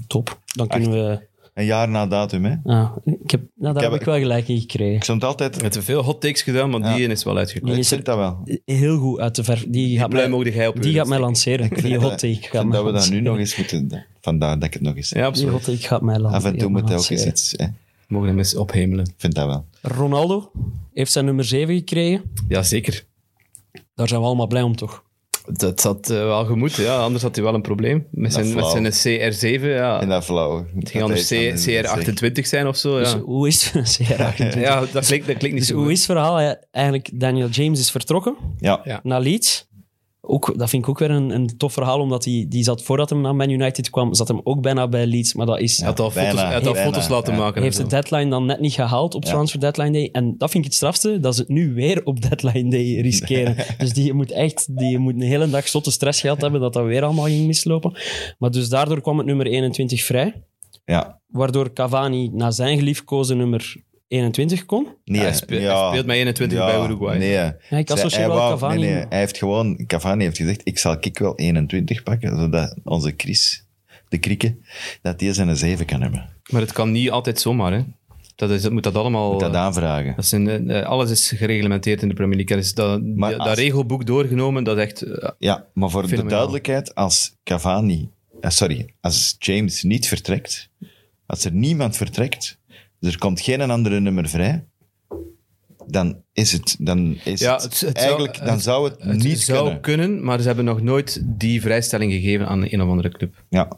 Top. 0.06 0.38
Dan 0.54 0.66
kunnen 0.66 0.90
we... 0.90 1.28
Een 1.54 1.64
jaar 1.64 1.88
na 1.88 2.06
datum, 2.06 2.44
hè. 2.44 2.54
Ja, 2.64 2.94
ik 3.04 3.30
heb, 3.30 3.40
nou, 3.54 3.74
daar 3.74 3.82
heb- 3.82 3.92
heb 3.92 4.00
ik 4.00 4.06
wel 4.06 4.18
gelijk 4.18 4.48
in 4.48 4.60
gekregen. 4.60 4.94
Ik 4.94 5.02
stond 5.04 5.24
altijd... 5.24 5.72
Te 5.72 5.82
veel 5.82 6.02
hot 6.02 6.20
takes 6.20 6.42
gedaan, 6.42 6.70
maar 6.70 6.80
Ja. 6.80 6.94
die 6.96 7.08
is 7.08 7.24
wel 7.24 7.36
uitgekomen. 7.36 7.74
Die 7.74 7.82
Ik 7.82 7.88
vind 7.88 8.04
dat 8.04 8.16
wel. 8.16 8.42
heel 8.64 8.98
goed 8.98 9.18
uit 9.18 9.34
de 9.34 9.44
ver... 9.44 9.64
Die 9.68 9.98
gaat, 9.98 10.12
mij, 10.12 10.28
mogen 10.28 10.52
jij 10.52 10.66
op 10.68 10.82
die 10.82 10.94
gaat 10.94 11.06
mij 11.06 11.18
lanceren. 11.18 11.68
Die 11.82 11.96
hot 11.98 12.10
take 12.18 12.28
Ik 12.30 12.46
gaat 12.46 12.72
dat 12.72 12.84
we 12.84 12.92
dat 12.92 13.10
nu 13.10 13.20
nog 13.20 13.38
eens 13.38 13.56
moeten... 13.56 14.04
Vandaar 14.20 14.54
dat 14.58 14.64
ik 14.64 14.72
het 14.72 14.82
nog 14.82 14.96
eens... 14.96 15.08
Ja, 15.08 15.14
Die 15.16 15.24
absoluut. 15.24 15.52
hot 15.52 15.64
take 15.64 15.76
gaat 15.78 16.02
mij 16.02 16.18
lanceren. 16.18 16.46
Af 16.46 16.52
en 16.52 16.58
toe 16.58 16.70
moet 16.70 16.88
hij 16.88 16.98
ook 16.98 17.08
eens 17.08 17.26
iets... 17.26 17.54
Hè. 17.56 17.64
Ik 17.64 17.70
We 18.08 18.14
mogen 18.14 18.28
hem 18.28 18.38
eens 18.38 18.56
ophemelen. 18.56 19.12
vind 19.16 19.34
dat 19.34 19.46
wel. 19.46 19.64
Ronaldo 19.82 20.50
heeft 20.94 21.12
zijn 21.12 21.24
nummer 21.24 21.44
7 21.44 21.74
gekregen. 21.74 22.22
Ja, 22.48 22.62
zeker. 22.62 23.04
Daar 24.00 24.08
zijn 24.08 24.20
we 24.20 24.26
allemaal 24.26 24.46
blij 24.46 24.62
om, 24.62 24.76
toch? 24.76 25.02
Dat 25.52 25.82
had 25.82 26.10
eh, 26.10 26.16
wel 26.16 26.44
gemoed, 26.44 26.74
ja. 26.74 26.96
Anders 26.96 27.22
had 27.22 27.34
hij 27.34 27.44
wel 27.44 27.54
een 27.54 27.62
probleem. 27.62 28.06
Met 28.10 28.32
zijn, 28.32 28.54
met 28.54 28.94
zijn 28.94 29.32
CR7, 29.60 29.62
ja. 29.64 30.00
En 30.00 30.08
dat 30.08 30.24
flauw. 30.24 30.66
Het 30.78 30.90
ging 30.90 31.02
anders 31.02 31.28
C- 31.28 31.68
CR28 31.68 32.40
zijn 32.42 32.66
of 32.66 32.76
zo, 32.76 32.98
Dus 32.98 33.12
ja. 33.12 33.18
hoe 33.18 33.48
is 33.48 33.70
het? 33.70 34.00
CR28. 34.02 34.58
Ja, 34.60 34.84
dat 34.92 35.06
klinkt, 35.06 35.26
dat 35.26 35.36
klinkt 35.36 35.42
niet 35.42 35.52
Dus 35.58 35.66
zo 35.66 35.74
hoe 35.74 35.82
goed. 35.82 35.92
is 35.92 35.98
het 35.98 36.06
verhaal? 36.06 36.56
Eigenlijk, 36.70 37.10
Daniel 37.20 37.48
James 37.48 37.80
is 37.80 37.90
vertrokken 37.90 38.36
Ja. 38.58 38.80
Ja. 38.84 39.00
naar 39.02 39.20
Leeds. 39.20 39.68
Ook, 40.22 40.58
dat 40.58 40.70
vind 40.70 40.82
ik 40.82 40.88
ook 40.88 40.98
weer 40.98 41.10
een, 41.10 41.30
een 41.30 41.56
tof 41.56 41.72
verhaal, 41.72 42.00
omdat 42.00 42.24
hij 42.24 42.46
die 42.48 42.62
zat, 42.64 42.82
voordat 42.82 43.10
hij 43.10 43.18
naar 43.18 43.34
Man 43.36 43.50
United 43.50 43.90
kwam, 43.90 44.14
zat 44.14 44.28
hem 44.28 44.40
ook 44.44 44.60
bijna 44.62 44.88
bij 44.88 45.06
Leeds. 45.06 45.34
Maar 45.34 45.46
dat 45.46 45.60
is, 45.60 45.76
Hij 45.78 45.86
had 45.86 46.00
al 46.00 46.10
Bijna, 46.14 46.30
foto's, 46.30 46.52
had 46.52 46.66
al 46.66 46.72
bijna, 46.72 46.90
foto's 46.90 47.08
laten 47.08 47.32
ja. 47.32 47.38
maken. 47.38 47.54
hij 47.54 47.62
heeft 47.62 47.76
de 47.76 47.86
deadline 47.86 48.30
dan 48.30 48.46
net 48.46 48.60
niet 48.60 48.72
gehaald 48.72 49.14
op 49.14 49.24
Ja. 49.24 49.30
Transfer 49.30 49.60
Deadline 49.60 49.90
Day. 49.90 50.08
En 50.12 50.34
dat 50.38 50.50
vind 50.50 50.64
ik 50.64 50.70
het 50.70 50.74
strafste, 50.78 51.20
dat 51.20 51.34
ze 51.34 51.40
het 51.40 51.50
nu 51.50 51.74
weer 51.74 52.00
op 52.04 52.20
Deadline 52.20 52.70
Day 52.70 53.00
riskeren. 53.00 53.56
dus 53.78 53.92
die 53.92 54.12
moet 54.12 54.30
echt 54.30 54.76
die 54.78 54.98
moet 54.98 55.14
een 55.14 55.20
hele 55.20 55.50
dag 55.50 55.68
zotte 55.68 55.90
stress 55.90 56.20
gehad 56.20 56.40
hebben 56.40 56.60
dat 56.60 56.72
dat 56.72 56.84
weer 56.84 57.02
allemaal 57.04 57.24
ging 57.24 57.46
mislopen. 57.46 57.92
Maar 58.38 58.50
dus 58.50 58.68
daardoor 58.68 59.00
kwam 59.00 59.16
het 59.18 59.26
nummer 59.26 59.46
21 59.46 60.02
vrij, 60.02 60.42
Ja. 60.84 61.20
waardoor 61.26 61.72
Cavani 61.72 62.30
naar 62.32 62.52
zijn 62.52 62.78
geliefkozen 62.78 63.36
nummer 63.36 63.76
21 64.10 64.66
kon. 64.66 64.86
Nee, 65.04 65.20
Hij 65.20 65.32
speelt- 65.34 65.62
ja. 65.62 65.80
hij 65.80 65.88
speelt 65.90 66.06
met 66.06 66.16
21 66.16 66.58
Ja, 66.58 66.66
bij 66.66 66.84
Uruguay. 66.84 67.18
Nee. 67.18 67.30
Ja, 67.30 67.56
ik 67.70 67.90
associeer 67.90 68.18
hij 68.20 68.28
wel 68.28 68.36
wou- 68.36 68.50
Cavani. 68.52 68.80
Nee, 68.80 68.92
nee, 68.94 69.04
hij 69.08 69.18
heeft 69.18 69.36
gewoon... 69.38 69.84
Cavani 69.86 70.24
heeft 70.24 70.36
gezegd, 70.36 70.60
ik 70.64 70.78
zal 70.78 70.96
ik 71.00 71.18
wel 71.18 71.36
21 71.36 72.02
pakken, 72.02 72.38
zodat 72.40 72.76
onze 72.84 73.14
Chris, 73.16 73.66
de 74.08 74.18
krieken, 74.18 74.64
dat 75.02 75.18
die 75.18 75.32
zijn 75.32 75.48
een 75.48 75.56
7 75.56 75.86
kan 75.86 76.00
hebben. 76.02 76.28
Maar 76.50 76.60
het 76.60 76.72
kan 76.72 76.90
niet 76.92 77.10
altijd 77.10 77.40
zomaar, 77.40 77.72
hè. 77.72 77.80
Dat, 78.34 78.50
is, 78.50 78.62
dat 78.62 78.72
moet 78.72 78.82
dat 78.82 78.94
allemaal... 78.94 79.38
Dat 79.38 79.54
eh, 79.54 79.60
aanvragen. 79.60 80.12
dat 80.16 80.26
zijn, 80.26 80.70
eh, 80.70 80.86
alles 80.86 81.10
is 81.10 81.28
gereglementeerd 81.36 82.02
in 82.02 82.08
de 82.08 82.14
Premier 82.14 82.36
League. 82.36 82.56
Er 82.56 82.62
is 82.62 82.74
dat, 82.74 83.02
Maar 83.02 83.30
dat 83.30 83.40
als- 83.40 83.58
regelboek 83.58 84.06
doorgenomen, 84.06 84.64
dat 84.64 84.76
is 84.76 84.82
echt... 84.82 85.02
eh, 85.02 85.28
Ja, 85.38 85.66
maar 85.74 85.90
voor 85.90 86.06
de 86.08 86.24
duidelijkheid, 86.26 86.94
als 86.94 87.34
Cavani... 87.44 88.10
eh, 88.40 88.50
sorry, 88.50 88.94
als 89.00 89.36
James 89.38 89.82
niet 89.82 90.08
vertrekt, 90.08 90.68
als 91.26 91.44
er 91.44 91.52
niemand 91.52 91.96
vertrekt, 91.96 92.58
er 93.00 93.18
komt 93.18 93.40
geen 93.40 93.70
andere 93.70 94.00
nummer 94.00 94.28
vrij, 94.28 94.64
dan 95.86 96.22
is 96.32 96.52
het... 96.52 96.76
Dan 96.78 97.16
is 97.24 97.40
Ja, 97.40 97.52
het, 97.54 97.62
het- 97.62 97.70
het 97.72 97.78
zou- 97.80 97.92
eigenlijk, 97.92 98.38
dan 98.38 98.48
het- 98.48 98.62
zou 98.62 98.88
het, 98.90 99.02
het 99.02 99.22
niet 99.22 99.40
zou 99.40 99.76
kunnen. 99.76 100.24
maar 100.24 100.40
ze 100.40 100.46
hebben 100.46 100.64
nog 100.64 100.82
nooit 100.82 101.22
die 101.24 101.60
vrijstelling 101.60 102.12
gegeven 102.12 102.48
aan 102.48 102.62
een 102.68 102.82
of 102.82 102.88
andere 102.88 103.08
club. 103.08 103.44
Ja, 103.48 103.68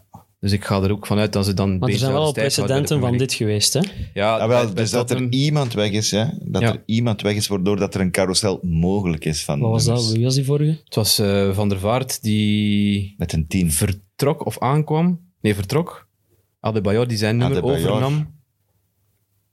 Dus 0.40 0.52
ik 0.52 0.64
ga 0.64 0.82
er 0.82 0.90
ook 0.92 1.06
vanuit 1.06 1.32
dat 1.32 1.44
ze 1.44 1.54
dan... 1.54 1.78
Maar 1.78 1.88
er 1.88 1.96
zijn 1.98 2.12
wel 2.12 2.32
precedenten 2.32 3.00
van 3.00 3.16
dit 3.16 3.32
geweest, 3.32 3.72
hè? 3.72 3.80
Ja, 4.14 4.37
Ah, 4.37 4.48
wel, 4.48 4.74
dus 4.74 4.90
dat 4.90 5.11
er 5.11 5.28
iemand 5.30 5.72
weg 5.72 5.90
is, 5.90 6.11
hè? 6.11 6.24
dat 6.40 6.62
Ja. 6.62 6.68
er 6.72 6.82
iemand 6.87 7.22
weg 7.22 7.35
is, 7.35 7.46
waardoor 7.46 7.76
dat 7.76 7.94
er 7.94 8.00
een 8.00 8.11
carousel 8.11 8.58
mogelijk 8.62 9.24
is 9.24 9.44
van 9.44 9.61
Wat 9.61 9.70
was 9.70 9.85
nummers. 9.85 10.04
dat? 10.06 10.14
Wie 10.14 10.24
was 10.24 10.35
die 10.35 10.44
vorige? 10.44 10.80
Het 10.85 10.94
was 10.94 11.18
eh, 11.18 11.54
Van 11.54 11.68
der 11.68 11.78
Vaart 11.78 12.22
die 12.22 13.14
Met 13.18 13.32
een 13.32 13.46
tien. 13.46 13.72
vertrok 13.72 14.46
of 14.46 14.58
aankwam. 14.58 15.20
Nee, 15.40 15.54
vertrok. 15.54 16.08
Adebayor 16.61 17.06
die 17.08 17.16
zijn 17.16 17.37
nummer 17.37 17.58
Adebayor. 17.58 17.88
overnam. 17.90 18.40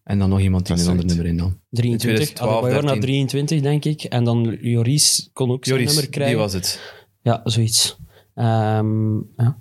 En 0.10 0.20
dan 0.20 0.30
nog 0.30 0.40
iemand 0.40 0.66
die 0.66 0.76
Dat 0.76 0.86
een 0.86 0.92
ander 0.92 1.06
nummer 1.06 1.26
innam. 1.26 1.60
23. 1.70 2.00
2012, 2.00 2.52
Adebayor 2.52 2.84
naar 2.84 3.02
13. 3.02 3.28
23, 3.28 3.62
denk 3.62 3.86
ik. 3.86 4.04
En 4.04 4.24
dan 4.24 4.58
Joris 4.62 5.30
kon 5.34 5.52
ook 5.52 5.66
zijn 5.66 5.78
Joris, 5.78 5.94
nummer 5.94 6.12
die 6.12 6.22
krijgen. 6.22 6.40
was 6.40 6.54
het. 6.54 6.80
Ja, 7.22 7.42
zoiets. 7.44 7.98
Ehm, 8.36 9.16
ja. 9.16 9.58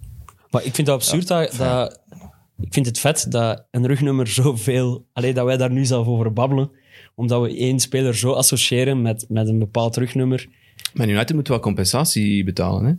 Maar 0.51 0.65
ik 0.65 0.75
vind 0.75 0.87
dat 0.87 0.97
absurd 0.97 1.29
dat, 1.29 1.55
dat... 1.57 2.01
Ik 2.61 2.73
vind 2.73 2.87
het 2.87 2.99
vet 2.99 3.27
dat 3.29 3.67
een 3.71 3.87
rugnummer 3.87 4.27
zoveel... 4.27 5.07
Alleen 5.13 5.35
dat 5.35 5.45
wij 5.45 5.57
daar 5.57 5.71
nu 5.71 5.85
zelf 5.85 6.07
over 6.07 6.33
babbelen. 6.33 6.71
Omdat 7.15 7.43
we 7.43 7.57
één 7.57 7.81
speler 7.81 8.17
zo 8.17 8.33
associëren 8.33 9.03
met, 9.03 9.25
met 9.29 9.49
een 9.49 9.59
bepaald 9.59 9.97
rugnummer. 9.97 10.49
Man 10.95 11.09
United 11.09 11.37
moet 11.37 11.49
wel 11.49 11.61
compensatie 11.61 12.45
betalen, 12.45 12.85
hè? 12.85 12.93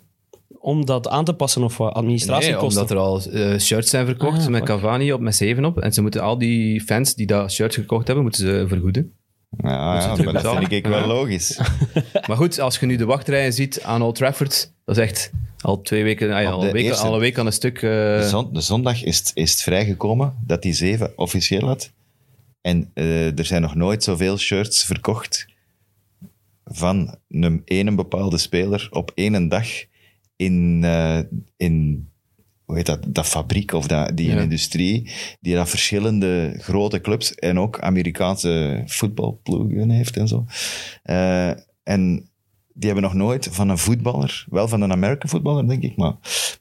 Om 0.57 0.85
dat 0.85 1.07
aan 1.07 1.25
te 1.25 1.33
passen 1.33 1.63
of 1.63 1.77
wat 1.77 1.87
Nee, 1.93 1.95
administratiekosten. 2.03 2.81
omdat 2.81 2.91
er 2.91 2.97
al 2.97 3.21
eh, 3.21 3.59
shirts 3.59 3.89
zijn 3.89 4.05
verkocht 4.05 4.39
Ah, 4.41 4.47
met. 4.47 4.63
Cavani 4.63 5.13
op 5.13 5.19
met 5.21 5.35
7 5.35 5.65
op. 5.65 5.79
En 5.79 5.93
ze 5.93 6.01
moeten 6.01 6.21
al 6.21 6.37
die 6.37 6.81
fans 6.81 7.15
die 7.15 7.25
dat 7.27 7.51
shirt 7.51 7.73
gekocht 7.73 8.05
hebben, 8.05 8.23
moeten 8.25 8.41
ze 8.45 8.65
vergoeden. 8.67 9.13
Ja, 9.57 9.69
ja, 9.99 10.15
maar 10.23 10.33
dat 10.43 10.57
vind 10.57 10.71
ik 10.71 10.85
wel 10.87 11.07
logisch. 11.07 11.59
Maar 12.27 12.37
goed, 12.37 12.59
als 12.59 12.79
je 12.79 12.85
nu 12.85 12.95
de 12.95 13.05
wachtrijen 13.05 13.53
ziet 13.53 13.81
aan 13.83 14.01
Old 14.01 14.15
Trafford, 14.15 14.73
dat 14.85 14.97
is 14.97 15.03
echt 15.03 15.31
al 15.61 15.81
twee 15.81 16.03
weken, 16.03 16.31
ah 16.31 16.41
ja, 16.41 16.47
Op 16.47 16.53
al, 16.53 16.59
de 16.59 16.67
een 16.67 16.73
week, 16.73 16.83
eerste- 16.85 17.05
al 17.07 17.13
een 17.13 17.19
week 17.19 17.37
aan 17.37 17.45
een 17.45 17.53
stuk. 17.53 17.75
eh, 17.75 17.89
De, 17.91 18.27
zon- 18.29 18.53
de 18.53 18.61
zondag 18.61 19.03
is, 19.03 19.17
het- 19.17 19.31
is 19.33 19.51
het 19.51 19.61
vrijgekomen 19.61 20.35
dat 20.45 20.63
hij 20.63 20.73
zeven 20.73 21.13
officieel 21.15 21.67
had. 21.67 21.91
En 22.61 22.91
eh, 22.93 23.37
er 23.39 23.45
zijn 23.45 23.61
nog 23.61 23.75
nooit 23.75 24.03
zoveel 24.03 24.37
shirts 24.37 24.83
verkocht 24.83 25.45
van 26.65 27.15
een 27.29 27.61
ene 27.65 27.95
bepaalde 27.95 28.37
speler 28.37 28.87
op 28.91 29.11
één 29.15 29.47
dag 29.49 29.67
in, 30.39 30.81
eh, 30.83 31.19
in 31.57 32.07
hoe 32.65 32.75
heet 32.75 32.85
dat, 32.85 33.05
dat 33.07 33.25
fabriek 33.27 33.71
of 33.73 33.87
dat, 33.87 34.17
die 34.17 34.29
Ja. 34.29 34.41
industrie, 34.41 35.09
die 35.39 35.55
dat 35.55 35.69
verschillende 35.69 36.55
grote 36.57 37.01
clubs 37.01 37.35
en 37.35 37.59
ook 37.59 37.79
Amerikaanse 37.79 38.83
voetbalploegen 38.85 39.89
heeft 39.89 40.17
en 40.17 40.27
zo. 40.27 40.45
Eh, 41.03 41.51
en 41.83 42.29
die 42.79 42.89
hebben 42.91 43.03
nog 43.03 43.13
nooit 43.13 43.47
van 43.51 43.69
een 43.69 43.77
voetballer, 43.77 44.45
wel 44.49 44.67
van 44.67 44.81
een 44.81 44.91
American 44.91 45.29
voetballer 45.29 45.67
denk 45.67 45.83
ik, 45.83 45.95
maar, 45.95 46.13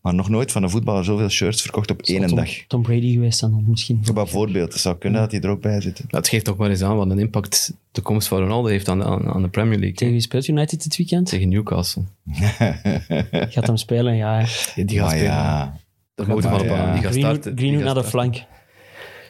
maar 0.03 0.15
nog 0.15 0.29
nooit 0.29 0.53
van 0.53 0.63
een 0.63 0.71
voetballer 0.71 1.05
zoveel 1.05 1.29
shirts 1.29 1.63
verkocht 1.63 1.91
op 1.91 2.03
één 2.03 2.27
Tom, 2.27 2.37
dag. 2.37 2.49
Tom 2.67 2.83
Brady 2.83 3.13
geweest 3.13 3.41
dan 3.41 3.65
misschien. 3.67 4.03
Bijvoorbeeld, 4.15 4.73
het 4.73 4.83
zou 4.83 4.97
kunnen 4.97 5.21
dat 5.21 5.31
hij 5.31 5.41
er 5.41 5.51
ook 5.51 5.61
bij 5.61 5.81
zit. 5.81 6.03
dat 6.09 6.29
geeft 6.29 6.45
toch 6.45 6.57
maar 6.57 6.71
eens 6.71 6.83
aan 6.83 6.97
wat 6.97 7.11
een 7.11 7.19
impact 7.19 7.73
de 7.91 8.01
komst 8.01 8.29
van 8.29 8.39
Ronaldo 8.39 8.69
heeft 8.69 8.89
aan, 8.89 9.05
aan, 9.05 9.29
aan 9.29 9.43
de 9.43 9.49
Premier 9.49 9.79
League. 9.79 9.97
Tegen 9.97 10.13
wie 10.13 10.23
speelt 10.23 10.49
United 10.49 10.83
dit 10.83 10.97
weekend? 10.97 11.27
Tegen 11.29 11.49
Newcastle. 11.49 12.03
Gaat 13.55 13.67
hem 13.67 13.77
spelen, 13.77 14.17
ja. 14.17 14.39
Ja, 14.75 14.85
die 14.85 14.99
gaat 14.99 15.11
spelen. 15.11 15.27
ja, 15.27 15.79
Daar 16.15 16.29
moet 16.29 16.43
Maar 16.45 16.61
op 16.61 16.67
aan. 16.67 16.87
ja. 16.87 16.93
Die 16.93 17.03
gaat 17.03 17.11
Greenwood, 17.11 17.35
starten. 17.35 17.59
Greenwood 17.59 17.85
Die 17.85 17.95
naar 17.95 18.03
de 18.03 18.09
flank. 18.09 18.45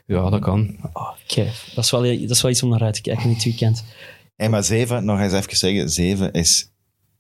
Ja, 0.06 0.30
dat 0.30 0.40
kan. 0.40 0.76
Oh, 0.92 1.10
oké. 1.24 1.44
dat, 1.74 1.84
is 1.84 1.90
wel, 1.90 2.02
dat 2.02 2.30
is 2.30 2.42
wel 2.42 2.50
iets 2.50 2.62
om 2.62 2.68
naar 2.68 2.82
uit 2.82 2.94
te 2.94 3.00
kijken 3.00 3.28
dit 3.28 3.44
weekend. 3.44 3.84
Hey, 4.36 4.48
maar 4.48 4.64
zeven, 4.64 5.04
nog 5.04 5.20
eens 5.20 5.32
even 5.32 5.56
zeggen, 5.56 5.90
zeven 5.90 6.32
is 6.32 6.70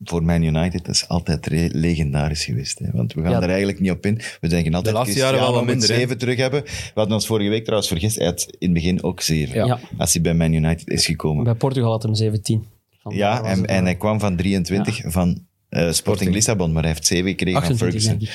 voor 0.04 0.22
Man 0.22 0.42
United 0.42 0.84
dat 0.84 0.94
is 0.94 1.08
altijd 1.08 1.48
legendarisch 1.72 2.44
geweest. 2.44 2.78
Hè? 2.78 2.90
Want 2.92 3.12
we 3.12 3.22
gaan 3.22 3.30
Ja. 3.30 3.42
er 3.42 3.48
eigenlijk 3.48 3.80
niet 3.80 3.90
op 3.90 4.06
in. 4.06 4.20
We 4.40 4.48
denken 4.48 4.74
altijd 4.74 4.94
De 4.94 5.00
laatste 5.00 5.18
jaren 5.18 5.38
wel 5.38 5.40
Cristiano 5.40 5.52
wat 5.52 5.64
moet 5.64 5.70
minder, 5.74 5.88
hè? 5.88 5.94
zeven 6.00 6.18
terug 6.18 6.36
hebben. 6.36 6.62
We 6.64 6.90
hadden 6.94 7.14
ons 7.14 7.26
vorige 7.26 7.48
week 7.48 7.62
trouwens 7.62 7.88
vergist, 7.90 8.16
hij 8.16 8.26
had 8.26 8.46
in 8.50 8.56
het 8.58 8.72
begin 8.72 9.02
ook 9.02 9.20
zeven. 9.20 9.54
Ja. 9.56 9.66
Ja. 9.66 9.80
Als 9.98 10.12
hij 10.12 10.22
bij 10.22 10.34
Man 10.34 10.52
United 10.52 10.88
is 10.88 11.06
gekomen. 11.06 11.44
Bij 11.44 11.54
Portugal 11.54 11.90
had 11.90 12.02
hem 12.02 12.14
17. 12.14 12.64
Van 13.02 13.14
ja, 13.16 13.42
en, 13.42 13.66
en 13.66 13.74
wel 13.74 13.84
hij 13.84 13.96
kwam 13.96 14.20
van 14.20 14.36
23 14.36 15.00
van 15.06 15.46
eh, 15.68 15.90
Sporting 15.92 16.32
Lissabon, 16.32 16.72
maar 16.72 16.82
hij 16.82 16.92
heeft 16.92 17.06
zeven 17.06 17.28
gekregen 17.28 17.60
28, 17.60 18.02
van 18.02 18.10
Ferguson. 18.18 18.28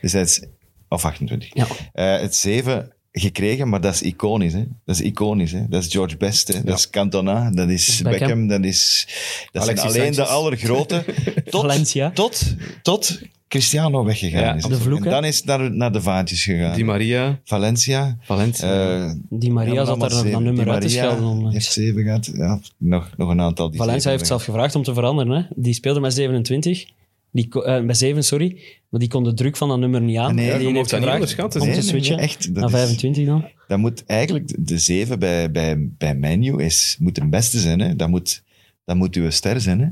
Dus 0.00 0.12
hij 0.12 0.22
is, 0.22 0.44
of 0.88 1.04
28. 1.04 1.54
Ja. 1.54 1.66
Eh, 1.92 2.20
het 2.20 2.36
zeven 2.36 2.92
gekregen, 3.20 3.68
maar 3.68 3.80
dat 3.80 3.94
is 3.94 4.02
iconisch. 4.02 4.52
Hè? 4.52 4.64
Dat 4.84 4.94
is 4.94 5.00
iconisch. 5.00 5.52
Hè? 5.52 5.68
Dat 5.68 5.82
is 5.84 5.92
George 5.92 6.16
Best, 6.16 6.48
hè? 6.52 6.62
dat 6.64 6.78
is 6.78 6.90
Cantona, 6.90 7.50
dat 7.50 7.68
is 7.68 8.02
Beckham. 8.02 8.18
Beckham, 8.28 8.46
dat, 8.46 8.64
is, 8.64 9.08
dat 9.52 9.64
zijn 9.64 9.78
alleen 9.78 10.12
de 10.12 10.24
allergrote. 10.24 11.04
Tot, 11.50 11.60
Valencia. 11.60 12.10
Tot, 12.10 12.54
tot 12.82 13.20
Cristiano 13.48 14.04
weggegaan 14.04 14.40
Ja, 14.42 14.54
is. 14.54 14.64
de 14.64 14.74
vloek, 14.80 15.04
en 15.04 15.10
dan 15.10 15.24
is 15.24 15.36
het 15.36 15.44
naar, 15.44 15.72
naar 15.72 15.92
de 15.92 16.00
vaantjes 16.00 16.42
gegaan. 16.44 16.76
Di 16.76 16.84
Maria, 16.84 17.40
Valencia. 17.44 18.16
Valencia. 18.20 18.98
eh, 19.06 19.12
Die 19.30 19.50
Maria 19.52 19.84
zat 19.84 20.00
daar 20.00 20.12
een 20.12 20.42
nummer 20.42 20.64
Di 20.64 20.70
uit 20.70 20.80
te 20.82 20.88
schelden. 20.88 21.24
onlangs. 21.24 21.52
heeft 21.54 21.72
zeven 21.72 22.02
gehad. 22.02 22.30
Ja, 22.34 22.60
nog, 22.76 23.10
nog 23.16 23.30
een 23.30 23.40
aantal 23.40 23.70
die 23.70 23.78
Valencia 23.80 24.10
heeft 24.10 24.26
zelf 24.26 24.44
gevraagd 24.44 24.74
om 24.74 24.82
te 24.82 24.94
veranderen. 24.94 25.32
Hè. 25.32 25.42
Die 25.54 25.72
speelde 25.74 26.00
met 26.00 26.14
27. 26.14 26.84
Die, 27.32 27.62
eh, 27.62 27.82
met 27.82 27.96
7, 27.98 28.24
sorry. 28.24 28.60
Maar 28.88 29.00
die 29.00 29.08
kon 29.08 29.24
de 29.24 29.34
druk 29.34 29.56
van 29.56 29.68
dat 29.68 29.78
nummer 29.78 30.00
niet 30.00 30.16
aan. 30.18 30.34
Nee, 30.34 30.46
je 30.46 30.52
die 30.58 30.62
mocht 30.62 30.76
heeft 30.76 30.90
dat 30.90 31.00
niet 31.00 31.08
onderschatten, 31.10 31.60
om 31.60 31.72
te 31.72 31.82
switchen 31.82 32.16
nee, 32.16 32.24
echt, 32.24 32.44
dat 32.44 32.54
naar 32.54 32.64
is- 32.64 32.70
25 32.70 33.26
dan. 33.26 33.44
Dat 33.68 33.78
moet 33.78 34.04
eigenlijk, 34.06 34.48
de- 34.48 34.62
de 34.62 34.78
zeven 34.78 35.18
bij, 35.18 35.50
bij, 35.50 35.88
bij 35.98 36.14
Menu 36.14 36.62
is, 36.62 36.96
moet 36.98 37.18
een 37.20 37.30
beste 37.30 37.58
zijn. 37.58 37.80
Hè? 37.80 37.96
Dat, 37.96 38.08
moet, 38.08 38.42
dat 38.84 38.96
moet 38.96 39.14
uw 39.14 39.30
ster 39.30 39.60
zijn. 39.60 39.80
Hè? 39.80 39.88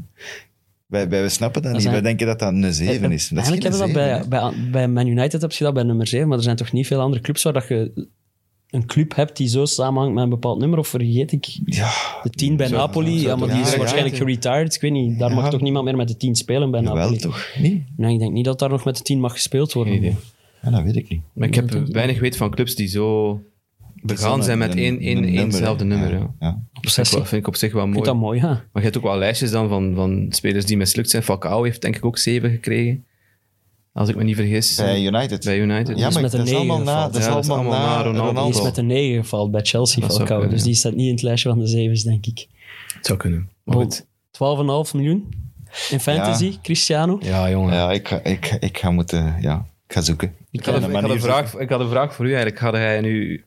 Wij, 0.86 1.08
wij 1.08 1.28
snappen 1.28 1.62
dat, 1.62 1.72
Dat 1.72 1.80
niet. 1.82 1.90
Wij 1.90 2.00
denken 2.00 2.26
dat 2.26 2.38
dat 2.38 2.52
een 2.52 2.74
zeven 2.74 3.12
is. 3.12 3.28
Dat 3.28 3.38
is 3.44 3.48
Eigenlijk 3.48 3.62
geen 3.62 3.72
hebben 3.72 4.04
we 4.04 4.18
dat 4.18 4.28
bij, 4.28 4.52
bij, 4.60 4.70
bij 4.70 4.88
Man 4.88 5.06
United 5.06 5.40
heb 5.40 5.52
je 5.52 5.64
dat 5.64 5.74
bij 5.74 5.82
nummer 5.82 6.06
7, 6.06 6.28
maar 6.28 6.36
er 6.38 6.42
zijn 6.44 6.56
toch 6.56 6.72
niet 6.72 6.86
veel 6.86 7.00
andere 7.00 7.22
clubs 7.22 7.42
waar 7.42 7.52
dat 7.52 7.68
je 7.68 8.06
een 8.76 8.86
club 8.86 9.14
hebt 9.14 9.36
die 9.36 9.48
zo 9.48 9.64
samenhangt 9.64 10.14
met 10.14 10.22
een 10.24 10.30
bepaald 10.30 10.58
nummer, 10.58 10.78
of 10.78 10.88
vergeet 10.88 11.32
ik 11.32 11.44
Ja, 11.64 11.90
de 12.22 12.30
10 12.30 12.56
bij 12.56 12.66
Zo- 12.66 12.76
Napoli, 12.76 13.18
zo- 13.18 13.26
ja, 13.28 13.36
maar 13.36 13.48
die 13.48 13.56
ja, 13.56 13.62
is 13.64 13.72
ja, 13.72 13.78
waarschijnlijk 13.78 14.14
ja. 14.16 14.20
geretired, 14.20 14.74
ik 14.74 14.80
weet 14.80 14.92
niet, 14.92 15.18
daar 15.18 15.28
Ja. 15.30 15.34
mag 15.34 15.50
toch 15.50 15.60
niemand 15.60 15.84
meer 15.84 15.96
met 15.96 16.08
de 16.08 16.16
10 16.16 16.34
spelen 16.34 16.70
bij 16.70 16.80
jawel 16.80 16.96
Napoli? 16.96 17.18
toch? 17.18 17.46
Nee? 17.58 17.84
Nee, 17.96 18.12
ik 18.12 18.18
denk 18.18 18.32
niet 18.32 18.44
dat 18.44 18.58
daar 18.58 18.68
nog 18.70 18.84
met 18.84 18.96
de 18.96 19.02
10 19.02 19.20
mag 19.20 19.32
gespeeld 19.32 19.72
worden. 19.72 19.94
Idee. 19.94 20.14
Ja, 20.62 20.70
dat 20.70 20.82
weet 20.82 20.96
ik 20.96 21.08
niet. 21.08 21.20
Maar 21.34 21.48
ik 21.48 21.54
heb 21.54 21.70
weinig 21.86 22.20
weet 22.20 22.36
van 22.36 22.50
clubs 22.50 22.74
die 22.74 22.88
zo 22.88 23.40
begaan 24.02 24.42
zijn 24.44 24.58
met 24.58 24.74
één, 24.74 24.98
éénzelfde 25.00 25.84
nummer. 25.84 26.10
Ja. 26.12 26.18
Ja, 26.18 26.30
ja. 26.40 26.48
Dat 26.50 26.58
vind 26.58 26.70
ik, 26.72 26.78
Obsessie. 26.84 27.18
wel, 27.18 27.26
vind 27.26 27.40
ik 27.42 27.48
op 27.48 27.56
zich 27.56 27.72
wel 27.72 27.86
mooi. 27.86 28.02
dat 28.04 28.16
mooi, 28.16 28.40
ja. 28.40 28.46
Maar 28.48 28.62
je 28.72 28.80
hebt 28.80 28.96
ook 28.96 29.02
wel 29.02 29.18
lijstjes 29.18 29.50
dan 29.50 29.68
van, 29.68 29.94
van 29.94 30.26
spelers 30.28 30.64
die 30.64 30.76
mislukt 30.76 31.10
zijn. 31.10 31.22
Falcao 31.22 31.62
heeft 31.62 31.82
denk 31.82 31.96
ik 31.96 32.04
ook 32.04 32.18
zeven 32.18 32.50
gekregen. 32.50 33.04
Als 33.96 34.08
ik 34.08 34.16
me 34.16 34.22
niet 34.24 34.36
vergis. 34.36 34.74
Bij 34.76 35.02
United. 35.04 35.44
Bij 35.44 35.58
United. 35.58 35.98
ja, 35.98 36.10
maar 36.10 36.22
met 36.22 36.32
een 36.32 36.38
dat 36.38 36.48
is 36.48 36.54
allemaal 36.54 36.78
negen 36.78 36.92
na, 36.94 37.04
dat 37.08 37.16
is 37.16 37.26
allemaal 37.26 37.56
allemaal 37.56 37.72
na 37.72 37.86
na 37.96 38.02
Ronaldo. 38.02 38.18
Ronaldo. 38.26 38.50
Die 38.50 38.58
is 38.58 38.62
met 38.62 38.76
een 38.76 38.86
9 38.86 39.22
gevallen 39.22 39.50
bij 39.50 39.60
Chelsea, 39.64 40.00
Dat 40.00 40.10
Falcao. 40.16 40.26
kunnen, 40.38 40.50
Dus 40.50 40.58
ja. 40.60 40.64
die 40.66 40.74
staat 40.74 40.94
niet 40.94 41.06
in 41.06 41.12
het 41.12 41.22
lijstje 41.22 41.48
van 41.48 41.58
de 41.58 41.66
zevens, 41.66 42.02
denk 42.02 42.26
ik. 42.26 42.46
Het 42.94 43.06
zou 43.06 43.18
kunnen. 43.18 43.48
Maar 43.64 43.76
goed. 43.76 44.04
12,5 44.04 44.94
miljoen 44.94 45.28
in 45.90 46.00
fantasy, 46.00 46.58
Cristiano. 46.62 47.18
Ja, 47.22 47.50
jongen. 47.50 47.74
Ja, 47.74 47.92
ik 47.92 48.08
ga, 48.08 48.20
ik, 48.22 48.46
ga- 48.46 48.56
ik 48.60 48.78
ga 48.78 48.90
moeten... 48.90 49.36
Ja, 49.40 49.66
ik 49.86 49.92
ga 49.94 50.00
zoeken. 50.00 50.34
Ik 50.50 50.64
had, 50.64 50.74
een, 50.82 50.88
ik, 50.90 51.00
had 51.00 51.10
een 51.10 51.20
vraag, 51.20 51.54
ik 51.54 51.68
had 51.68 51.80
een 51.80 51.88
vraag 51.88 52.14
voor 52.14 52.24
u 52.24 52.28
eigenlijk. 52.28 52.58
Ga 52.58 52.70
jij 52.70 53.00
nu... 53.00 53.44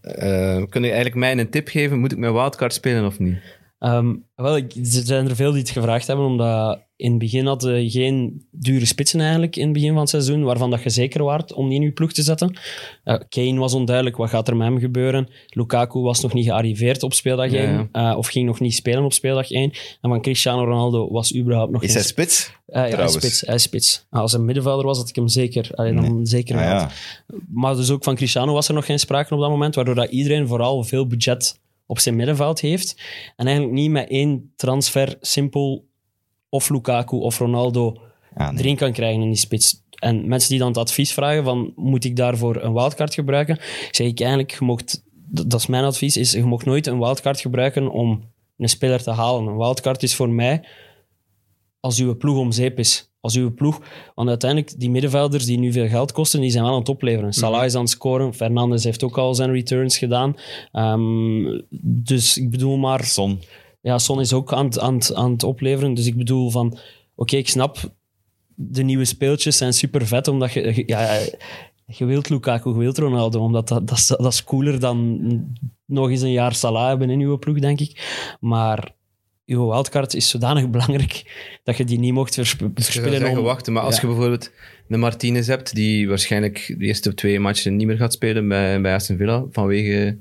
eh 0.00 0.62
kun 0.68 0.80
je 0.82 0.86
eigenlijk 0.86 1.14
mij 1.14 1.38
een 1.38 1.50
tip 1.50 1.68
geven? 1.68 1.98
Moet 1.98 2.12
ik 2.12 2.18
mijn 2.18 2.32
wildcard 2.32 2.72
spelen 2.74 3.06
of 3.06 3.18
niet? 3.18 3.36
Ehm, 3.78 4.14
wel, 4.34 4.56
ik, 4.56 4.72
er 4.74 4.78
zijn 4.82 5.28
er 5.28 5.36
veel 5.36 5.50
die 5.50 5.60
het 5.60 5.70
gevraagd 5.70 6.06
hebben, 6.06 6.26
omdat 6.26 6.86
in 6.98 7.10
het 7.10 7.18
begin 7.18 7.46
hadden 7.46 7.72
we 7.72 7.90
geen 7.90 8.46
dure 8.50 8.84
spitsen 8.84 9.20
eigenlijk 9.20 9.56
in 9.56 9.64
het 9.64 9.72
begin 9.72 9.90
van 9.90 10.00
het 10.00 10.08
seizoen, 10.08 10.42
waarvan 10.42 10.70
dat 10.70 10.82
je 10.82 10.90
zeker 10.90 11.24
waart 11.24 11.52
om 11.52 11.68
die 11.68 11.78
in 11.78 11.84
je 11.84 11.92
ploeg 11.92 12.12
te 12.12 12.22
zetten. 12.22 12.58
Eh, 13.04 13.14
Kane 13.28 13.58
was 13.58 13.74
onduidelijk, 13.74 14.16
wat 14.16 14.28
gaat 14.28 14.48
er 14.48 14.56
met 14.56 14.68
hem 14.68 14.78
gebeuren? 14.78 15.28
Lukaku 15.48 16.00
was 16.00 16.20
nog 16.20 16.32
niet 16.32 16.44
gearriveerd 16.44 17.02
op 17.02 17.14
speeldag 17.14 17.50
Ja, 17.50 17.58
1, 17.58 17.88
eh, 17.92 18.14
of 18.16 18.26
ging 18.26 18.46
nog 18.46 18.60
niet 18.60 18.74
spelen 18.74 19.04
op 19.04 19.12
speeldag 19.12 19.50
1. 19.50 19.72
En 20.00 20.10
van 20.10 20.20
Cristiano 20.20 20.64
Ronaldo 20.64 21.10
was 21.10 21.34
überhaupt 21.34 21.72
nog 21.72 21.82
Is 21.82 21.88
geen 21.88 21.96
hij 21.98 22.06
spits? 22.06 22.52
Eh, 22.66 22.90
ja, 22.90 22.96
hij 22.96 23.04
is 23.04 23.12
spits. 23.12 23.40
Hij 23.40 23.54
is 23.54 23.62
spits. 23.62 24.06
Ah, 24.10 24.20
Als 24.20 24.32
een 24.32 24.44
middenvelder 24.44 24.86
was, 24.86 24.98
had 24.98 25.08
ik 25.08 25.16
hem 25.16 25.28
zeker, 25.28 25.70
allee, 25.74 25.94
dan 25.94 26.26
zeker 26.26 26.56
Ah, 26.56 26.62
ja. 26.62 26.90
Maar 27.48 27.76
dus 27.76 27.90
ook 27.90 28.04
van 28.04 28.14
Cristiano 28.14 28.52
was 28.52 28.68
er 28.68 28.74
nog 28.74 28.86
geen 28.86 28.98
sprake 28.98 29.34
op 29.34 29.40
dat 29.40 29.50
moment, 29.50 29.74
waardoor 29.74 29.94
dat 29.94 30.10
iedereen 30.10 30.46
vooral 30.46 30.84
veel 30.84 31.06
budget 31.06 31.60
op 31.86 31.98
zijn 31.98 32.16
middenveld 32.16 32.60
heeft. 32.60 32.96
En 33.36 33.46
eigenlijk 33.46 33.76
niet 33.76 33.90
met 33.90 34.08
één 34.08 34.52
transfer 34.56 35.16
simpel 35.20 35.87
of 36.48 36.70
Lukaku 36.70 37.16
of 37.16 37.38
Ronaldo 37.38 37.96
nee. 38.34 38.48
erin 38.56 38.76
kan 38.76 38.92
krijgen 38.92 39.22
in 39.22 39.28
die 39.28 39.38
spits. 39.38 39.82
En 39.98 40.28
mensen 40.28 40.50
die 40.50 40.58
dan 40.58 40.68
het 40.68 40.76
advies 40.76 41.12
vragen 41.12 41.44
van, 41.44 41.72
moet 41.76 42.04
ik 42.04 42.16
daarvoor 42.16 42.56
een 42.56 42.72
wildcard 42.72 43.14
gebruiken? 43.14 43.58
Zeg 43.90 44.06
ik 44.06 44.20
eigenlijk, 44.20 44.50
je 44.50 44.64
mocht, 44.64 45.04
dat 45.30 45.60
is 45.60 45.66
mijn 45.66 45.84
advies, 45.84 46.16
is 46.16 46.32
je 46.32 46.44
mocht 46.44 46.64
nooit 46.64 46.86
een 46.86 46.98
wildcard 46.98 47.40
gebruiken 47.40 47.90
om 47.90 48.22
een 48.56 48.68
speler 48.68 49.02
te 49.02 49.10
halen. 49.10 49.46
Een 49.46 49.56
wildcard 49.56 50.02
is 50.02 50.14
voor 50.14 50.28
mij 50.28 50.64
als 51.80 51.98
uw 51.98 52.16
ploeg 52.16 52.38
om 52.38 52.52
zeep 52.52 52.78
is. 52.78 53.06
Als 53.20 53.36
uw 53.36 53.54
ploeg, 53.54 53.80
want 54.14 54.28
uiteindelijk, 54.28 54.80
die 54.80 54.90
middenvelders 54.90 55.44
die 55.44 55.58
nu 55.58 55.72
veel 55.72 55.88
geld 55.88 56.12
kosten, 56.12 56.40
die 56.40 56.50
zijn 56.50 56.64
wel 56.64 56.72
aan 56.72 56.78
het 56.78 56.88
opleveren. 56.88 57.32
Salah 57.32 57.64
is 57.64 57.74
aan 57.74 57.80
het 57.80 57.90
scoren, 57.90 58.34
Fernandes 58.34 58.84
heeft 58.84 59.02
ook 59.02 59.18
al 59.18 59.34
zijn 59.34 59.52
returns 59.52 59.98
gedaan. 59.98 60.36
Ehm, 60.72 61.60
dus 61.80 62.36
ik 62.38 62.50
bedoel 62.50 62.76
maar, 62.76 63.04
Son. 63.04 63.40
Ja, 63.80 63.98
Son 63.98 64.20
is 64.20 64.32
ook 64.32 64.52
aan 64.52 64.64
het, 64.64 64.78
aan, 64.78 64.94
het, 64.94 65.14
aan 65.14 65.30
het 65.32 65.42
opleveren. 65.42 65.94
Dus 65.94 66.06
ik 66.06 66.16
bedoel 66.16 66.50
van, 66.50 66.78
oké, 67.14 67.36
ik 67.36 67.48
snap, 67.48 67.76
de 68.54 68.82
nieuwe 68.82 69.04
speeltjes 69.04 69.56
zijn 69.56 69.72
super 69.72 70.06
vet, 70.06 70.28
omdat 70.28 70.52
je, 70.52 70.82
ja, 70.86 71.18
je 71.86 72.04
wilt 72.04 72.28
Lukaku, 72.28 72.70
je 72.70 72.76
wilt 72.78 72.98
Ronaldo, 72.98 73.40
omdat 73.40 73.68
dat, 73.68 73.88
dat, 73.88 73.98
is, 73.98 74.06
dat 74.06 74.32
is 74.32 74.44
cooler 74.44 74.80
dan 74.80 75.20
nog 75.84 76.10
eens 76.10 76.20
een 76.22 76.30
jaar 76.32 76.54
Salah 76.54 76.88
hebben 76.88 77.10
in 77.10 77.20
uw 77.20 77.38
ploeg, 77.38 77.58
denk 77.58 77.80
ik. 77.80 78.16
Maar 78.40 78.94
uw 79.46 79.66
wildcard 79.68 80.14
is 80.14 80.28
zodanig 80.28 80.70
belangrijk 80.70 81.22
dat 81.64 81.76
je 81.76 81.84
die 81.84 81.98
niet 81.98 82.12
mocht 82.12 82.34
versp- 82.34 82.58
Dus 82.58 82.68
je 82.68 82.72
zou 82.74 82.84
verspillen. 82.84 83.18
zeggen 83.18 83.38
om- 83.38 83.44
wachten. 83.44 83.72
Maar 83.72 83.82
als 83.82 83.94
Ja. 83.94 84.00
je 84.00 84.06
bijvoorbeeld 84.06 84.50
een 84.88 85.00
Martinez 85.00 85.46
hebt, 85.46 85.74
die 85.74 86.08
waarschijnlijk 86.08 86.74
de 86.78 86.84
eerste 86.84 87.14
twee 87.14 87.40
matchen 87.40 87.76
niet 87.76 87.86
meer 87.86 87.96
gaat 87.96 88.12
spelen 88.12 88.48
bij, 88.48 88.80
bij 88.80 88.94
Aston 88.94 89.16
Villa, 89.16 89.44
vanwege 89.50 90.18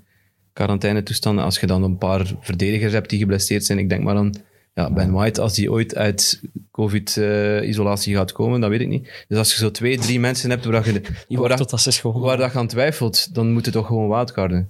quarantainetoestanden. 0.58 1.44
Als 1.44 1.60
je 1.60 1.68
dan 1.68 1.84
een 1.84 1.98
paar 1.98 2.34
verdedigers 2.40 2.94
hebt 2.94 3.10
die 3.10 3.20
geblesseerd 3.20 3.66
zijn, 3.66 3.80
ik 3.80 3.90
denk 3.90 4.04
maar 4.04 4.16
aan 4.16 4.32
Ja, 4.74 4.92
Ben 4.92 5.12
White, 5.12 5.42
als 5.42 5.54
die 5.54 5.72
ooit 5.72 5.96
uit 5.96 6.42
COVID-isolatie 6.72 8.16
gaat 8.16 8.32
komen, 8.32 8.60
dat 8.62 8.70
weet 8.70 8.82
ik 8.82 8.88
niet. 8.88 9.26
Dus 9.28 9.38
als 9.38 9.52
je 9.52 9.58
zo 9.58 9.72
twee, 9.72 9.98
drie 9.98 10.20
mensen 10.20 10.50
hebt 10.50 10.66
waar 10.66 10.86
je, 10.86 11.02
waar, 11.30 11.58
dat- 11.58 11.82
gewoon. 11.96 12.22
waar 12.22 12.38
dat 12.38 12.52
je 12.52 12.58
aan 12.58 12.68
twijfelt, 12.68 13.34
dan 13.36 13.52
moet 13.54 13.66
het 13.66 13.74
toch 13.74 13.86
gewoon 13.88 14.10
wildcarden. 14.10 14.70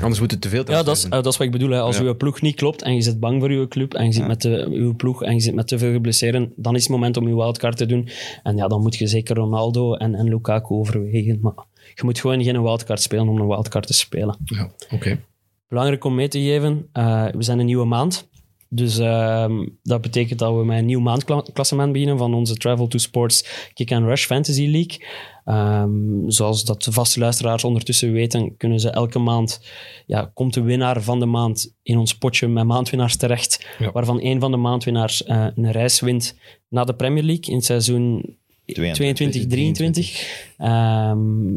Anders 0.00 0.20
moet 0.20 0.30
het 0.30 0.40
te 0.40 0.48
veel 0.48 0.64
Ja, 0.70 0.82
dat 0.82 0.96
is, 0.96 1.04
eh, 1.04 1.10
dat 1.10 1.26
is 1.26 1.36
wat 1.36 1.46
ik 1.46 1.52
bedoel. 1.52 1.70
Hè. 1.70 1.80
Als 1.80 1.96
Ja. 1.98 2.02
uw 2.02 2.16
ploeg 2.16 2.40
niet 2.40 2.54
klopt 2.56 2.82
en 2.82 2.94
je 2.94 3.02
zit 3.02 3.20
bang 3.20 3.40
voor 3.40 3.50
uw 3.50 3.68
club 3.68 3.94
en 3.94 4.04
je 4.06 4.12
zit 4.12 4.26
met 4.26 4.42
de, 4.42 4.66
uw 4.70 4.94
ploeg 4.94 5.22
en 5.22 5.34
je 5.34 5.40
zit 5.40 5.54
met 5.54 5.68
te 5.68 5.78
veel 5.78 5.92
geblesseerd, 5.92 6.48
dan 6.56 6.74
is 6.74 6.82
het 6.82 6.90
moment 6.90 7.16
om 7.16 7.28
je 7.28 7.34
wildcard 7.34 7.76
te 7.76 7.86
doen. 7.86 8.08
En 8.42 8.56
ja, 8.56 8.68
dan 8.68 8.82
moet 8.82 8.96
je 8.96 9.06
zeker 9.06 9.36
Ronaldo 9.36 9.94
en, 9.94 10.14
en 10.14 10.28
Lukaku 10.28 10.74
overwegen. 10.74 11.38
Maar 11.42 11.54
je 11.96 12.04
moet 12.04 12.18
gewoon 12.20 12.42
geen 12.42 12.62
wildcard 12.62 13.02
spelen 13.02 13.28
om 13.28 13.40
een 13.40 13.46
wildcard 13.46 13.86
te 13.86 13.92
spelen. 13.92 14.36
Ja, 14.44 14.70
oké. 14.90 15.20
Belangrijk 15.68 16.04
om 16.04 16.14
mee 16.14 16.28
te 16.28 16.40
geven, 16.40 16.88
eh, 16.92 17.26
we 17.26 17.42
zijn 17.42 17.58
een 17.58 17.66
nieuwe 17.66 17.84
maand. 17.84 18.28
Dus 18.68 18.98
ehm, 18.98 19.66
dat 19.82 20.00
betekent 20.00 20.38
dat 20.38 20.54
we 20.56 20.64
met 20.64 20.78
een 20.78 20.84
nieuw 20.84 21.00
maandklassement 21.00 21.92
beginnen 21.92 22.18
van 22.18 22.34
onze 22.34 22.54
Travel 22.56 22.86
to 22.86 22.98
Sports 22.98 23.68
Kick 23.74 23.92
and 23.92 24.04
Rush 24.04 24.24
Fantasy 24.26 24.66
League. 24.66 25.06
Ehm, 25.44 26.28
zoals 26.30 26.64
dat 26.64 26.82
de 26.82 26.92
vaste 26.92 27.18
luisteraars 27.20 27.64
ondertussen 27.64 28.12
weten, 28.12 28.56
kunnen 28.56 28.80
ze 28.80 28.90
elke 28.90 29.18
maand, 29.18 29.60
ja, 30.06 30.30
komt 30.34 30.54
de 30.54 30.62
winnaar 30.62 31.02
van 31.02 31.20
de 31.20 31.26
maand 31.26 31.74
in 31.82 31.98
ons 31.98 32.14
potje 32.18 32.48
met 32.48 32.64
maandwinnaars 32.64 33.16
terecht, 33.16 33.66
Ja. 33.78 33.92
waarvan 33.92 34.20
één 34.20 34.40
van 34.40 34.50
de 34.50 34.56
maandwinnaars 34.56 35.24
eh, 35.24 35.46
een 35.54 35.72
reis 35.72 36.00
wint 36.00 36.36
naar 36.68 36.86
de 36.86 36.94
Premier 36.94 37.22
League 37.24 37.44
in 37.46 37.54
het 37.54 37.64
seizoen 37.64 38.36
22-23. 38.64 40.54
Ehm, 40.56 41.54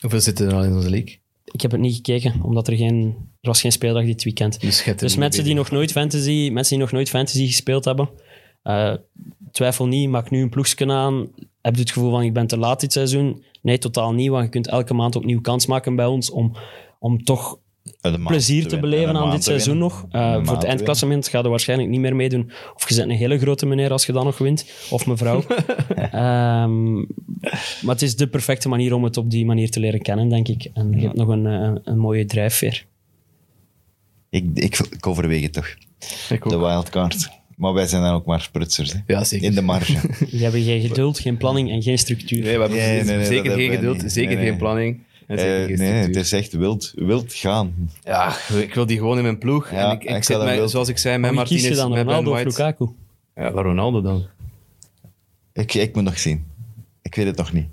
Hoeveel 0.00 0.20
zitten 0.20 0.48
er 0.48 0.54
al 0.54 0.64
in 0.64 0.72
onze 0.72 0.90
league? 0.90 1.20
ik 1.52 1.60
heb 1.60 1.70
het 1.70 1.80
niet 1.80 1.94
gekeken, 1.94 2.40
omdat 2.42 2.68
er 2.68 2.76
geen, 2.76 3.04
er 3.40 3.48
was 3.48 3.60
geen 3.60 3.72
speeldag 3.72 4.04
dit 4.04 4.24
weekend. 4.24 4.60
Dus, 4.60 4.84
Dus 4.96 5.16
mensen 5.16 5.44
die 5.44 5.54
nog 5.54 5.70
nooit 5.70 5.92
fantasy, 5.92 6.50
mensen 6.52 6.76
die 6.76 6.84
nog 6.84 6.92
nooit 6.92 7.08
fantasy 7.08 7.46
gespeeld 7.46 7.84
hebben, 7.84 8.08
eh, 8.62 8.94
twijfel 9.50 9.86
niet, 9.86 10.08
maak 10.08 10.30
nu 10.30 10.42
een 10.42 10.48
ploegje 10.48 10.92
aan. 10.92 11.28
Heb 11.60 11.74
je 11.74 11.80
het 11.80 11.90
gevoel 11.90 12.10
van 12.10 12.22
ik 12.22 12.32
ben 12.32 12.46
te 12.46 12.58
laat 12.58 12.80
dit 12.80 12.92
seizoen? 12.92 13.44
Nee, 13.62 13.78
totaal 13.78 14.12
niet, 14.12 14.28
want 14.28 14.44
je 14.44 14.50
kunt 14.50 14.68
elke 14.68 14.94
maand 14.94 15.16
opnieuw 15.16 15.40
kans 15.40 15.66
maken 15.66 15.96
bij 15.96 16.06
ons 16.06 16.30
om, 16.30 16.56
om 16.98 17.24
toch 17.24 17.58
plezier 18.24 18.66
te 18.68 18.78
beleven 18.80 19.16
aan 19.16 19.30
dit 19.30 19.44
seizoen 19.44 19.78
nog. 19.78 20.06
Eh, 20.10 20.44
voor 20.44 20.54
het 20.54 20.64
eindklassement 20.64 21.28
ga 21.28 21.38
je 21.38 21.48
waarschijnlijk 21.48 21.88
niet 21.90 22.00
meer 22.00 22.16
meedoen. 22.16 22.50
Of 22.74 22.88
je 22.88 22.94
bent 22.94 23.10
een 23.10 23.16
hele 23.16 23.38
grote 23.38 23.66
meneer 23.66 23.90
als 23.92 24.06
je 24.06 24.12
dan 24.12 24.24
nog 24.24 24.38
wint. 24.38 24.66
Of 24.90 25.06
mevrouw. 25.06 25.42
Ehm, 26.12 26.94
maar 27.80 27.94
het 27.94 28.02
is 28.02 28.16
de 28.16 28.26
perfecte 28.26 28.68
manier 28.68 28.94
om 28.94 29.04
het 29.04 29.16
op 29.16 29.30
die 29.30 29.46
manier 29.46 29.70
te 29.70 29.80
leren 29.80 30.02
kennen, 30.02 30.28
denk 30.28 30.48
ik. 30.48 30.70
En 30.74 30.92
je 30.92 31.00
hebt 31.00 31.16
nog 31.16 31.28
een, 31.28 31.44
een, 31.44 31.80
een 31.84 31.98
mooie 31.98 32.24
drijfveer. 32.24 32.86
Ik, 34.30 34.44
ik, 34.54 34.78
ik 34.90 35.06
overweeg 35.06 35.42
het 35.42 35.52
toch. 35.52 35.74
Ik 36.30 36.46
ook. 36.46 36.52
De 36.52 36.58
wildcard. 36.58 37.28
Maar 37.56 37.72
wij 37.72 37.86
zijn 37.86 38.02
dan 38.02 38.14
ook 38.14 38.24
maar 38.24 38.40
sprutsers. 38.40 38.92
Hè. 38.92 38.98
Ja, 39.06 39.24
zeker. 39.24 39.46
In 39.46 39.54
de 39.54 39.62
marge. 39.62 39.98
Die 40.30 40.42
hebben 40.42 40.62
geen 40.62 40.80
geduld, 40.80 41.18
geen 41.18 41.36
planning 41.36 41.70
en 41.70 41.82
geen 41.82 41.98
structuur. 41.98 42.42
Nee, 42.42 42.54
we 42.54 42.60
hebben 42.60 42.78
Nee, 42.78 43.02
nee, 43.02 43.16
nee, 43.16 43.26
zeker 43.26 43.52
geen 43.52 43.70
geduld, 43.70 44.02
niet. 44.02 44.12
zeker 44.12 44.28
Nee, 44.28 44.38
nee. 44.38 44.48
geen 44.48 44.58
planning. 44.58 45.00
Eh, 45.38 45.78
nee, 45.78 45.92
het 45.92 46.16
is 46.16 46.32
echt 46.32 46.52
wild, 46.52 46.92
wild 46.94 47.34
gaan. 47.34 47.90
Ja, 48.04 48.34
ik 48.60 48.74
wil 48.74 48.86
die 48.86 48.98
gewoon 48.98 49.16
in 49.16 49.22
mijn 49.22 49.38
ploeg. 49.38 49.70
Ja, 49.70 49.90
en 49.90 50.00
ik, 50.00 50.04
ik 50.16 50.24
zit 50.24 50.38
met, 50.38 50.56
wel- 50.56 50.68
zoals 50.68 50.88
ik 50.88 50.98
zei, 50.98 51.18
met 51.18 51.32
Maar 51.32 51.44
wie 51.44 51.52
kies 51.54 51.62
je 51.62 51.68
Martinez, 51.68 51.78
dan, 51.82 51.88
met 51.90 51.98
Ben 52.06 52.14
Ronaldo 52.14 52.30
of 52.30 52.42
White. 52.42 52.48
Lukaku? 52.62 52.88
Ja, 53.34 53.50
maar 53.50 53.64
Ronaldo 53.64 54.00
dan. 54.00 54.26
Ik, 55.52 55.74
ik 55.74 55.94
moet 55.94 56.04
nog 56.04 56.18
zien. 56.18 56.46
Ik 57.02 57.14
weet 57.14 57.26
het 57.26 57.36
nog 57.36 57.52
niet. 57.52 57.66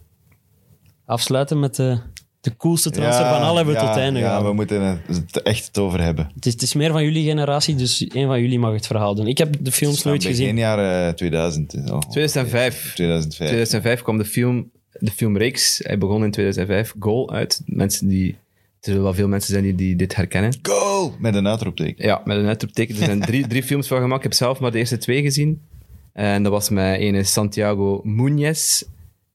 Afsluiten 1.05 1.59
met 1.59 1.75
de, 1.75 1.99
de 2.41 2.55
coolste 2.57 2.89
transfer 2.89 3.25
van 3.25 3.41
al 3.41 3.55
hebben 3.55 3.73
we 3.73 3.79
ja, 3.79 3.85
tot 3.85 3.95
het 3.95 4.03
einde 4.03 4.19
Ja, 4.19 4.43
we 4.43 4.53
moeten 4.53 5.01
het 5.07 5.41
echt 5.41 5.65
het 5.67 5.77
over 5.77 6.01
hebben. 6.01 6.31
Het 6.35 6.45
is, 6.45 6.53
het 6.53 6.61
is 6.61 6.73
meer 6.73 6.91
van 6.91 7.03
jullie 7.03 7.23
generatie, 7.29 7.75
dus 7.75 8.07
één 8.07 8.27
van 8.27 8.41
jullie 8.41 8.59
mag 8.59 8.73
het 8.73 8.87
verhaal 8.87 9.15
doen. 9.15 9.27
Ik 9.27 9.37
heb 9.37 9.55
de 9.59 9.71
films 9.71 10.03
nooit 10.03 10.17
Begin 10.23 10.35
gezien. 10.35 10.57
jaren 10.57 11.15
2000. 11.15 11.71
Zo. 11.87 11.99
2005. 11.99 12.93
2005. 12.93 13.47
2005 13.47 14.01
kwam 14.01 14.17
de 14.17 14.25
film, 14.25 14.69
de 14.99 15.11
filmreeks. 15.11 15.79
Hij 15.83 15.97
begon 15.97 16.23
in 16.23 16.31
2005. 16.31 16.93
Goal 16.99 17.31
uit. 17.31 17.61
Mensen 17.65 18.07
die, 18.07 18.31
er 18.31 18.37
zullen 18.79 19.03
wel 19.03 19.13
veel 19.13 19.27
mensen 19.27 19.51
zijn 19.51 19.63
die, 19.63 19.75
die 19.75 19.95
dit 19.95 20.15
herkennen. 20.15 20.53
Goal! 20.61 21.15
Met 21.19 21.35
een 21.35 21.47
uitroepteken. 21.47 22.05
Ja, 22.05 22.21
met 22.25 22.37
een 22.37 22.47
uitroepteken. 22.47 22.95
Er 22.95 23.03
zijn 23.05 23.19
drie, 23.19 23.47
drie 23.53 23.63
films 23.63 23.87
van 23.87 24.01
gemaakt. 24.01 24.17
Ik 24.17 24.23
heb 24.23 24.33
zelf 24.33 24.59
maar 24.59 24.71
de 24.71 24.77
eerste 24.77 24.97
twee 24.97 25.21
gezien. 25.21 25.61
En 26.13 26.43
dat 26.43 26.51
was 26.51 26.69
met 26.69 26.99
ene 26.99 27.23
Santiago 27.23 28.03
Muñez 28.05 28.81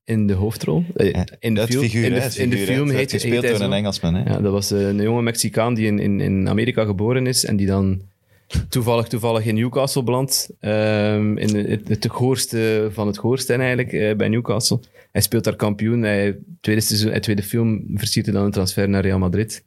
in 0.05 0.27
de 0.27 0.33
hoofdrol. 0.33 0.85
Eh, 0.97 1.21
In 1.39 1.55
de, 1.55 1.67
film, 1.67 1.83
figuur, 1.83 2.05
in 2.05 2.13
de, 2.13 2.43
in 2.43 2.51
de 2.51 2.57
film 2.59 2.91
heet, 2.91 3.23
hij 3.23 3.41
door 3.41 3.61
een. 3.61 3.73
Engelsman. 3.73 4.15
Hè? 4.15 4.33
Ja, 4.33 4.41
dat 4.41 4.53
was 4.53 4.71
eh, 4.71 4.89
een 4.89 5.03
jonge 5.03 5.23
Mexicaan 5.23 5.75
die 5.75 5.87
in, 5.87 5.99
in, 5.99 6.21
in 6.21 6.49
Amerika 6.49 6.85
geboren 6.85 7.27
is 7.27 7.45
en 7.45 7.57
die 7.57 7.67
dan 7.67 8.03
toevallig, 8.69 9.07
toevallig 9.09 9.45
in 9.47 9.55
Newcastle 9.55 10.03
belandt. 10.03 10.51
Ehm, 10.61 11.37
in 11.37 11.57
het, 11.57 11.89
het 11.89 12.07
goorste 12.11 12.89
van 12.93 13.07
het 13.07 13.19
goorste 13.19 13.55
eigenlijk, 13.55 13.93
eh, 13.93 14.17
bij 14.17 14.29
Newcastle. 14.29 14.81
Hij 15.13 15.23
speelt 15.23 15.45
daar 15.45 15.57
kampioen. 15.57 16.03
Hij, 16.03 16.37
tweede, 16.61 16.81
seizoen, 16.83 17.11
hij 17.11 17.21
tweede 17.21 17.43
film 17.43 17.85
versiert 17.95 18.27
hij 18.27 18.35
dan 18.35 18.45
een 18.45 18.51
transfer 18.51 18.89
naar 18.89 19.03
Real 19.03 19.19
Madrid. 19.19 19.65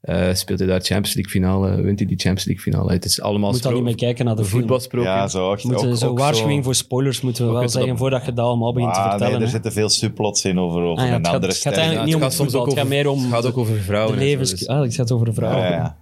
Eh, 0.00 0.34
speelt 0.34 0.58
hij 0.58 0.68
daar 0.68 0.80
Champions 0.80 1.14
League 1.14 1.32
finale, 1.32 1.82
wint 1.82 1.98
hij 1.98 2.08
die 2.08 2.18
Champions 2.18 2.44
League 2.44 2.62
finale. 2.64 2.92
Het 2.92 3.04
is 3.04 3.20
allemaal 3.20 3.50
Moet 3.50 3.62
dan 3.62 3.74
niet 3.74 3.82
meer 3.82 3.94
kijken 3.94 4.24
naar 4.24 4.36
de 4.36 4.44
voetbalsproken. 4.44 5.10
Ja, 5.10 5.28
zo. 5.28 5.52
Echt, 5.52 5.64
moeten 5.64 5.88
ook- 5.90 5.96
zo 5.96 6.08
ook 6.08 6.18
waarschuwing 6.18 6.64
voor 6.64 6.74
spoilers 6.74 7.20
moeten 7.20 7.46
we 7.46 7.52
wel 7.52 7.68
zeggen 7.68 7.96
voordat 7.98 8.24
je 8.24 8.32
dat 8.32 8.44
allemaal 8.44 8.72
begint 8.72 8.94
te 8.94 9.00
Ah, 9.00 9.08
vertellen. 9.10 9.32
nee, 9.34 9.42
er 9.42 9.48
zitten 9.48 9.72
veel 9.72 9.88
subplots 9.88 10.44
in 10.44 10.58
over, 10.58 10.82
over 10.82 11.02
Ah 11.02 11.08
ja, 11.08 11.14
een 11.14 11.18
het 11.18 11.26
gaat- 11.26 11.34
andere 11.34 11.52
het 11.52 11.62
gaat 11.62 11.72
eigenlijk 11.74 12.06
niet 12.06 12.14
om 12.14 12.22
het 12.22 12.34
voetbal, 12.34 12.64
het 12.64 12.74
gaat 12.74 12.88
meer 12.88 13.08
om 13.08 13.18
het 13.22 13.32
gaat 13.32 13.46
ook 13.46 13.56
over 13.58 13.74
de 13.74 13.80
vrouwen. 13.80 14.18
levens... 14.18 14.50
dus- 14.50 14.66
Ah, 14.66 14.80
het 14.82 14.94
gaat 14.94 15.12
over 15.12 15.34
vrouwen. 15.34 15.62
Ja, 15.64 15.70
ja. 15.70 15.96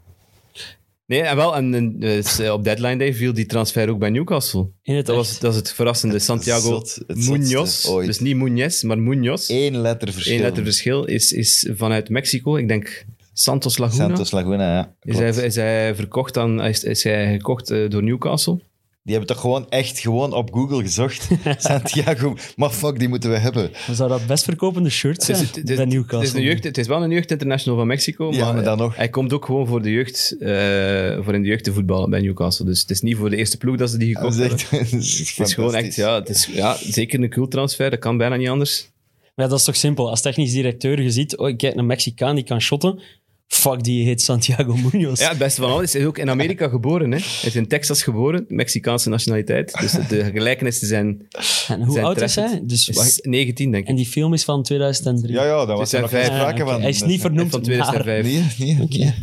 Nee, 1.09 1.21
en 1.21 1.37
wel, 1.37 1.57
en, 1.57 1.75
en, 1.75 1.99
dus, 1.99 2.39
eh, 2.39 2.53
op 2.53 2.65
deadline 2.65 2.97
day 2.97 3.15
viel 3.15 3.33
die 3.33 3.47
transfer 3.47 3.89
ook 3.89 3.99
bij 3.99 4.11
Newcastle. 4.11 4.71
In 4.83 4.95
het 4.97 5.07
Dat 5.07 5.17
was, 5.17 5.39
dat 5.39 5.53
is 5.53 5.59
het 5.59 5.73
verrassende. 5.73 6.19
Santiago 6.19 6.69
zot- 6.69 7.01
het 7.07 7.29
Munoz, 7.29 7.83
dus 8.05 8.19
niet 8.19 8.37
Muñez, 8.37 8.87
maar 8.87 8.99
Munoz. 8.99 9.49
Eén 9.49 9.77
letter 9.77 10.13
verschil. 10.13 10.35
Eén 10.37 10.41
letter 10.43 10.63
verschil 10.63 11.05
is, 11.05 11.33
is 11.33 11.69
vanuit 11.77 12.09
Mexico, 12.09 12.57
ik 12.57 12.69
denk 12.69 13.05
Santos 13.33 13.79
Laguna. 13.79 14.07
Santos 14.07 14.31
Laguna, 14.31 14.75
ja. 14.75 14.95
is, 15.03 15.19
hij, 15.19 15.47
is 15.47 15.55
hij 15.55 15.95
verkocht 15.95 16.37
aan, 16.37 16.63
is, 16.65 16.85
is 16.85 17.03
hij 17.03 17.33
gekocht 17.33 17.71
eh, 17.71 17.89
door 17.91 18.03
Newcastle? 18.03 18.61
Die 19.03 19.17
hebben 19.17 19.35
toch 19.35 19.43
gewoon 19.43 19.67
echt 19.71 19.99
gewoon 19.99 20.33
op 20.33 20.53
Google 20.55 20.83
gezocht. 20.83 21.29
Santiago, 21.59 22.37
maar 22.57 22.71
fuck, 22.71 22.99
die 22.99 23.09
moeten 23.09 23.31
we 23.31 23.37
hebben. 23.39 23.71
Zou 23.93 24.09
dat 24.09 24.27
best 24.27 24.45
verkopende 24.45 24.91
shirt 24.91 25.23
zijn 25.23 25.37
Het 25.39 25.47
is, 25.47 25.57
het 25.57 25.69
is- 25.71 25.77
bij 25.77 25.85
het 25.85 25.95
Newcastle? 25.95 26.29
is, 26.29 26.33
een 26.35 26.43
jeugd, 26.43 26.65
het 26.65 26.79
is 26.79 26.87
wel 26.87 27.03
een 27.03 27.11
jeugd 27.11 27.31
international 27.31 27.79
van 27.79 27.87
Mexico, 27.87 28.33
Ja, 28.33 28.45
maar, 28.45 28.55
maar 28.55 28.65
dan 28.65 28.79
nog. 28.79 28.97
hij 28.97 29.09
komt 29.09 29.33
ook 29.33 29.45
gewoon 29.45 29.67
voor 29.67 29.83
de 29.83 29.91
jeugd, 29.91 30.37
eh, 30.41 31.25
voor 31.25 31.35
in 31.35 31.43
de 31.43 31.49
jeugd 31.49 31.65
te 31.65 31.73
voetballen 31.73 32.11
bij 32.11 32.21
Newcastle. 32.21 32.65
Dus 32.67 32.81
het 32.81 32.91
is 32.91 33.01
niet 33.01 33.17
voor 33.17 33.31
de 33.31 33.37
eerste 33.37 33.57
ploeg 33.57 33.77
dat 33.77 33.91
ze 33.91 33.99
die 33.99 34.15
gekocht 34.17 34.37
hebben. 34.39 34.59
echt, 34.59 34.71
dat 34.91 34.93
is 35.01 35.35
Het 35.37 35.47
is 35.49 35.55
gewoon 35.55 35.75
echt, 35.75 35.95
ja, 35.95 36.15
het 36.15 36.29
is 36.29 36.47
ja, 36.47 36.77
zeker 36.81 37.23
een 37.23 37.31
cool 37.31 37.49
transfer, 37.49 37.91
dat 37.91 37.99
kan 37.99 38.17
bijna 38.17 38.37
niet 38.37 38.49
anders. 38.49 38.91
Maar 39.35 39.47
ja, 39.47 39.53
dat 39.53 39.59
is 39.59 39.65
toch 39.65 39.77
simpel. 39.77 40.11
Als 40.11 40.21
technisch 40.21 40.53
directeur 40.53 41.03
je 41.03 41.11
ziet, 41.11 41.37
oh, 41.37 41.49
ik 41.49 41.57
kijk 41.57 41.75
een 41.75 41.87
Mexicaan 41.87 42.35
die 42.35 42.45
kan 42.45 42.61
shotten. 42.61 43.01
Fuck, 43.49 43.83
die 43.83 44.05
heet 44.05 44.23
Santiago 44.23 44.77
Munoz. 44.93 45.21
Ja, 45.21 45.29
het 45.29 45.39
beste 45.39 45.61
van 45.61 45.71
alles. 45.71 45.93
Hij 45.93 46.01
is 46.03 46.07
ook 46.07 46.19
in 46.19 46.31
Amerika 46.31 46.69
geboren. 46.69 47.11
Hè. 47.11 47.19
Hij 47.19 47.49
is 47.49 47.57
in 47.57 47.69
Texas 47.69 48.03
geboren, 48.03 48.45
Mexicaanse 48.49 49.09
nationaliteit. 49.09 49.73
Dus 49.81 49.93
de 49.93 50.25
gelijkenissen 50.25 50.87
zijn, 50.87 51.27
en 51.69 51.83
hoe 51.83 51.93
zijn 51.93 52.05
oud 52.05 52.21
is 52.21 52.35
hij? 52.35 52.61
Dus, 52.63 52.89
is 52.89 52.97
wacht, 52.97 53.25
19, 53.25 53.71
denk 53.71 53.83
ik. 53.83 53.89
en 53.91 53.97
die 53.97 54.07
film 54.07 54.33
is 54.33 54.45
van 54.45 54.63
2003. 54.63 55.35
Ja, 55.35 55.45
ja, 55.45 55.65
daar 55.67 55.77
was 55.77 55.93
er 55.93 56.01
nog 56.01 56.11
geen 56.11 56.21
2005. 56.21 56.27
sprake 56.27 56.63
oké. 56.63 56.71
van. 56.71 56.81
Hij 56.81 56.91
is 56.91 57.03
niet 57.03 57.21
vernoemd 57.21 57.51
Van 57.51 57.61
naar... 57.61 57.93
2005. 57.93 58.59
Nee, 58.59 58.75
nee, 58.75 58.83
Oké. 58.83 59.15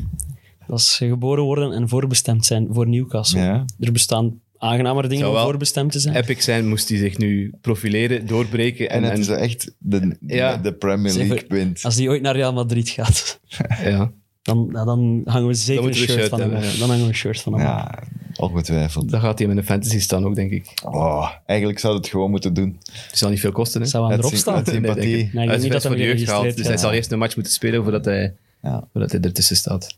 Dat 0.67 0.80
is 0.80 0.95
geboren 0.95 1.43
worden 1.43 1.71
en 1.71 1.89
voorbestemd 1.89 2.45
zijn 2.45 2.67
voor 2.71 2.88
Newcastle. 2.88 3.39
Ja. 3.39 3.65
Er 3.80 3.91
bestaan 3.91 4.39
aangenamer 4.58 5.10
dingen 5.10 5.30
om 5.30 5.38
voorbestemd 5.38 5.91
te 5.91 5.99
zijn. 5.99 6.16
Epic 6.16 6.43
zijn, 6.43 6.68
moest 6.68 6.89
hij 6.89 6.97
zich 6.97 7.18
nu 7.18 7.53
profileren, 7.62 8.28
doorbreken. 8.28 8.89
En 8.89 9.03
En, 9.03 9.10
het 9.10 9.20
is 9.20 9.28
echt 9.28 9.76
de, 9.78 10.18
Ja. 10.20 10.58
de 10.58 10.74
Premier 10.74 11.14
League 11.14 11.43
wint. 11.47 11.84
Als 11.84 11.95
die 11.95 12.10
ooit 12.10 12.22
naar 12.22 12.36
Real 12.36 12.53
Madrid 12.53 12.89
gaat, 12.89 13.39
ja. 13.84 14.12
dan, 14.41 14.70
dan 14.72 15.22
hangen 15.26 15.47
we 15.47 15.53
zeker 15.53 15.82
Dan 15.82 15.91
een 15.91 15.95
shirt 15.97 16.30
van 16.30 16.39
hem. 16.39 16.51
Dan 16.51 16.89
hangen 16.89 17.01
we 17.03 17.08
een 17.08 17.16
shirt 17.16 17.41
van 17.41 17.53
hem. 17.53 17.62
Ja, 17.62 18.03
ongetwijfeld. 18.36 19.10
Dan 19.12 19.20
gaat 19.22 19.39
hij 19.39 19.47
met 19.47 19.58
een 19.58 19.64
fantasy 19.66 19.99
staan 19.99 20.26
ook, 20.26 20.36
denk 20.36 20.51
ik. 20.51 20.74
Oh, 20.84 21.30
eigenlijk 21.45 21.80
zou 21.80 21.95
het 21.95 22.08
gewoon 22.08 22.30
moeten 22.32 22.53
doen. 22.53 22.80
Het 23.08 23.18
zal 23.18 23.30
niet 23.30 23.39
veel 23.39 23.51
kosten. 23.51 23.82
Hè. 23.82 23.88
Zou 23.88 24.03
hij 24.06 24.16
Uit 24.16 24.24
erop 24.26 24.36
staan? 24.38 24.56
uit 24.56 24.68
sympathie. 24.68 25.03
Nee, 25.16 25.22
ik. 25.22 25.34
Ik 25.34 25.47
Hij 25.49 25.58
niet 25.58 25.72
dat 25.72 25.82
voor 25.82 25.91
hij 25.91 25.99
de 25.99 26.06
jeugd 26.06 26.24
gehaald, 26.24 26.39
geregistreerd 26.41 26.56
dus 26.58 26.68
hij 26.68 26.78
zal 26.78 26.91
eerst 26.91 27.12
een 27.12 27.20
match 27.20 27.36
moeten 27.36 27.53
spelen 27.53 27.84
voordat 27.84 28.06
hij, 28.06 28.36
Ja. 28.62 28.88
voordat 28.91 29.12
hij 29.12 29.22
ertussen 29.22 29.56
staat. 29.56 29.97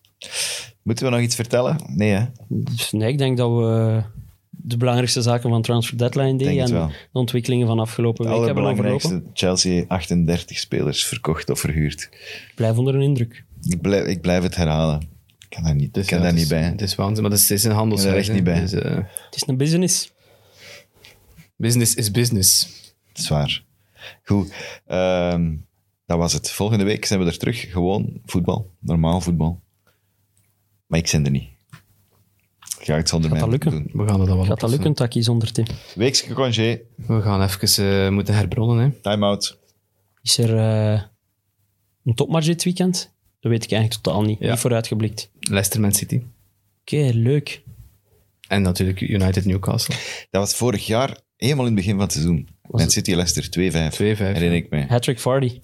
Moeten 0.82 1.06
we 1.06 1.12
nog 1.12 1.20
iets 1.22 1.36
vertellen? 1.36 1.78
Nee, 1.88 2.12
hè? 2.12 2.26
Dus 2.50 2.92
nee, 2.92 3.12
ik 3.12 3.18
denk 3.18 3.38
dat 3.38 3.50
we 3.52 4.02
de 4.68 4.78
belangrijkste 4.78 5.22
zaken 5.22 5.50
van 5.50 5.62
Transfer 5.62 5.98
Deadline 5.98 6.38
Day 6.38 6.58
het 6.58 6.70
en 6.72 6.88
de 7.12 7.20
ontwikkelingen 7.20 7.68
van 7.68 7.80
afgelopen 7.80 8.30
week 8.30 8.46
hebben 8.46 8.64
overlopen. 8.64 9.30
Chelsea 9.34 9.86
38 9.88 10.58
spelers 10.58 11.06
verkocht 11.06 11.50
of 11.50 11.60
verhuurd. 11.60 12.02
Ik 12.48 12.52
blijf 12.56 12.78
onder 12.78 12.96
een 12.96 13.02
indruk. 13.02 13.44
Ik 13.62 13.82
blijf, 13.82 14.06
ik 14.06 14.22
blijf 14.22 14.44
het 14.44 14.56
herhalen. 14.56 15.02
Ik 15.40 15.50
kan 15.50 15.64
daar 15.64 15.76
niet, 15.76 15.94
Dus 15.94 16.06
kan 16.08 16.18
ja, 16.18 16.24
daar 16.24 16.34
het 16.34 16.42
niet 16.42 16.52
is- 16.52 16.60
bij. 16.60 16.70
Het 16.70 16.82
is 16.82 16.96
waanzin, 16.96 17.22
maar 17.22 17.32
het 17.32 17.40
is, 17.42 17.50
het 17.50 17.58
is 17.58 17.64
een 17.64 17.72
er 18.06 18.16
echt 18.16 18.32
niet 18.34 18.44
bij. 18.44 18.60
Dus, 18.60 18.74
eh, 18.74 18.96
Het 18.96 19.36
is 19.36 19.44
een 19.48 19.58
business. 19.58 20.12
business 21.56 21.96
is 21.96 22.12
business. 22.12 22.68
Zwaar. 23.14 23.64
Goed, 24.24 24.54
ehm, 24.86 25.56
dat 26.06 26.18
was 26.18 26.34
het. 26.34 26.52
Volgende 26.52 26.84
week 26.84 27.06
zijn 27.06 27.20
we 27.20 27.26
er 27.26 27.38
terug. 27.38 27.72
Gewoon 27.72 28.22
voetbal. 28.26 28.72
Normaal 28.80 29.22
voetbal. 29.22 29.62
Maar 30.88 31.00
ik 31.00 31.08
zend 31.08 31.26
er 31.26 31.32
niet. 31.32 31.50
Ja, 32.88 32.96
het 32.96 33.10
zal 33.10 33.22
er 33.22 33.30
mij 33.30 33.40
dat 33.40 33.50
lukken? 33.50 33.72
doen. 33.72 33.90
We 33.94 34.08
gaan 34.08 34.20
het 34.20 34.28
dan 34.28 34.38
wel 34.38 34.46
Gaat 34.46 34.60
dat 34.60 34.70
lukken, 34.70 34.94
Taki, 34.94 35.24
zonder 35.24 35.52
Tim? 35.52 35.66
Weekse 35.96 36.34
congé, 36.34 36.82
We 36.96 37.22
gaan 37.22 37.44
even 37.44 38.04
eh, 38.06 38.10
moeten 38.10 38.36
herbronnen. 38.36 38.78
Hè. 38.80 38.90
time-out. 39.02 39.58
Is 40.22 40.38
er 40.38 40.58
eh, 40.58 41.02
een 42.04 42.16
topmatch 42.16 42.46
dit 42.46 42.64
weekend? 42.64 43.14
Dat 43.40 43.52
weet 43.52 43.64
ik 43.64 43.72
eigenlijk 43.72 44.04
totaal 44.04 44.22
niet. 44.22 44.40
Ja. 44.40 44.50
Niet 44.52 44.60
vooruitgeblikt. 44.60 45.30
Leicester 45.40 45.82
Man 45.82 45.92
City. 45.92 46.22
Oké, 46.82 47.10
leuk. 47.14 47.64
En 48.48 48.62
natuurlijk 48.62 49.02
United 49.02 49.46
Newcastle. 49.46 49.96
2-5. 49.96 49.98
Dat 50.30 50.42
was 50.42 50.56
vorig 50.56 50.86
jaar, 50.86 51.20
helemaal 51.36 51.66
in 51.66 51.72
het 51.72 51.80
begin 51.80 51.94
van 51.96 52.04
het 52.04 52.12
seizoen. 52.12 52.48
Man 52.70 52.90
City 52.90 53.14
Leicester 53.14 53.44
2-5. 53.44 53.98
Herinner 54.18 54.54
ik 54.54 54.70
me. 54.70 54.86
Hattrick 54.88 55.20
Vardy, 55.20 55.60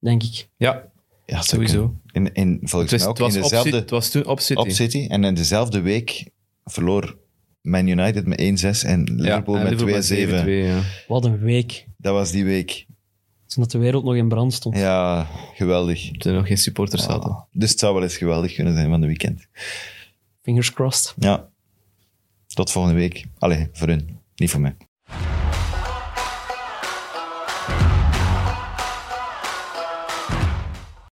denk 0.00 0.22
ik. 0.22 0.48
Ja, 0.56 0.90
Ja, 1.26 1.42
sowieso. 1.42 1.94
En, 2.12 2.34
en 2.34 2.58
volgens 2.62 2.90
het 2.90 3.00
was, 3.00 3.00
mij 3.00 3.08
ook 3.08 3.18
het 3.18 3.26
was, 3.26 3.34
in 3.34 3.42
op, 3.42 3.48
dezelfde... 3.48 3.70
City- 3.70 3.80
het 3.82 3.90
was 3.90 4.10
toen 4.10 4.26
op 4.26 4.40
City. 4.40 4.60
op 4.60 4.70
City. 4.70 5.06
En 5.08 5.24
in 5.24 5.34
dezelfde 5.34 5.80
week 5.80 6.30
verloor 6.64 7.18
Man 7.60 7.86
United 7.86 8.26
met 8.26 8.38
1-6 8.40 8.88
en 8.88 9.02
Liverpool 9.04 9.56
Ja, 9.56 9.62
met 9.62 9.72
2-7. 9.72 9.84
Liverpool 9.84 10.44
7-2, 10.44 10.46
ja. 10.48 10.80
Wat 11.08 11.24
een 11.24 11.38
week. 11.38 11.86
Dat 11.96 12.12
was 12.12 12.30
die 12.30 12.44
week. 12.44 12.86
Toen 13.46 13.62
dat 13.62 13.70
de 13.70 13.78
wereld 13.78 14.04
nog 14.04 14.14
in 14.14 14.28
brand 14.28 14.52
stond. 14.52 14.76
Ja, 14.76 15.26
geweldig. 15.54 16.10
Toen 16.10 16.32
er 16.32 16.38
nog 16.38 16.46
geen 16.46 16.58
supporters 16.58 17.02
zaten. 17.02 17.46
Dus 17.52 17.70
het 17.70 17.78
zou 17.78 17.94
wel 17.94 18.02
eens 18.02 18.16
geweldig 18.16 18.54
kunnen 18.54 18.74
zijn 18.74 18.88
van 18.88 19.00
de 19.00 19.06
weekend. 19.06 19.46
Fingers 20.42 20.72
crossed. 20.72 21.14
Ja. 21.18 21.48
Tot 22.46 22.70
volgende 22.70 22.98
week. 22.98 23.24
Allee, 23.38 23.68
voor 23.72 23.88
hun. 23.88 24.18
Niet 24.36 24.50
voor 24.50 24.60
mij. 24.60 24.76